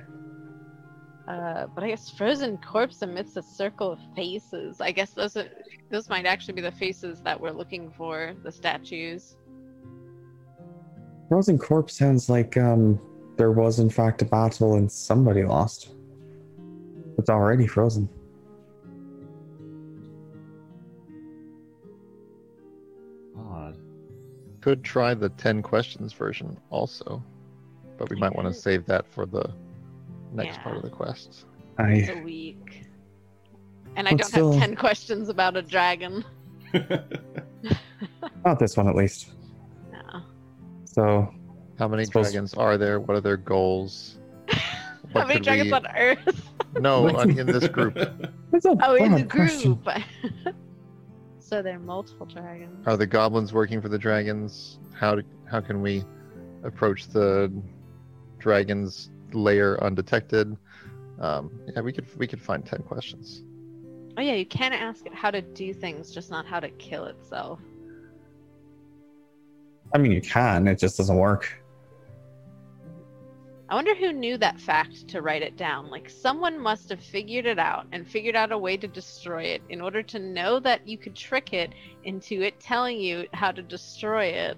[1.29, 4.81] Uh, but I guess frozen corpse amidst a circle of faces.
[4.81, 5.47] I guess those are,
[5.91, 9.37] those might actually be the faces that we're looking for, the statues.
[11.29, 12.99] Frozen corpse sounds like um
[13.37, 15.91] there was in fact a battle and somebody lost.
[17.19, 18.09] It's already frozen.
[24.61, 27.23] Could try the 10 questions version also,
[27.97, 29.51] but we might want to save that for the
[30.33, 31.29] next part of the quest.
[31.79, 32.85] It's I a week.
[33.97, 36.25] And I But don't still- have 10 questions about a dragon.
[38.45, 39.31] not this one at least.
[39.93, 40.23] No.
[40.85, 41.35] So
[41.79, 42.99] How many Suppose- dragons are there?
[43.01, 44.19] What are their goals?
[45.15, 46.51] How many dragons we- on Earth?
[46.81, 47.97] No, on- in this group.
[48.53, 49.79] it's a Oh, in the group.
[51.49, 52.87] So there are multiple dragons.
[52.87, 54.79] Are the goblins working for the dragons?
[54.95, 56.05] How do, how can we
[56.63, 57.51] approach the
[58.39, 60.57] dragons layer undetected?
[61.21, 63.43] Um, yeah, we could we could find ten questions.
[64.19, 67.07] Oh yeah, you can ask it how to do things, just not how to kill
[67.07, 67.61] itself.
[69.95, 70.69] I mean, you can.
[70.69, 71.63] It just doesn't work.
[73.71, 75.91] I wonder who knew that fact to write it down.
[75.91, 79.63] Like someone must have figured it out and figured out a way to destroy it
[79.69, 81.75] in order to know that you could trick it
[82.05, 84.57] into it telling you how to destroy it.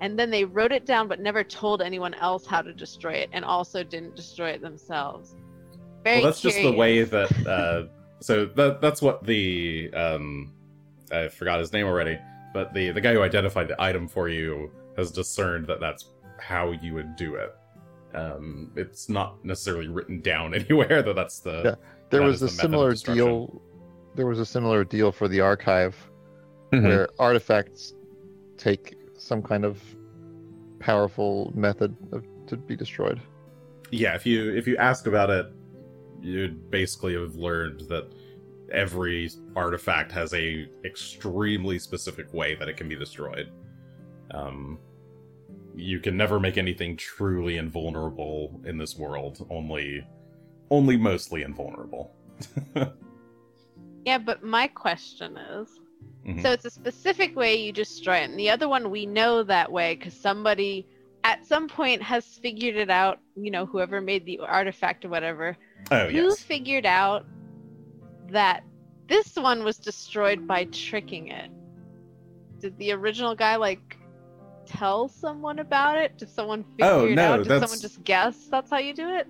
[0.00, 3.30] And then they wrote it down but never told anyone else how to destroy it
[3.32, 5.36] and also didn't destroy it themselves.
[6.02, 7.46] Very well, that's just the way that.
[7.46, 7.84] Uh,
[8.20, 10.52] so that that's what the um,
[11.12, 12.18] I forgot his name already,
[12.52, 16.06] but the the guy who identified the item for you has discerned that that's
[16.40, 17.54] how you would do it.
[18.14, 21.62] Um, it's not necessarily written down anywhere that that's the.
[21.64, 21.74] Yeah.
[22.10, 23.60] There was a the similar deal.
[24.14, 25.94] There was a similar deal for the archive
[26.72, 26.82] Mhm.
[26.82, 27.94] where artifacts
[28.58, 29.80] take some kind of
[30.80, 33.20] powerful method of, to be destroyed.
[33.90, 35.46] yeah if you if you ask about it
[36.20, 38.06] you'd basically have learned that
[38.70, 43.48] every artifact has a extremely specific way that it can be destroyed
[44.32, 44.78] um
[45.78, 50.06] you can never make anything truly invulnerable in this world only
[50.70, 52.14] only mostly invulnerable
[54.04, 55.68] Yeah, but my question is
[56.26, 56.42] Mhm.
[56.42, 58.30] so it's a specific way you destroy it.
[58.30, 60.86] And the other one we know that way because somebody
[61.24, 65.56] at some point has figured it out, you know, whoever made the artifact or whatever.
[65.90, 67.26] oh Who yes figured out
[68.30, 68.62] that
[69.08, 71.50] this one was destroyed by tricking it?
[72.60, 73.97] Did the original guy like
[74.68, 76.18] tell someone about it?
[76.18, 77.36] Did someone figure Oh, it no, out?
[77.38, 79.26] Did that's- someone just guess that's how you do it?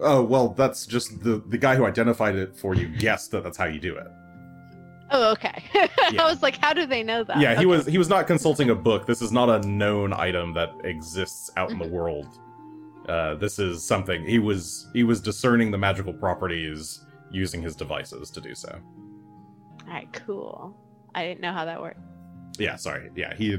[0.00, 3.58] oh well that's just the the guy who identified it for you guessed that that's
[3.58, 4.06] how you do it
[5.10, 5.64] Oh, okay.
[6.12, 6.22] Yeah.
[6.22, 7.40] I was like, how do they know that?
[7.40, 7.66] yeah he Okay.
[7.66, 11.50] was he was not consulting a book this is not a known item that exists
[11.56, 11.90] out in the Mhm.
[11.90, 12.38] world
[13.08, 18.30] uh, this is something he was he was discerning the magical properties using his devices
[18.30, 18.70] to do so
[19.84, 20.76] All right, cool.
[21.14, 21.98] I didn't know how that worked.
[22.60, 23.58] yeah sorry yeah he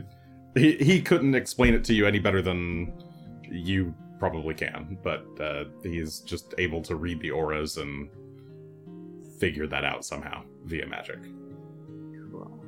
[0.59, 2.93] he, he couldn't explain it to you any better than
[3.49, 8.09] you probably can but uh, he's just able to read the auras and
[9.39, 11.19] figure that out somehow via magic
[12.31, 12.59] Cool.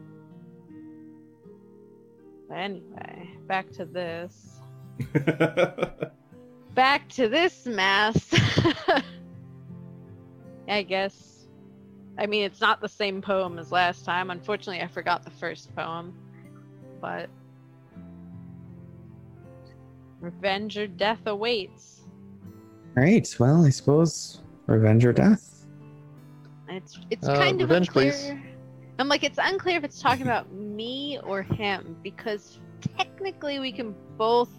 [2.53, 4.59] Anyway, back to this.
[6.73, 8.33] Back to this mess.
[10.67, 11.47] I guess.
[12.17, 14.29] I mean, it's not the same poem as last time.
[14.29, 16.13] Unfortunately, I forgot the first poem.
[17.01, 17.29] But.
[20.21, 22.01] Revenge or death awaits.
[22.95, 23.27] Right.
[23.39, 25.65] Well, I suppose revenge or death.
[26.69, 28.11] It's it's Uh, kind of revenge, unclear.
[28.11, 28.33] please.
[28.99, 32.59] I'm like, it's unclear if it's talking about me or him because
[32.97, 34.49] technically we can both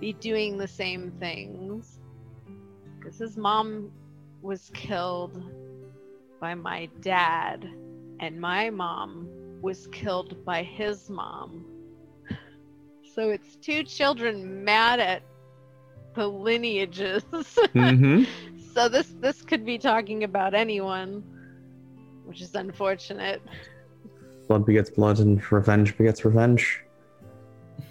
[0.00, 2.00] be doing the same things.
[2.98, 3.90] Because his mom
[4.42, 5.42] was killed
[6.40, 7.68] by my dad,
[8.20, 9.28] and my mom
[9.60, 11.64] was killed by his mom.
[13.18, 15.22] So it's two children mad at
[16.14, 17.24] the lineages.
[17.24, 18.22] mm-hmm.
[18.74, 21.24] so this this could be talking about anyone,
[22.26, 23.42] which is unfortunate.
[24.46, 26.84] Blood begets blood, and revenge begets revenge.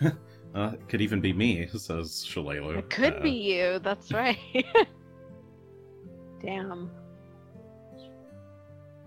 [0.55, 2.77] Uh, it could even be me, says Shalelu.
[2.79, 3.77] It could Uh, be you.
[3.77, 4.39] That's right.
[6.41, 6.89] Damn.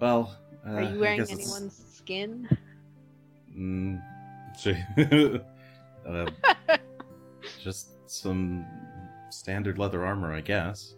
[0.01, 2.49] Well, uh, Are you wearing guess it's- anyone's skin?
[3.59, 4.01] Mm,
[4.63, 5.41] gee.
[6.07, 6.31] Uh,
[7.63, 8.67] just some
[9.31, 10.95] standard leather armor, I guess.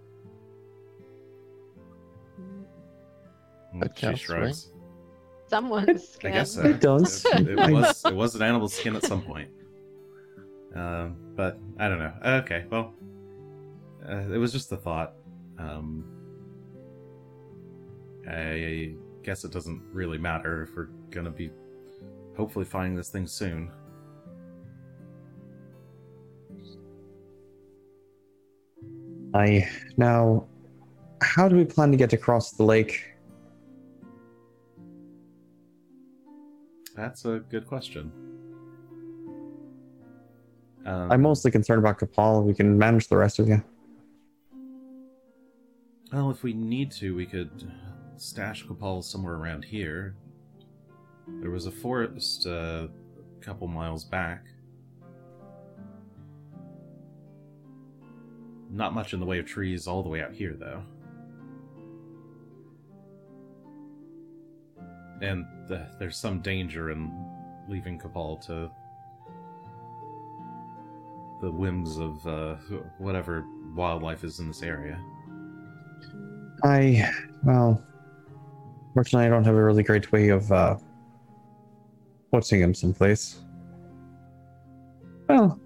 [3.80, 4.72] That she counts, shrugs.
[5.48, 6.32] Someone's I skin.
[6.32, 6.62] guess so.
[6.62, 7.24] It does.
[7.26, 9.48] It, it was it was an animal skin at some point.
[10.74, 12.12] Um, but I don't know.
[12.24, 12.94] Okay, well,
[14.08, 15.14] uh, it was just a thought.
[15.58, 16.04] Um,
[18.28, 21.50] I guess it doesn't really matter if we're gonna be
[22.36, 23.70] hopefully finding this thing soon.
[29.34, 30.46] I now,
[31.22, 33.02] how do we plan to get across the lake?
[36.94, 38.12] That's a good question.
[40.84, 42.44] Um, I'm mostly concerned about Kapal.
[42.44, 43.62] We can manage the rest of you.
[46.12, 47.72] Well, if we need to, we could
[48.16, 50.16] stash Kapal somewhere around here.
[51.40, 54.44] There was a forest uh, a couple miles back.
[58.72, 60.82] Not much in the way of trees all the way out here, though.
[65.20, 67.12] And the, there's some danger in
[67.68, 68.70] leaving Kapal to
[71.42, 72.54] the whims of uh,
[72.98, 73.44] whatever
[73.74, 74.98] wildlife is in this area.
[76.64, 77.12] I,
[77.44, 77.84] well,
[78.94, 80.76] fortunately, I don't have a really great way of uh,
[82.32, 83.40] putting him someplace.
[85.28, 85.60] Well,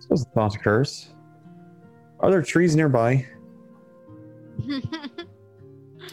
[0.00, 1.10] suppose the thought occurs.
[2.20, 3.26] Are there trees nearby?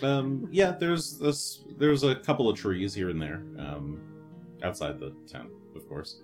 [0.03, 1.64] Um, yeah, there's this.
[1.77, 4.02] There's a couple of trees here and there, um,
[4.64, 6.22] outside the town, of course.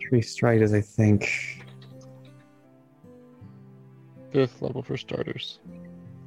[0.00, 1.64] Tree striders, I think.
[4.32, 5.60] Fifth level for starters.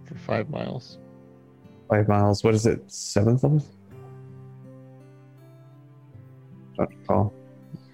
[0.05, 0.97] For five miles.
[1.89, 2.43] Five miles.
[2.43, 2.89] What is it?
[2.91, 3.63] Seventh level?
[6.77, 7.33] Don't recall.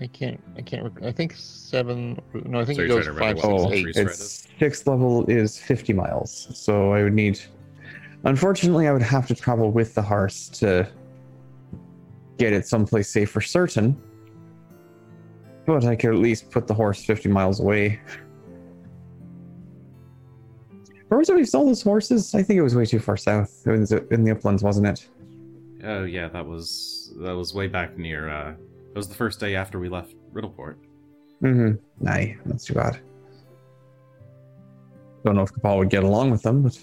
[0.06, 0.40] I can't.
[0.56, 0.84] I can't.
[0.84, 2.20] rec- I think seven.
[2.46, 3.76] No, I think So it you're goes trying to five, remember six, what Oh, the
[3.76, 3.82] eight.
[3.82, 6.48] trees- Stride It's sixth level is 50 miles.
[6.54, 7.40] So I would need.
[8.24, 10.88] Unfortunately, I would have to travel with the horse to
[12.38, 14.00] get it someplace safe for certain.
[15.66, 18.00] But I could at least put the horse 50 miles away.
[21.08, 22.36] Where was it we saw those horses?
[22.36, 23.66] I think it was way too far south.
[23.66, 25.08] It was in the uplands, wasn't it?
[25.84, 28.30] Oh yeah, that was that was way back near.
[28.30, 28.54] Uh,
[28.96, 30.78] it was the first day after we left Riddleport.
[31.44, 32.08] Mm-hmm.
[32.08, 33.02] Aye, that's too bad.
[35.26, 36.80] Don't know if Kapal would get along with them, but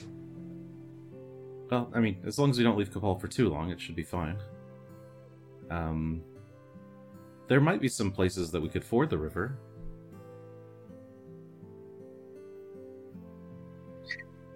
[1.71, 3.97] Well, I mean, as long as we don't leave Kapal for too long, it should
[3.97, 4.37] be fine.
[5.71, 6.23] Um,
[7.49, 9.59] there might be some places that we could ford the river.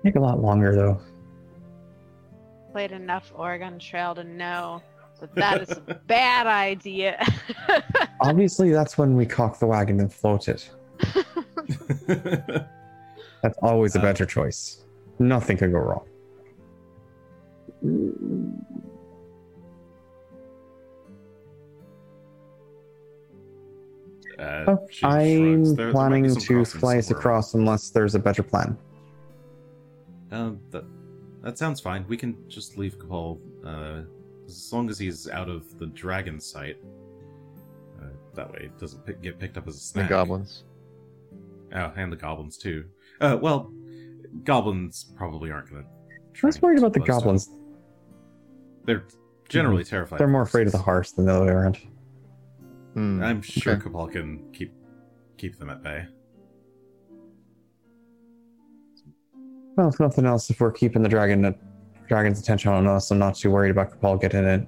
[0.04, 1.00] take a lot longer though.
[2.70, 4.82] Played enough Oregon Trail to know
[5.20, 7.24] that that is a bad idea.
[8.20, 10.68] Obviously, that's when we caulk the wagon and float it.
[13.43, 14.84] That's always a Uh, better choice.
[15.18, 16.06] Nothing could go wrong.
[24.38, 24.86] uh, Oh.
[25.02, 28.14] I'm There- there might be planning some to crossings fly us somewhere across unless there's
[28.14, 28.76] a better plan.
[30.30, 30.84] Um, that
[31.43, 32.05] that sounds fine.
[32.09, 34.02] We can just leave Kapal uh,
[34.47, 36.77] as long as he's out of the dragon sight.
[38.01, 40.09] Uh, that way, it doesn't pick, get picked up as a The snack.
[40.09, 40.64] goblins.
[41.74, 42.85] Oh, and the goblins too.
[43.20, 43.73] Uh, well,
[44.44, 45.89] goblins probably aren't going to.
[46.43, 47.51] I was worried about the goblins.
[48.85, 49.05] They're
[49.48, 50.20] generally terrified.
[50.20, 51.10] They're more afraid of the horses.
[51.10, 51.78] horse than the other way around.
[52.94, 53.82] Hmm, I'm sure okay.
[53.89, 54.73] Kapal can keep
[55.39, 56.06] keep them at bay.
[59.77, 61.55] Well, if nothing else, if we're keeping the dragon
[62.08, 64.66] dragon's attention on us, I'm not too worried about Kapal getting it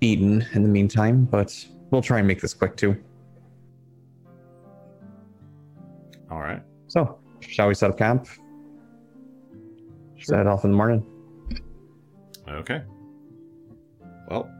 [0.00, 1.54] eaten in the meantime, but
[1.90, 2.96] we'll try and make this quick too.
[6.30, 6.62] All right.
[6.88, 8.26] So, shall we set up camp?
[10.20, 11.04] Set off in the morning.
[12.48, 12.82] Okay.
[14.30, 14.50] Well,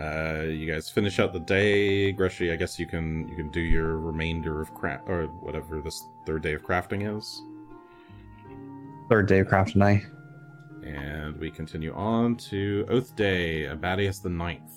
[0.00, 2.12] Uh, you guys finish out the day.
[2.12, 6.00] Greshy, I guess you can you can do your remainder of craft or whatever this
[6.24, 7.42] third day of crafting is,
[9.10, 10.02] Third day of crafting, tonight.
[10.88, 14.72] And we continue on to Oath Day, Abadius the Ninth.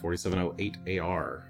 [0.00, 1.46] 4708 AR.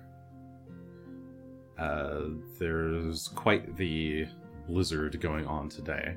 [1.79, 2.21] Uh,
[2.59, 4.27] there's quite the
[4.67, 6.17] blizzard going on today.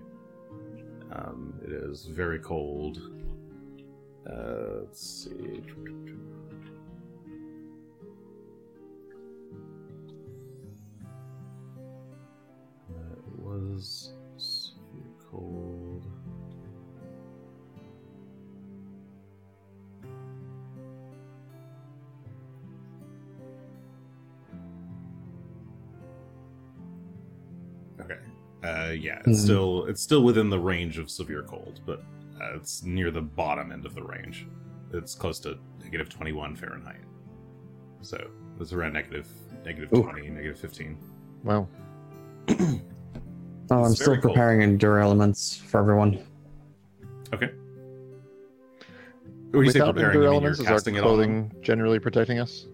[1.11, 2.99] Um, it is very cold.
[4.29, 5.61] Uh, let's see.
[12.89, 14.13] Uh, it was
[15.31, 15.82] cold.
[28.63, 29.43] Uh, yeah, it's Mhm.
[29.43, 31.99] still it's still within the range of severe cold, but
[32.41, 34.47] uh, it's near the bottom end of the range.
[34.93, 37.01] It's close to negative twenty one Fahrenheit.
[38.01, 38.29] So
[38.59, 39.27] it's around negative
[39.65, 40.03] negative Ooh.
[40.03, 40.97] twenty, negative fifteen.
[41.43, 41.67] Wow.
[43.71, 44.33] Oh, I'm still very cold.
[44.35, 46.19] preparing endure elements for everyone.
[47.33, 47.49] Okay.
[49.51, 51.47] When you say Without preparing, endure you mean elements, is our casting it on them?
[51.49, 52.67] clothing generally protecting us?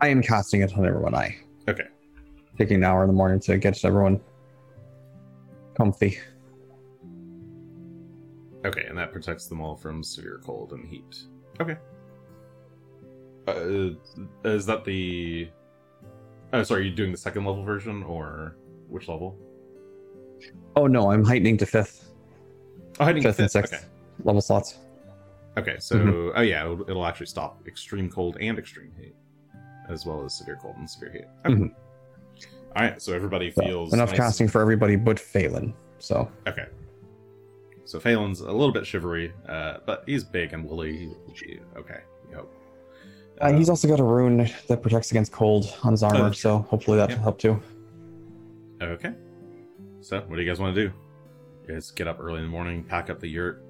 [0.00, 1.14] I am casting it on everyone.
[1.16, 1.36] I
[1.68, 1.88] Okay.
[2.56, 4.20] taking an hour in the morning to get to everyone
[5.76, 6.18] comfy.
[8.64, 11.24] Okay, and that protects them all from severe cold and heat.
[11.60, 11.76] Okay.
[13.46, 13.90] Uh,
[14.48, 15.48] is that the?
[16.52, 16.80] Oh, sorry.
[16.80, 18.56] Are you doing the second level version or
[18.88, 19.38] which level?
[20.76, 22.10] Oh no, I'm heightening to fifth,
[23.00, 23.68] Oh, hiding fifth and fifth.
[23.70, 23.88] sixth
[24.24, 24.78] level slots.
[25.58, 25.72] Okay.
[25.72, 25.76] Okay.
[25.78, 26.32] So, Mhm.
[26.34, 29.14] oh yeah, it'll, it'll actually stop extreme cold and extreme heat,
[29.88, 31.24] as well as severe cold and severe heat.
[31.46, 31.54] Okay.
[31.54, 31.74] Mhm.
[32.76, 33.00] All right.
[33.00, 35.74] So everybody So, feels enough nice- casting for everybody but Phelan.
[35.98, 36.66] So Okay.
[37.84, 40.96] So Phelan's a little bit shivery, uh, but he's big and woolly.
[40.96, 42.00] He will be okay.
[42.34, 42.52] Hope.
[43.40, 46.24] uh, he's also got a rune that protects against cold on his armor.
[46.24, 47.16] that's so hopefully that Yeah.
[47.16, 47.60] will help too.
[48.82, 49.12] Okay.
[50.00, 50.92] So, what do you guys want to do?
[51.68, 53.62] You guys get up early in the morning, pack up the yurt.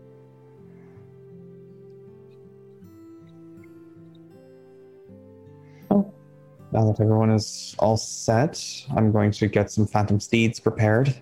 [6.74, 8.60] Now that everyone is all set,
[8.96, 11.14] I'm going to get some phantom steeds prepared.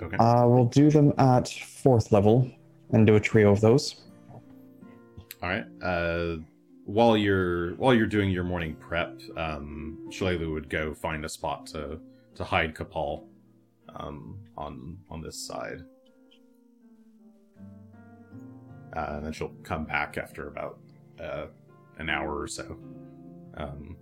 [0.00, 0.16] Okay.
[0.18, 2.48] Uh, we'll do them at fourth level
[2.92, 4.04] and do a trio of those.
[5.42, 5.64] All right.
[5.82, 6.36] Uh,
[6.84, 11.66] while you're while you're doing your morning prep, um, Shalelu would go find a spot
[11.68, 11.98] to
[12.36, 13.24] to hide Kapal,
[13.96, 15.82] um, on on this side.
[18.96, 20.78] Uh, and then she'll come back after about
[21.20, 21.46] uh,
[21.98, 22.78] an hour or so.
[23.56, 23.96] Um,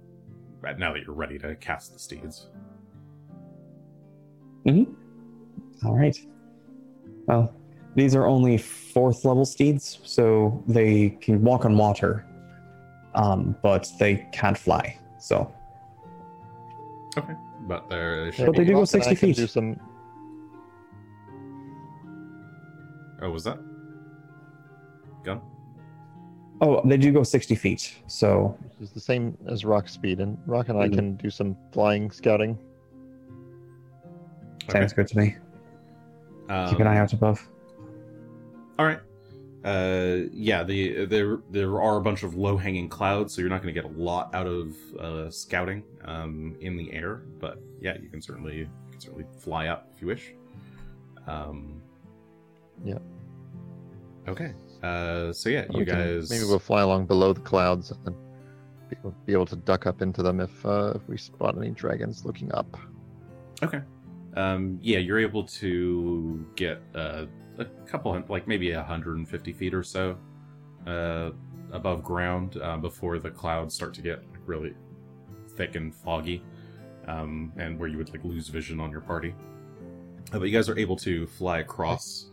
[0.64, 2.48] right now that you're ready to cast the steeds.
[4.66, 4.84] Hmm.
[5.84, 6.16] All right.
[7.26, 7.54] Well,
[7.94, 12.24] these are only fourth level steeds, so they can walk on water,
[13.14, 14.98] um, but they can't fly.
[15.20, 15.52] So
[17.16, 17.34] Okay.
[17.68, 19.36] But they're But they do go 60 feet.
[19.36, 19.78] Do some,
[23.22, 23.58] Oh, was that?
[25.22, 25.40] Gun?
[26.60, 27.94] Oh, they do go 60 feet.
[28.06, 30.94] So, which is the same as Rock speed, and Rock and I Mhm.
[30.94, 32.58] can do some flying scouting.
[34.70, 35.36] sounds good to me.
[36.48, 37.46] Keep an Um, eye out above.
[38.78, 39.00] All right.
[39.64, 43.62] Uh, yeah, the there there are a bunch of low hanging clouds, so you're not
[43.62, 47.22] going to get a lot out of uh, scouting um, in the air.
[47.40, 50.34] But yeah, you can certainly you can certainly fly up if you wish.
[51.26, 51.80] Um,
[52.84, 52.98] Yeah.
[54.28, 54.52] Okay.
[54.84, 56.28] Uh, so yeah, you guys.
[56.28, 58.14] maybe we'll fly along below the clouds and
[58.90, 62.26] be, be able to duck up into them if uh, if we spot any dragons
[62.26, 62.76] looking up.
[63.62, 63.80] Okay.
[64.36, 67.24] Um, yeah, you're able to get uh,
[67.58, 70.18] a couple, like maybe 150 feet or so
[70.86, 71.30] uh,
[71.72, 74.74] above ground uh, before the clouds start to get really
[75.56, 76.42] thick and foggy,
[77.06, 79.34] um, and where you would like lose vision on your party.
[80.32, 82.26] Uh, but you guys are able to fly across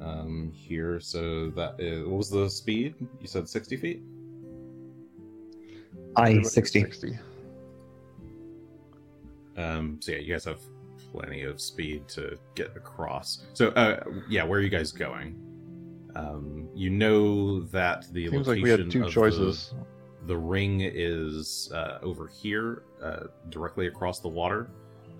[0.00, 1.00] um, here.
[1.00, 2.94] So that is what was the speed?
[3.20, 4.02] You said 60 feet.
[6.16, 6.80] I 60.
[6.80, 7.18] 60.
[9.56, 10.60] Um, so yeah, you guys have
[11.12, 13.46] plenty of speed to get across.
[13.54, 15.36] So uh, yeah, where are you guys going?
[16.14, 19.74] Um, you know that the Seems like location we had two of choices.
[20.20, 24.70] The, the ring is uh, over here, uh, directly across the water.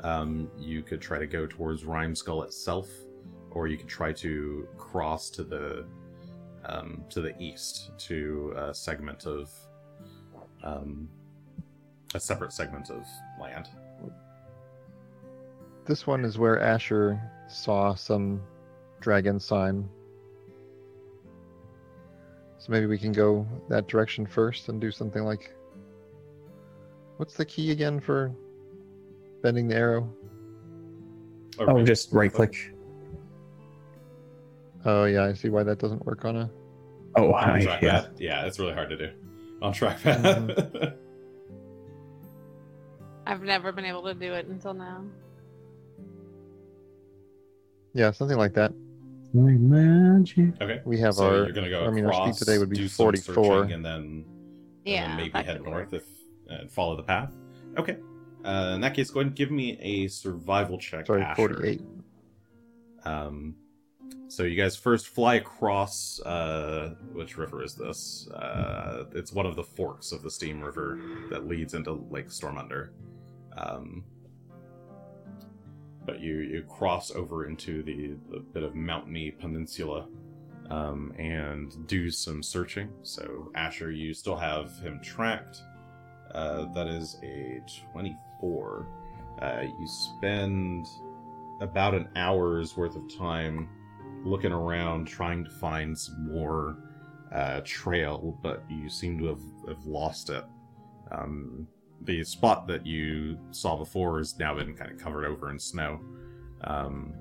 [0.01, 2.89] Um, you could try to go towards Rimeskull itself,
[3.51, 5.85] or you could try to cross to the
[6.65, 9.51] um, to the east to a segment of
[10.63, 11.09] um,
[12.15, 13.07] a separate segment of
[13.41, 13.69] land.
[15.87, 18.43] This one is where Asher saw some
[19.01, 19.89] dragon sign.
[22.59, 25.55] So maybe we can go that direction first and do something like.
[27.17, 28.33] What's the key again for
[29.43, 30.09] bending the arrow?
[31.59, 32.73] Or Oh, just right click.
[34.89, 36.51] Oh yeah, I see why that doesn't work on a.
[37.17, 37.83] Oh, on I, trackpad.
[37.83, 38.07] yeah.
[38.19, 38.47] Yeah.
[38.47, 39.11] it's really hard to do
[39.61, 40.95] on trackpad.
[43.27, 45.05] I've never been able to do it until now.
[47.93, 48.73] Yeah, something like that.
[49.35, 50.55] Like magic.
[50.63, 50.81] okay.
[50.87, 51.37] We have so our.
[51.37, 53.65] you're gonna go I mean, our speed across, today would be 44.
[53.65, 54.25] and then and
[54.87, 55.09] Yeah.
[55.09, 56.03] then maybe head north work.
[56.03, 56.09] if
[56.49, 57.29] and follow the path.
[57.77, 57.99] Okay.
[58.43, 61.07] Uh, in that case, go ahead and give me a survival check.
[61.07, 61.35] Sorry, Asher.
[61.37, 61.83] 48.
[63.05, 63.55] Um,
[64.29, 66.21] so you guys first fly across.
[66.21, 68.29] Uh, which river is this?
[68.31, 71.01] Uh, it's one of the forks of the Steam River
[71.31, 72.91] that leads into Lake Stormunder.
[73.57, 74.05] Um,
[76.05, 80.07] but you you cross over into the, the bit of mountainy peninsula.
[80.71, 82.91] Um, and do some searching.
[83.03, 85.63] So Asher, you still have him tracked.
[86.35, 88.87] Uh, that is a 24.
[89.41, 90.87] Uh, you spend
[91.63, 93.69] about an hour's worth of time
[94.25, 96.77] looking around trying to find some more
[97.33, 100.45] uh, trail, but you seem to have, have lost it.
[101.11, 101.67] Um,
[102.03, 106.01] the spot that you saw before has now been kind of covered over in snow,
[106.65, 107.13] um,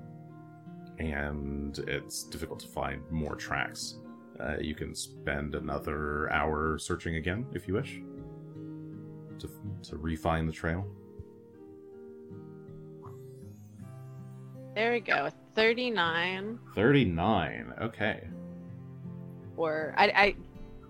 [1.00, 3.96] and it's difficult to find more tracks.
[4.40, 8.02] Uh, you can spend another hour searching again if you wish
[9.40, 9.50] to,
[9.82, 10.86] to refine the trail.
[14.76, 15.32] There we go.
[15.58, 16.60] 39.
[16.76, 17.74] 39.
[17.82, 18.28] Okay.
[19.58, 20.36] Or I, I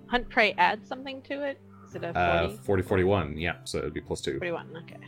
[0.08, 1.58] hunt prey add something to it.
[1.88, 2.20] Is it a 40?
[2.20, 3.38] Uh, 40 41.
[3.38, 4.34] Yeah, so it'd be plus two.
[4.34, 4.84] 41.
[4.84, 5.08] Okay.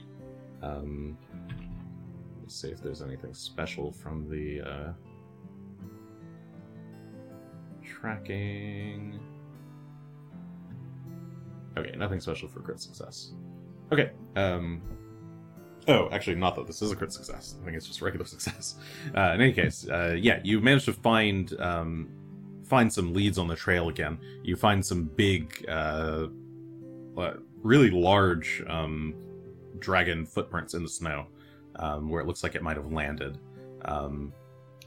[0.63, 1.17] Um,
[2.41, 4.93] let's see if there's anything special from the uh,
[7.83, 9.19] tracking.
[11.77, 13.33] Okay, nothing special for crit success.
[13.91, 14.11] Okay.
[14.37, 14.81] Um.
[15.89, 17.55] Oh, actually, not that this is a crit success.
[17.59, 18.75] I think it's just regular success.
[19.17, 22.09] Uh, in any case, uh, yeah, you managed to find um,
[22.63, 24.19] find some leads on the trail again.
[24.43, 26.27] You find some big, uh,
[27.17, 27.33] uh,
[27.63, 29.15] really large um,
[29.79, 31.25] dragon footprints in the snow,
[31.77, 33.39] um, where it looks like it might have landed,
[33.85, 34.31] um,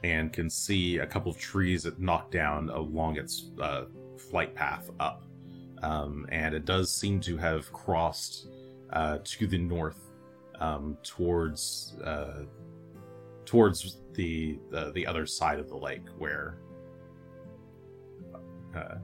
[0.04, 4.88] and can see a couple of trees that knocked down along its uh, flight path
[5.00, 5.24] up.
[5.82, 8.46] Um, and it does seem to have crossed
[8.92, 10.11] uh, to the north
[10.62, 12.44] um, towards uh,
[13.44, 16.58] towards the, the the other side of the lake, where
[18.76, 18.94] uh,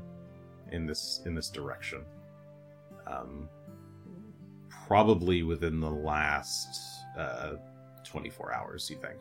[0.72, 2.04] in this in this direction.
[3.06, 3.48] Um,
[4.86, 6.78] probably within the last
[7.18, 7.54] uh,
[8.04, 9.20] 24 hours, you think?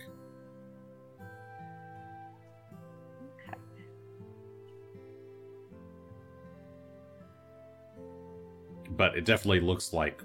[8.91, 10.21] But it definitely looks like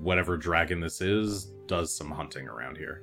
[0.00, 3.02] whatever dragon this is does some hunting around here.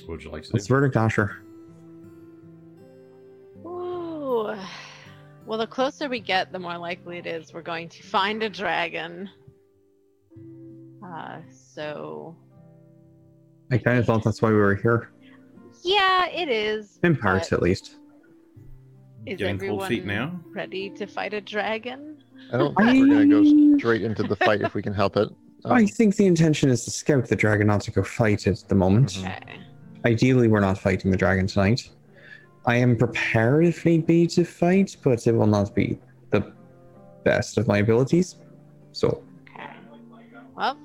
[0.00, 0.74] What would you like to What's do?
[0.74, 1.36] the verdict, Asher?
[3.64, 4.54] Ooh.
[5.44, 8.48] Well, the closer we get, the more likely it is we're going to find a
[8.50, 9.28] dragon.
[11.04, 12.36] Uh, so
[13.70, 15.10] I kind of thought that's why we were here.
[15.82, 16.98] yeah, it is.
[17.02, 17.96] In parts, but at least.
[19.26, 20.40] Is Getting everyone cold feet now?
[20.54, 22.22] ready to fight a dragon?
[22.52, 25.28] I don't think we're gonna go straight into the fight if we can help it.
[25.64, 28.62] Um, I think the intention is to scout the dragon, not to go fight it
[28.62, 29.18] at the moment.
[29.18, 29.60] Okay.
[30.04, 31.90] Ideally, we're not fighting the dragon tonight.
[32.66, 35.98] I am prepared if need be to fight, but it will not be
[36.30, 36.52] the
[37.24, 38.36] best of my abilities.
[38.92, 39.70] So, Okay.
[40.56, 40.78] Well,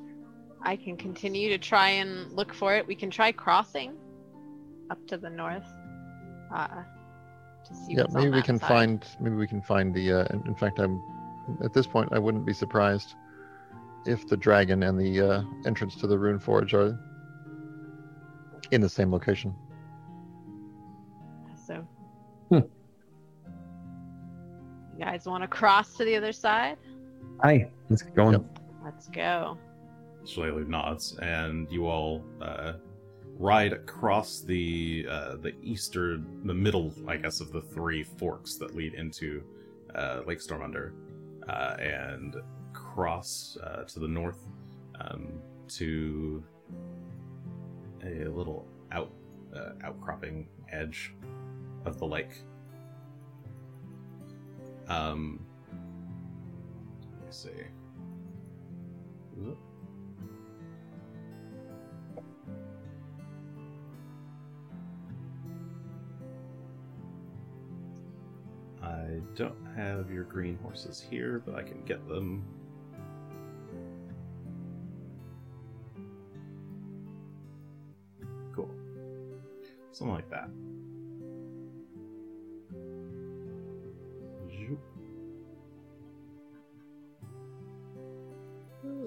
[0.63, 2.87] I can continue to try and look for it.
[2.87, 3.93] We can try crossing
[4.89, 5.65] up to the north.
[6.53, 6.83] Uh,
[7.71, 8.67] to see yeah, what's maybe on we that can side.
[8.67, 9.05] find.
[9.19, 10.13] Maybe we can find the.
[10.13, 11.01] Uh, in in fact, I'm.
[11.63, 13.15] At this point, I wouldn't be surprised
[14.05, 16.97] if the dragon and the uh, entrance to the rune forge are
[18.71, 19.53] in the same location.
[21.67, 21.85] So,
[22.49, 22.55] Hmm.
[24.97, 26.77] you guys want to cross to the other side?
[27.43, 28.33] aye, let's get going.
[28.33, 28.59] Yep.
[28.85, 29.57] Let's go.
[30.23, 32.73] Shalelu nods, and you all uh,
[33.41, 38.75] ride across the uh, the eastern, the middle, I guess, of the three forks that
[38.75, 39.43] lead into
[39.95, 40.93] uh, Lake Stormunder,
[41.49, 42.35] uh, and
[42.71, 44.45] cross uh, to the north
[44.99, 46.43] um, to
[48.03, 49.11] a little out
[49.55, 51.13] uh, outcropping edge
[51.85, 52.43] of the lake.
[54.87, 55.43] Um,
[57.17, 57.49] let me see.
[68.91, 72.43] I don't have your green horses here, but I can get them.
[78.53, 78.69] Cool.
[79.91, 80.49] Something like that.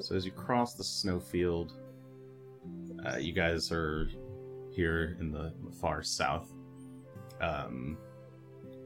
[0.00, 1.72] So as you cross the snowfield,
[3.06, 4.10] uh, you guys are
[4.70, 6.52] here in the, far south.
[7.40, 7.96] Um,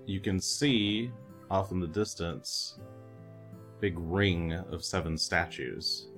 [0.09, 1.10] you can see
[1.51, 2.78] off in the distance
[3.80, 6.09] big ring of seven statues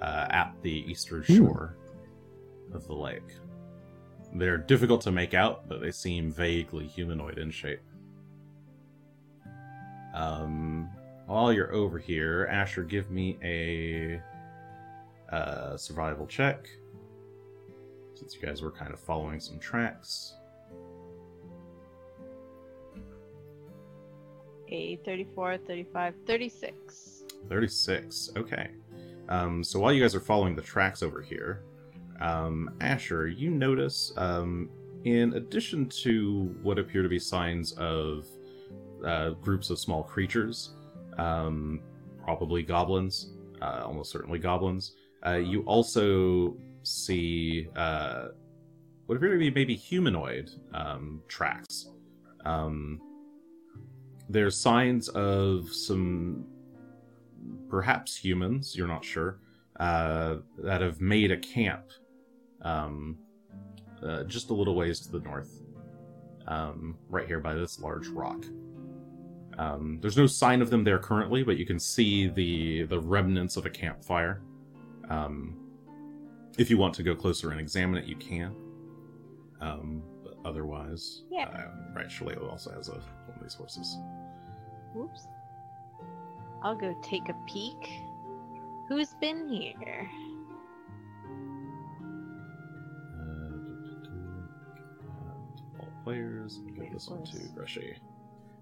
[0.00, 1.76] uh, at the eastern shore
[2.72, 3.32] of the lake.
[4.34, 7.82] They're difficult to make out, but they seem vaguely humanoid in shape.
[10.14, 10.90] Um,
[11.26, 14.20] while you're over here, Asher, give me a
[15.34, 16.68] uh, survival check.
[18.14, 20.36] Since you guys were kind of following some tracks.
[24.74, 27.22] A 34, 35, 36.
[27.48, 28.30] 36.
[28.36, 28.70] Okay.
[29.28, 31.62] Um, so while you guys are following the tracks over here,
[32.20, 34.68] um, Asher, you notice, um,
[35.04, 38.26] in addition to what appear to be signs of
[39.06, 40.70] uh, groups of small creatures,
[41.18, 41.80] um,
[42.24, 43.30] probably goblins,
[43.62, 48.26] uh, almost certainly goblins, uh, you also see uh,
[49.06, 51.90] what appear to be maybe humanoid um, tracks.
[52.44, 53.00] Um,
[54.28, 56.46] there's signs of some
[57.68, 59.38] perhaps humans, you're not sure,
[59.80, 61.90] uh, that have made a camp
[62.62, 63.18] um,
[64.02, 65.62] uh, just a little ways to the north,
[66.46, 68.44] um, right here by this large rock.
[69.58, 73.56] Um, there's no sign of them there currently, but you can see the the remnants
[73.56, 74.42] of a campfire.
[75.08, 75.56] Um,
[76.58, 78.54] if you want to go closer and examine it, you can.
[80.44, 81.48] Um, otherwise, Yeah.
[81.48, 83.96] uh, right, Shalelu also has a, one of these horses.
[84.94, 85.26] Whoops.
[86.62, 87.90] I'll go take a peek.
[88.88, 90.08] Who's been here?
[93.18, 93.56] Uh,
[95.80, 96.60] all players.
[96.76, 97.94] Give this one to of Greshy.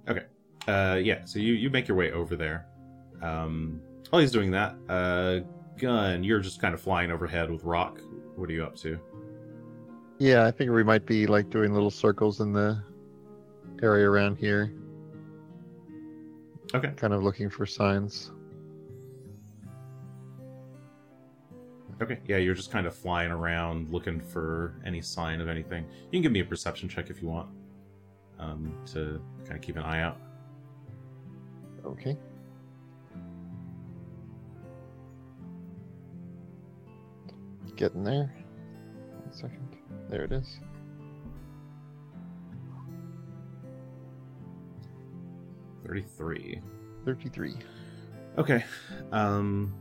[0.09, 0.25] Okay.
[0.69, 1.25] Uh, yeah.
[1.25, 2.67] So you you make your way over there.
[3.21, 3.81] Um,
[4.11, 5.41] while he's doing that, uh,
[5.79, 8.01] Gun, you're just kind of flying overhead with Rock.
[8.37, 8.99] What are you up to?
[10.23, 12.81] Yeah, I think we might be like doing little circles in the
[13.83, 14.73] area around here,
[16.73, 16.93] Okay.
[16.95, 18.31] kind of looking for signs.
[22.01, 22.21] Okay.
[22.29, 25.87] Yeah, you're just kind of flying around looking for any sign of anything.
[26.05, 27.49] You can give me a perception check if you want.
[28.39, 30.19] Um, to kind of keep an eye out.
[31.85, 32.17] Okay.
[37.75, 38.33] Getting there.
[39.25, 39.72] One second.
[40.13, 40.61] There it is.
[45.87, 46.61] Thirty-three.
[47.07, 47.55] 33.
[48.37, 48.63] Okay.
[49.11, 49.73] Um,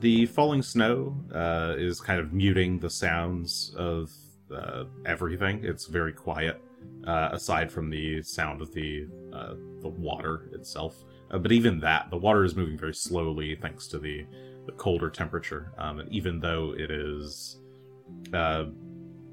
[0.00, 4.10] the falling snow uh, is kind of muting the sounds of
[4.52, 5.64] uh, everything.
[5.64, 6.60] It's very quiet,
[7.06, 11.04] uh, aside from the sound of the uh, the water itself.
[11.30, 14.26] Uh, but even that, the water is moving very slowly thanks to the,
[14.66, 15.72] the colder temperature.
[15.78, 17.60] Um, and even though it is
[18.32, 18.64] uh,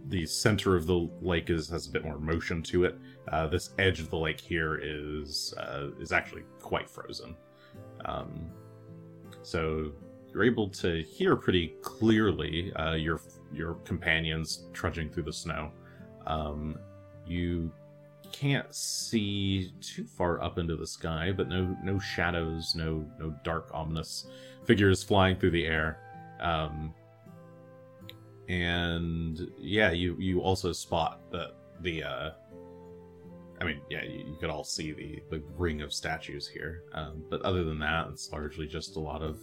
[0.09, 2.97] the center of the lake is has a bit more motion to it,
[3.31, 7.35] uh, this edge of the lake here is uh, is actually quite frozen.
[8.05, 8.49] Um,
[9.41, 9.91] so
[10.31, 13.21] you're able to hear pretty clearly uh, your
[13.53, 15.71] your companions trudging through the snow.
[16.27, 16.77] Um,
[17.25, 17.71] you
[18.31, 23.69] can't see too far up into the sky, but no no shadows, no no dark
[23.73, 24.27] ominous
[24.65, 25.99] figures flying through the air.
[26.41, 26.93] Um,
[28.49, 32.29] and yeah, you you also spot that the uh,
[33.61, 36.83] I mean, yeah, you, you could all see the the ring of statues here.
[36.93, 39.39] Um, but other than that, it's largely just a lot of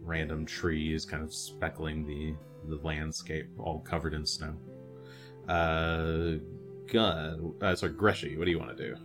[0.00, 2.34] random trees, kind of speckling the
[2.68, 4.54] the landscape, all covered in snow.
[5.48, 6.38] Uh,
[6.92, 7.54] gun.
[7.62, 8.36] Uh, sorry, Greshy.
[8.36, 8.96] What do you want to do?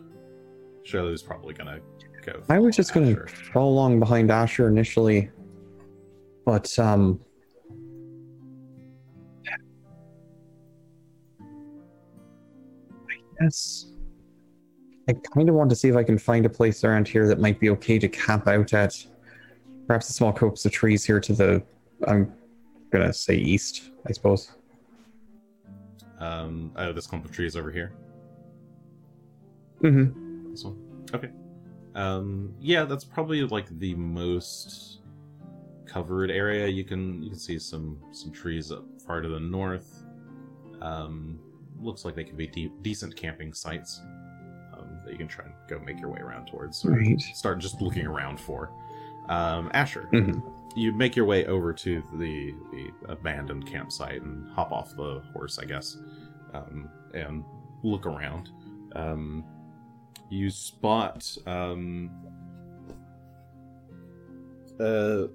[0.83, 1.79] Shirley's probably gonna
[2.25, 2.41] go.
[2.49, 3.35] I was just going to Asher.
[3.53, 5.29] follow along behind Asher initially,
[6.45, 7.19] but um,
[13.41, 13.91] guess
[15.09, 17.39] I kind of want to see if I can find a place around here that
[17.39, 19.03] might be okay to camp out at.
[19.87, 21.63] Perhaps a small copse of trees here to the,
[22.07, 22.31] I'm
[22.91, 24.51] gonna say east, I suppose.
[26.19, 27.93] Um, oh, this clump of trees over here.
[29.81, 30.51] Mm-hmm.
[30.51, 30.77] This one.
[31.13, 31.29] Okay.
[31.95, 34.99] Um, yeah, that's probably like the most
[35.85, 36.67] covered area.
[36.67, 40.03] You can you can see some some trees up far to the north.
[40.79, 41.39] Um,
[41.81, 44.01] looks like they could be de- decent camping sites.
[44.73, 47.19] Um, that you can try and go make your way around towards, or Right.
[47.19, 48.71] start just looking around for.
[49.29, 50.41] Um, Asher, Mhm.
[50.75, 55.59] you make your way over to the the abandoned campsite and hop off the horse,
[55.59, 55.97] I guess,
[56.53, 57.43] um, and
[57.83, 58.49] look around.
[58.93, 59.43] Um,
[60.29, 62.09] you spot um,
[64.79, 65.27] uh,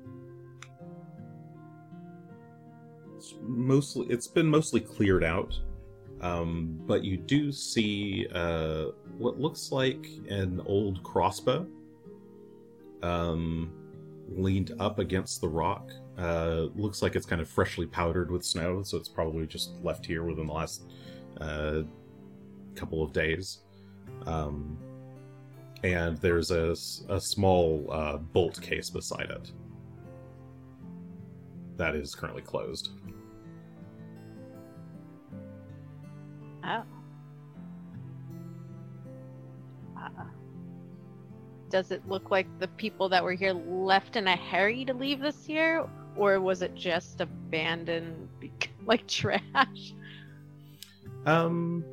[3.17, 5.59] it's mostly it's been mostly cleared out,
[6.21, 8.87] um, but you do see uh,
[9.19, 11.67] what looks like an old crossbow
[13.03, 13.73] um,
[14.29, 15.91] leaned up against the rock.
[16.19, 20.07] Uh, looks like it's kind of freshly powdered with snow, so it's probably just left
[20.07, 20.85] here within the last
[21.41, 21.83] uh,
[22.75, 23.59] couple of days.
[24.25, 24.79] Um,
[25.85, 29.53] and there's a small uh, bolt case beside it
[31.77, 32.91] that is currently closed.
[36.67, 36.83] Oh.
[39.99, 40.09] Uh,
[41.71, 45.21] does it look like the people that were here left in a hurry to leave
[45.21, 45.87] this year,
[46.17, 48.29] or was it just abandoned
[48.87, 49.95] like trash?
[51.25, 51.85] Um,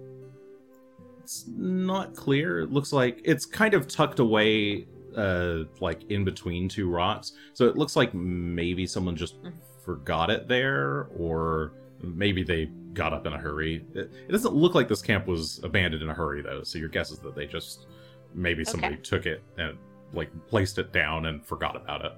[1.21, 2.61] it's not clear.
[2.61, 4.85] It looks like it's kind of tucked away,
[5.15, 7.31] uh, like in between two rocks.
[7.53, 9.53] So it looks like maybe someone just Mhm.
[9.83, 13.85] forgot it there, or maybe they got up in a hurry.
[13.93, 16.63] It, it doesn't look like this camp was abandoned in a hurry, though.
[16.63, 17.87] So your guess is that they just
[18.33, 19.03] maybe somebody Okay.
[19.03, 19.77] took it and
[20.13, 22.11] like placed it down and forgot about it.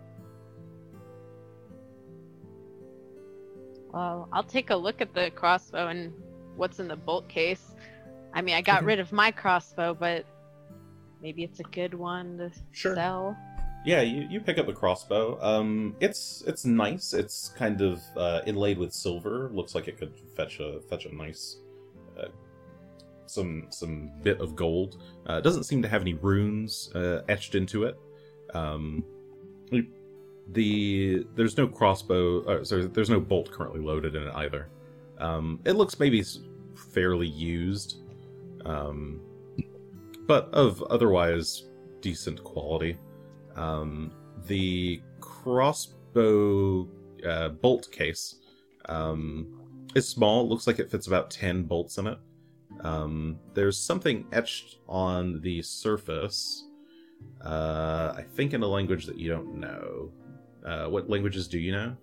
[3.91, 6.14] Well, I'll take a look at the crossbow and
[6.57, 7.76] what's in the bolt case.
[8.34, 10.26] I mean, I got rid of my crossbow, but
[11.22, 13.38] maybe it's a good one to sell.
[13.86, 15.40] Yeah, you, you pick up the crossbow.
[15.41, 17.14] Um, it's it's nice.
[17.14, 19.52] It's kind of uh, inlaid with silver.
[19.53, 21.57] Looks like it could fetch a fetch a nice
[22.20, 22.30] uh,
[23.28, 25.03] some some bit of gold.
[25.28, 27.95] Uh, doesn't seem to have any runes uh, etched into it.
[28.56, 29.03] Um,
[30.52, 32.41] the there's no crossbow.
[32.44, 34.68] Uh, sorry, there's no bolt currently loaded in it either.
[35.20, 36.24] Um, it looks maybe
[36.91, 37.99] fairly used,
[38.66, 39.22] um,
[40.28, 41.68] but of otherwise
[42.02, 42.98] decent quality.
[43.56, 44.11] Um,
[44.48, 46.88] the crossbow
[47.27, 48.36] uh, bolt case
[48.86, 49.48] um,
[49.95, 50.48] is small.
[50.48, 52.18] Looks like it fits about 10 bolts in it.
[52.82, 56.68] Um, there's something etched on the surface,
[57.44, 60.11] uh, I think in a language that you don't know.
[60.65, 61.95] Uh, what languages do you know?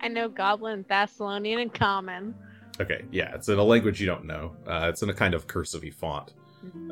[0.00, 2.34] I know Goblin, Thassilonian, and Common.
[2.80, 4.54] Okay, yeah, it's in a language you don't know.
[4.66, 6.34] Uh, it's in a kind of cursive font.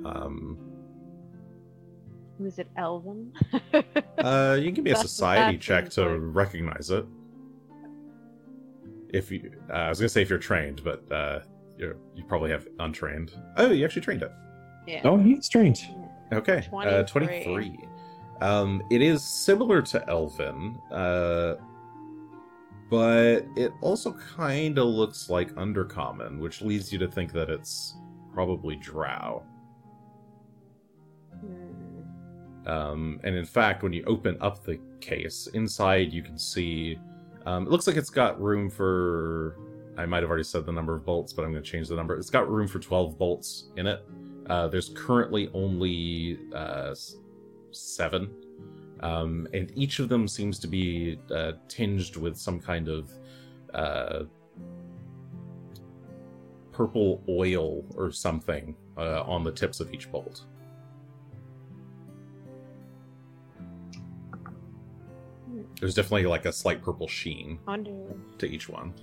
[0.04, 0.58] Um,
[2.42, 3.32] Was it Elven?
[4.18, 7.04] Uh, you can give me a That's- society check to like- recognize it.
[9.10, 11.40] If you, uh, I was gonna say if you're trained, but uh,
[11.76, 13.32] you're, you probably have untrained.
[13.58, 14.32] Oh, you actually trained it.
[14.86, 15.02] yeah.
[15.04, 15.80] Oh, he's trained.
[16.32, 17.44] Okay, uh, 23.
[17.44, 17.78] 23.
[18.40, 21.56] Um, it is similar to Elven, uh,
[22.90, 27.94] but it also kind of looks like Undercommon, which leads you to think that it's
[28.32, 29.42] probably Drow.
[32.66, 36.98] Um, and in fact, when you open up the case, inside you can see.
[37.44, 39.56] Um, it looks like it's got room for.
[39.98, 41.96] I might have already said the number of bolts, but I'm going to change the
[41.96, 42.16] number.
[42.16, 44.02] It's got room for 12 bolts in it.
[44.48, 46.94] Uh, there's currently only uh,
[47.72, 48.30] seven.
[49.00, 53.12] Um, and each of them seems to be uh, tinged with some kind of
[53.74, 54.22] uh,
[56.72, 60.44] purple oil or something uh, on the tips of each bolt.
[65.82, 67.58] There's definitely like a slight purple sheen
[68.38, 68.94] to each one.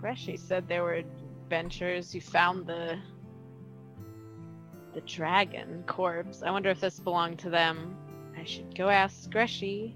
[0.00, 2.14] Greshy said there were adventures.
[2.14, 2.98] You found the
[4.94, 6.42] the dragon corpse.
[6.42, 7.94] I wonder if this belonged to them.
[8.38, 9.94] I should go ask Greshy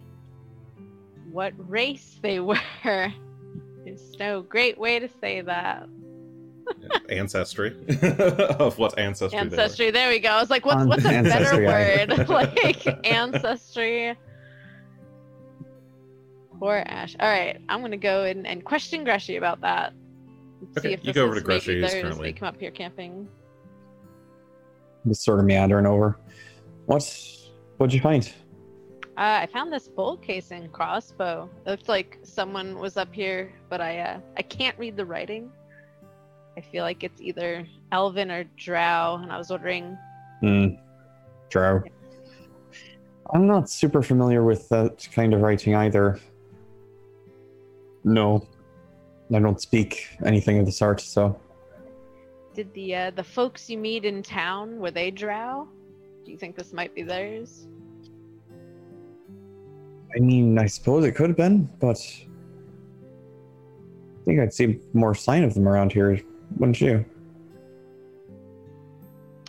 [1.32, 2.60] what race they were.
[2.84, 5.88] There's no great way to say that.
[7.08, 7.76] Ancestry
[8.58, 9.90] of what ancestry, Ancestry.
[9.90, 10.30] There we go.
[10.30, 12.28] I was like, what's what's a better ancestry, I- word?
[12.28, 14.16] like ancestry.
[16.58, 17.14] Poor Ash.
[17.20, 19.92] All right, I'm gonna go and, and question Greshy about that.
[20.62, 22.70] Let's Okay, see if you go over to maybe Greshy, who's currently- come up here
[22.70, 23.28] camping.
[25.06, 26.18] Just sort of meandering over.
[26.86, 27.04] What?
[27.76, 28.26] What'd you find?
[29.18, 31.48] Uh, I found this bolt casing crossbow.
[31.64, 35.50] It looked like someone was up here, but I uh, I can't read the writing.
[36.56, 39.96] I feel like it's either Elven or Drow, and I was wondering.
[40.40, 40.66] Hmm.
[41.50, 41.82] Drow.
[43.34, 46.18] I'm not super familiar with that kind of writing either.
[48.04, 48.46] No.
[49.34, 51.38] I don't speak anything of the sort, so
[52.54, 55.68] Did the uh, the folks you meet in town were they drow?
[56.24, 57.66] Do you think this might be theirs?
[60.14, 61.98] I mean, I suppose it could have been, but
[64.20, 66.20] I think I'd see more sign of them around here,
[66.56, 67.04] wouldn't you?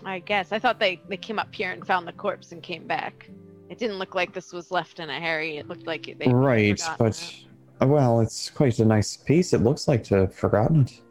[0.05, 0.51] I guess.
[0.51, 3.29] I thought they, they came up here and found the corpse and came back.
[3.69, 5.57] It didn't look like this was left in a hurry.
[5.57, 7.45] It looked like they right, but it.
[7.81, 9.53] uh, well, it's quite a nice piece.
[9.53, 11.01] It looks like to have forgotten it.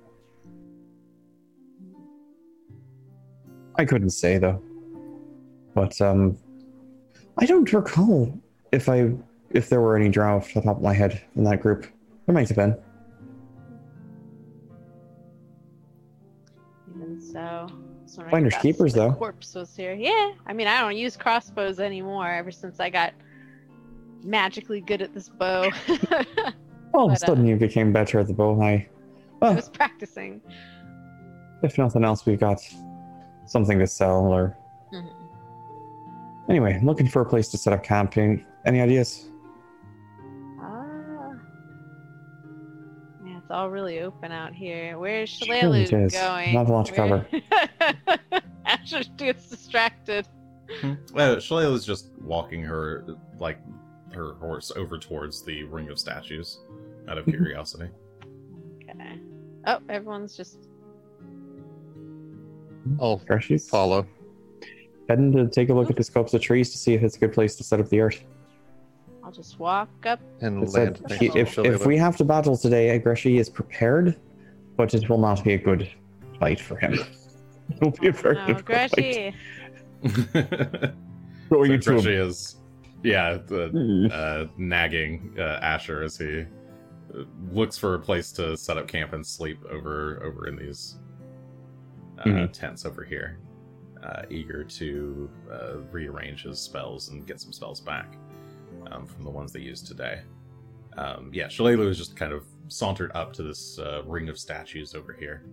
[3.78, 4.62] I couldn't say though,
[5.74, 6.38] but um,
[7.36, 8.32] I don't recall
[8.72, 9.10] if I
[9.50, 11.86] if there were any drow off the top of my head in that group.
[12.24, 12.76] There might have been.
[17.32, 17.66] So,
[18.30, 19.12] Finders keepers, though.
[19.12, 19.94] Corpse was here.
[19.94, 22.28] Yeah, I mean, I don't use crossbows anymore.
[22.28, 23.12] Ever since I got
[24.22, 26.52] magically good at this bow, a
[26.92, 28.60] But, uh, you became better at the bow.
[28.62, 28.88] I,
[29.42, 30.40] I was practicing.
[31.62, 32.60] if nothing else, we've got
[33.44, 34.26] something to sell.
[34.26, 34.56] Or
[34.92, 35.10] Mhm.
[36.48, 38.16] anyway, looking for a place to set up camp.
[38.16, 39.30] Any, any ideas?
[43.46, 44.98] It's all really open out here.
[44.98, 46.12] Where's Sure it Shalelu is.
[46.12, 46.52] going?
[46.52, 47.24] Not a lot to cover.
[47.30, 50.26] Where- Asher gets distracted.
[50.80, 50.94] Hmm.
[51.14, 53.06] Well, Shalelu's just walking her
[53.38, 53.60] like
[54.12, 56.58] her horse over towards the ring of statues
[57.08, 57.88] out of curiosity.
[58.90, 59.20] Okay.
[59.68, 60.66] Oh, everyone's just
[63.00, 64.08] I'll There she's follow.
[65.08, 67.20] Heading to take a look at the scopes of trees to see if it's a
[67.20, 68.20] good place to set up the art.
[69.26, 70.20] I'll just walk up.
[70.40, 73.50] and It said, land next he- if, if we have to battle today, Agreshi is
[73.50, 74.14] prepared,
[74.76, 75.90] but it will not be a good
[76.38, 76.94] fight for him.
[77.68, 78.92] It will be a very No, difficult fight.
[78.92, 79.34] Grushy.
[81.50, 82.56] Going so into Gretchen a- is,
[83.02, 84.06] yeah, the, Hmm.
[84.12, 89.12] uh, nagging uh, Asher as he uh, looks for a place to set up camp
[89.14, 90.98] and sleep over over in these
[92.20, 92.52] uh, Mhm.
[92.52, 93.40] tents over here,
[94.04, 98.16] uh, eager to uh, rearrange his spells and get some spells back
[98.90, 100.20] um, from the ones they use today.
[100.96, 104.94] Um, yeah, Shalelu is just kind of sauntered up to this uh, ring of statues
[104.94, 105.44] over here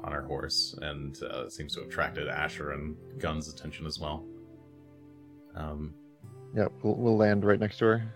[0.00, 4.24] on her horse, and uh, seems to have attracted Asher and Gun's attention as well.
[5.54, 5.94] Um,
[6.54, 8.14] yeah, we'll, we'll land right next to her.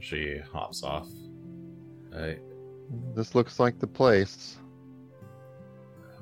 [0.00, 1.08] She hops off.
[2.14, 2.32] Uh,
[3.14, 4.56] This looks like the place.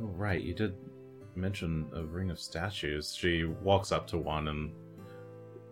[0.01, 0.75] oh, right, you did
[1.37, 3.15] mention a ring of statues.
[3.15, 4.73] She walks up to one and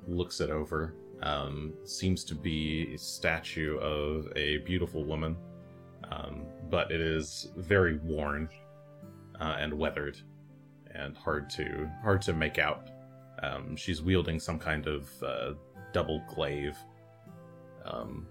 [0.07, 0.95] looks it over.
[1.23, 5.37] Um, seems to be a statue of a beautiful woman,
[6.11, 8.49] um, but it is very worn
[9.41, 10.19] uh, and weathered,
[10.95, 12.89] and hard to hard to make out.
[13.43, 15.53] Um, she's wielding some kind of uh,
[15.93, 16.77] double glaive,
[17.85, 18.27] um,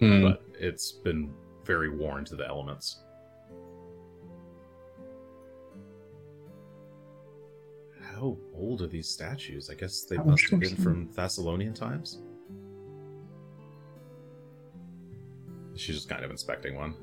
[0.00, 0.22] Hmm.
[0.22, 1.32] but it's been
[1.64, 3.04] very worn to the elements.
[8.20, 9.70] How old are these statues?
[9.70, 12.18] I guess they must have been from Thassilonian times.
[15.74, 16.94] She's just kind of inspecting one.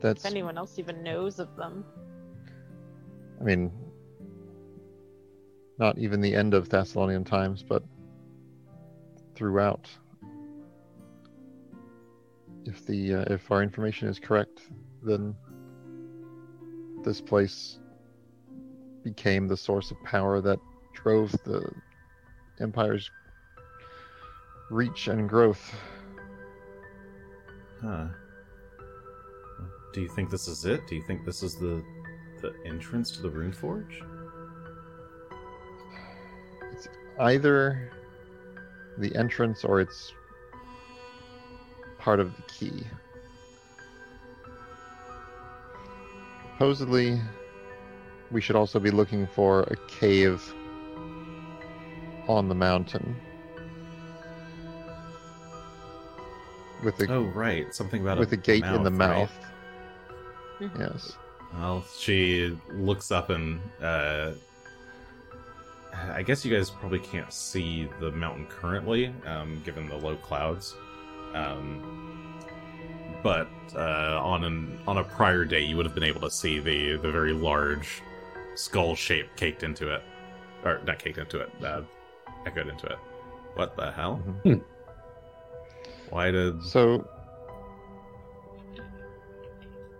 [0.00, 1.84] That's, If anyone else even knows of them.
[3.40, 3.70] I mean,
[5.78, 7.84] not even the end of Thassilonian times, but
[9.36, 9.88] throughout.
[12.64, 14.62] If the uh, if our information is correct,
[15.04, 15.36] then
[17.02, 17.78] this place
[19.02, 20.58] became the source of power that
[20.92, 21.70] drove the
[22.60, 23.10] empire's
[24.70, 25.74] reach and growth.
[27.80, 28.06] Huh.
[29.92, 30.86] Do you think this is it?
[30.86, 31.84] Do you think this is the
[32.40, 34.02] the entrance to the Rune Forge?
[36.72, 36.88] It's
[37.20, 37.92] either
[38.98, 40.12] the entrance or it's
[41.98, 42.84] part of the key.
[46.62, 47.20] Supposedly,
[48.30, 50.40] we should also be looking for a cave
[52.28, 53.16] on the mountain.
[56.84, 57.74] With a Oh, right.
[57.74, 59.32] Something about with a a gate in the mouth.
[60.60, 60.78] Mhm.
[60.78, 61.16] Yes.
[61.52, 64.30] Well, she looks up and uh,
[66.14, 70.76] I guess you guys probably can't see the mountain currently, um, given the low clouds.
[71.34, 72.21] Um,
[73.22, 76.58] but uh, on an on a prior day, you would have been able to see
[76.58, 78.02] the the very large
[78.54, 80.02] skull shape caked into it,
[80.64, 81.82] or not caked into it, uh,
[82.46, 82.98] echoed into it.
[83.54, 84.22] What the hell?
[84.44, 84.62] Mhm.
[86.10, 87.06] Why did So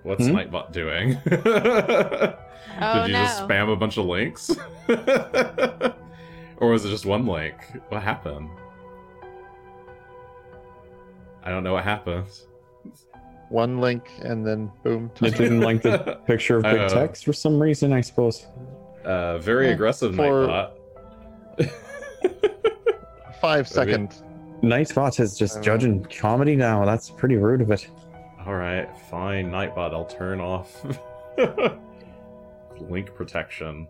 [0.03, 0.37] what's Hmm?
[0.37, 1.19] Nightbot doing?
[2.81, 4.51] Oh, Did you just spam a bunch of links?
[6.57, 7.55] or was it just one link?
[7.91, 8.49] What happened?
[11.45, 12.27] I don't know what happened.
[13.53, 15.11] One link and then boom.
[15.21, 18.47] It didn't like the picture of big Uh, text for some reason, I suppose.
[19.05, 20.71] Uh, very Yeah, aggressive for- Nightbot.
[23.43, 24.15] Five second.
[24.63, 26.87] Nightbot is just Uh, judging comedy now.
[26.87, 27.87] That's pretty rude of it.
[28.47, 29.93] All right, fine, Nightbot.
[29.93, 30.85] I'll turn off
[32.81, 33.87] link protection.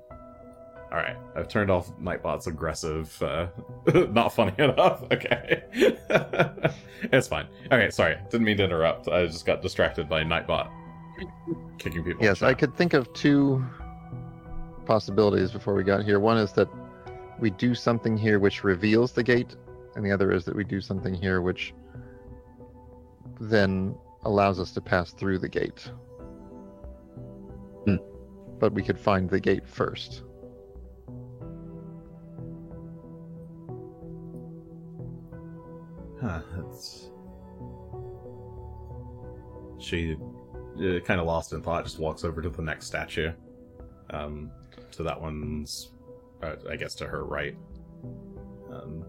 [0.93, 3.21] All right, I've turned off Nightbot's aggressive.
[3.23, 3.47] Uh,
[4.11, 5.03] not funny enough.
[5.11, 5.63] Okay,
[7.05, 7.47] it's fine.
[7.67, 9.09] Okay, sorry, didn't mean to interrupt.
[9.09, 10.71] I just got distracted by Nightbot
[11.79, 12.23] kicking people.
[12.23, 13.65] Yes, I could think of two
[14.85, 16.21] possibilities before we got here.
[16.21, 16.69] One is that
[17.39, 19.57] we do something here which reveals the gate,
[19.97, 21.73] and the other is that we do something here which
[23.41, 23.95] then
[24.25, 25.91] allows us to pass through the gate.
[27.87, 27.97] Hmm.
[28.59, 30.25] But we could find the gate first.
[36.23, 37.09] Huh, that's.
[39.79, 40.17] She,
[40.77, 43.33] uh, kind of lost in thought, just walks over to the next statue.
[44.11, 44.53] Um,
[44.93, 45.91] so that one's,
[46.41, 47.57] uh, I guess, to her right.
[48.71, 49.05] Um,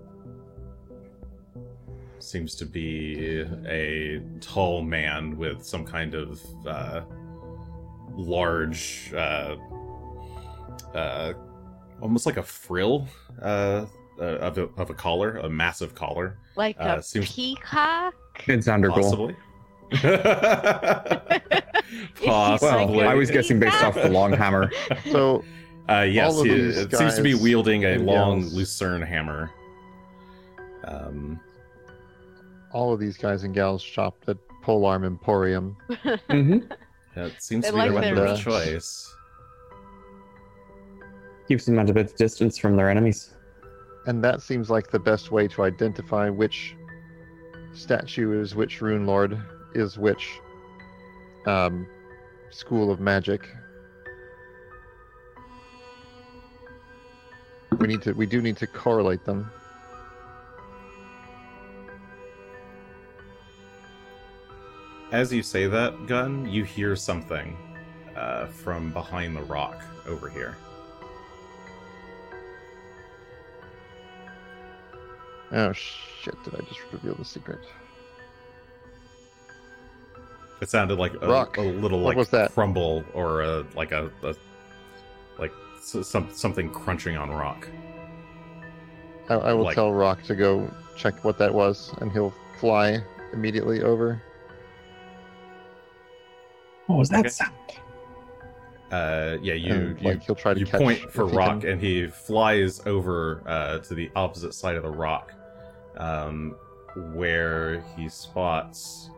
[2.17, 7.01] seems to be a tall man with some kind of uh,
[8.15, 9.55] large, uh,
[10.95, 11.33] uh,
[12.01, 13.07] almost like a frill
[14.19, 16.37] uh, of, a, of a collar, a massive collar.
[16.55, 18.13] Like Uh, a seems- peacock?
[18.47, 19.35] It's Xanderghul.
[19.93, 20.25] Possibly.
[22.25, 23.03] Well, Possibly.
[23.03, 24.71] I was guessing based off the long hammer.
[25.11, 25.43] So
[25.89, 29.51] Uh, yes, he, these it seems to be wielding a long gals- lucerne hammer.
[30.85, 31.39] Um,
[32.71, 35.75] all of these guys and gals shopped at Polearm Emporium.
[36.29, 36.59] hmm
[37.15, 39.13] it seems They to be like the their weapon of choice.
[41.47, 43.33] Keeps them at a bit of distance from their enemies.
[44.05, 46.75] And that seems like the best way to identify which
[47.73, 49.41] statue is which rune lord
[49.73, 50.39] is which
[51.45, 51.87] um,
[52.49, 53.49] school of magic.
[57.79, 58.13] We need to.
[58.13, 59.51] We do need to correlate them.
[65.11, 67.57] As you say that, Gun, you hear something
[68.15, 70.55] uh, from behind the rock over here.
[75.53, 76.35] Oh shit!
[76.43, 77.59] Did I just reveal the secret?
[80.61, 81.57] It sounded like a, Rock.
[81.57, 82.53] a little What like was that?
[82.53, 84.33] crumble or a like a, a
[85.37, 85.51] like
[85.81, 87.67] some something crunching on rock.
[89.29, 92.99] I, I will Like- tell Rock to go check what that was, and he'll fly
[93.33, 94.21] immediately over.
[96.87, 97.29] What was that Okay.
[97.29, 97.53] sound?
[98.91, 101.71] Uh, yeah, you and, you like he'll try to you catch point for rock can-
[101.71, 105.33] and he flies over uh, to the opposite side of the rock
[105.97, 106.55] um,
[107.13, 109.09] where he spots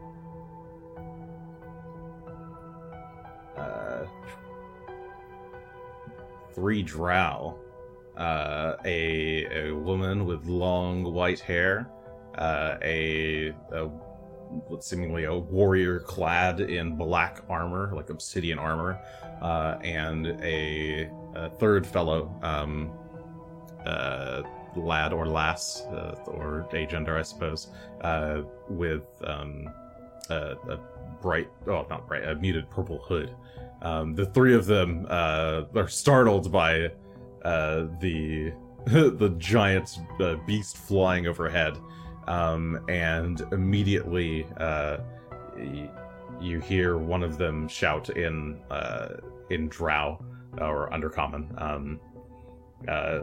[3.57, 4.05] uh,
[6.53, 7.57] three drow
[8.17, 11.89] uh, a, a woman with long white hair
[12.37, 13.89] uh, a, a
[14.79, 18.99] seemingly a warrior clad in black armor like obsidian armor
[19.41, 22.91] uh, and a, a third fellow, um,
[23.85, 24.41] uh,
[24.75, 27.69] lad or lass, uh, or agender, I suppose,
[28.01, 29.69] uh, with um,
[30.29, 30.79] a, a
[31.21, 33.35] bright, oh, not bright, a muted purple hood.
[33.81, 36.91] Um, the three of them uh, are startled by
[37.43, 38.53] uh, the
[38.85, 41.77] the giant uh, beast flying overhead,
[42.27, 44.45] um, and immediately.
[44.57, 44.97] Uh,
[45.57, 45.89] y-
[46.41, 49.07] you hear one of them shout in uh,
[49.49, 50.23] in Drow
[50.59, 51.61] or Undercommon.
[51.61, 51.99] Um,
[52.87, 53.21] uh,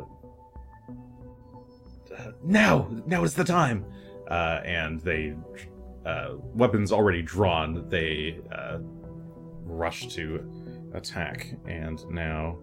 [2.45, 3.85] now, now is the time.
[4.31, 5.35] Uh, and they,
[6.07, 8.79] uh, weapons already drawn, they uh,
[9.65, 10.41] rush to
[10.95, 11.55] attack.
[11.67, 12.57] And now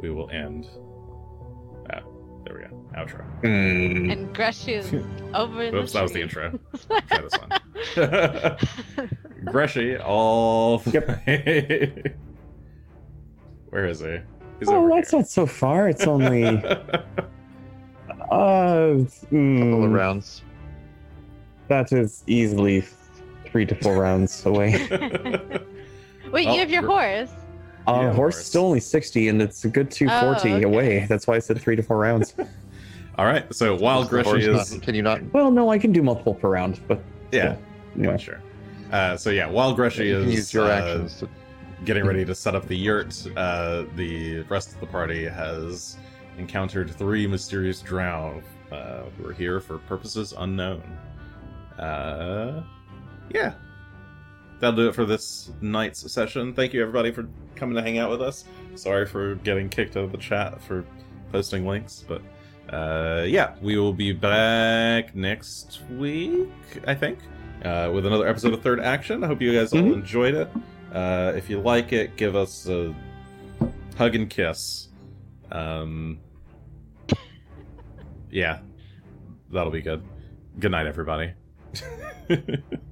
[0.00, 0.66] we will end.
[1.92, 2.00] Ah,
[2.44, 2.84] there we go.
[2.96, 3.24] Outro.
[3.42, 4.10] Mm.
[4.12, 4.92] and Grushy is
[5.34, 6.58] over in Oops, the that was the intro.
[6.88, 8.56] Try this one.
[9.46, 11.06] Greshy, all Yep.
[13.70, 14.18] Where is he?
[14.58, 15.20] He's Oh, over that's here.
[15.20, 15.88] not so far.
[15.88, 16.42] It's only
[18.30, 20.42] uh, couple mm, of rounds.
[21.68, 22.84] that is easily
[23.46, 24.72] three to four rounds away.
[26.32, 27.30] Wait, Oh, you have your horse.
[27.88, 28.36] Uh, Yeah, horse horse.
[28.38, 30.62] is still only sixty, and it's a good two forty Oh, okay.
[30.62, 31.06] away.
[31.08, 32.34] That's why I said three to four rounds.
[33.18, 33.52] all right.
[33.54, 35.22] So while Is Greshy not- is, Can you not?
[35.32, 37.02] well, no, I can do multiple per round, but
[37.32, 37.56] yeah,
[37.96, 38.18] anyway.
[38.18, 38.40] sure.
[38.92, 41.18] Uh, so yeah, while Greshy You is use your uh, actions.
[41.20, 41.28] To,
[41.84, 45.96] getting ready to set up the yurt, uh, the rest of the party has
[46.40, 48.42] encountered three mysterious drow
[48.72, 50.82] uh, who are here for purposes unknown.
[51.78, 52.62] uh,
[53.32, 53.52] yeah,
[54.58, 56.52] that'll do it for this night's session.
[56.54, 58.44] Thank you everybody for coming to hang out with us.
[58.74, 60.84] Sorry for getting kicked out of the chat for
[61.32, 62.22] posting links, but
[62.74, 66.48] uh, yeah, we will be back next week,
[66.86, 67.18] I think,
[67.64, 69.22] uh, with another episode of Third Action.
[69.24, 69.94] I hope you guys all Mhm.
[69.94, 70.48] enjoyed it.
[70.92, 72.94] Uh, if you like it, give us a
[73.96, 74.88] hug and kiss.
[75.52, 76.18] Um,
[78.30, 78.60] yeah,
[79.50, 80.02] that'll be good.
[80.58, 81.32] Good night, everybody.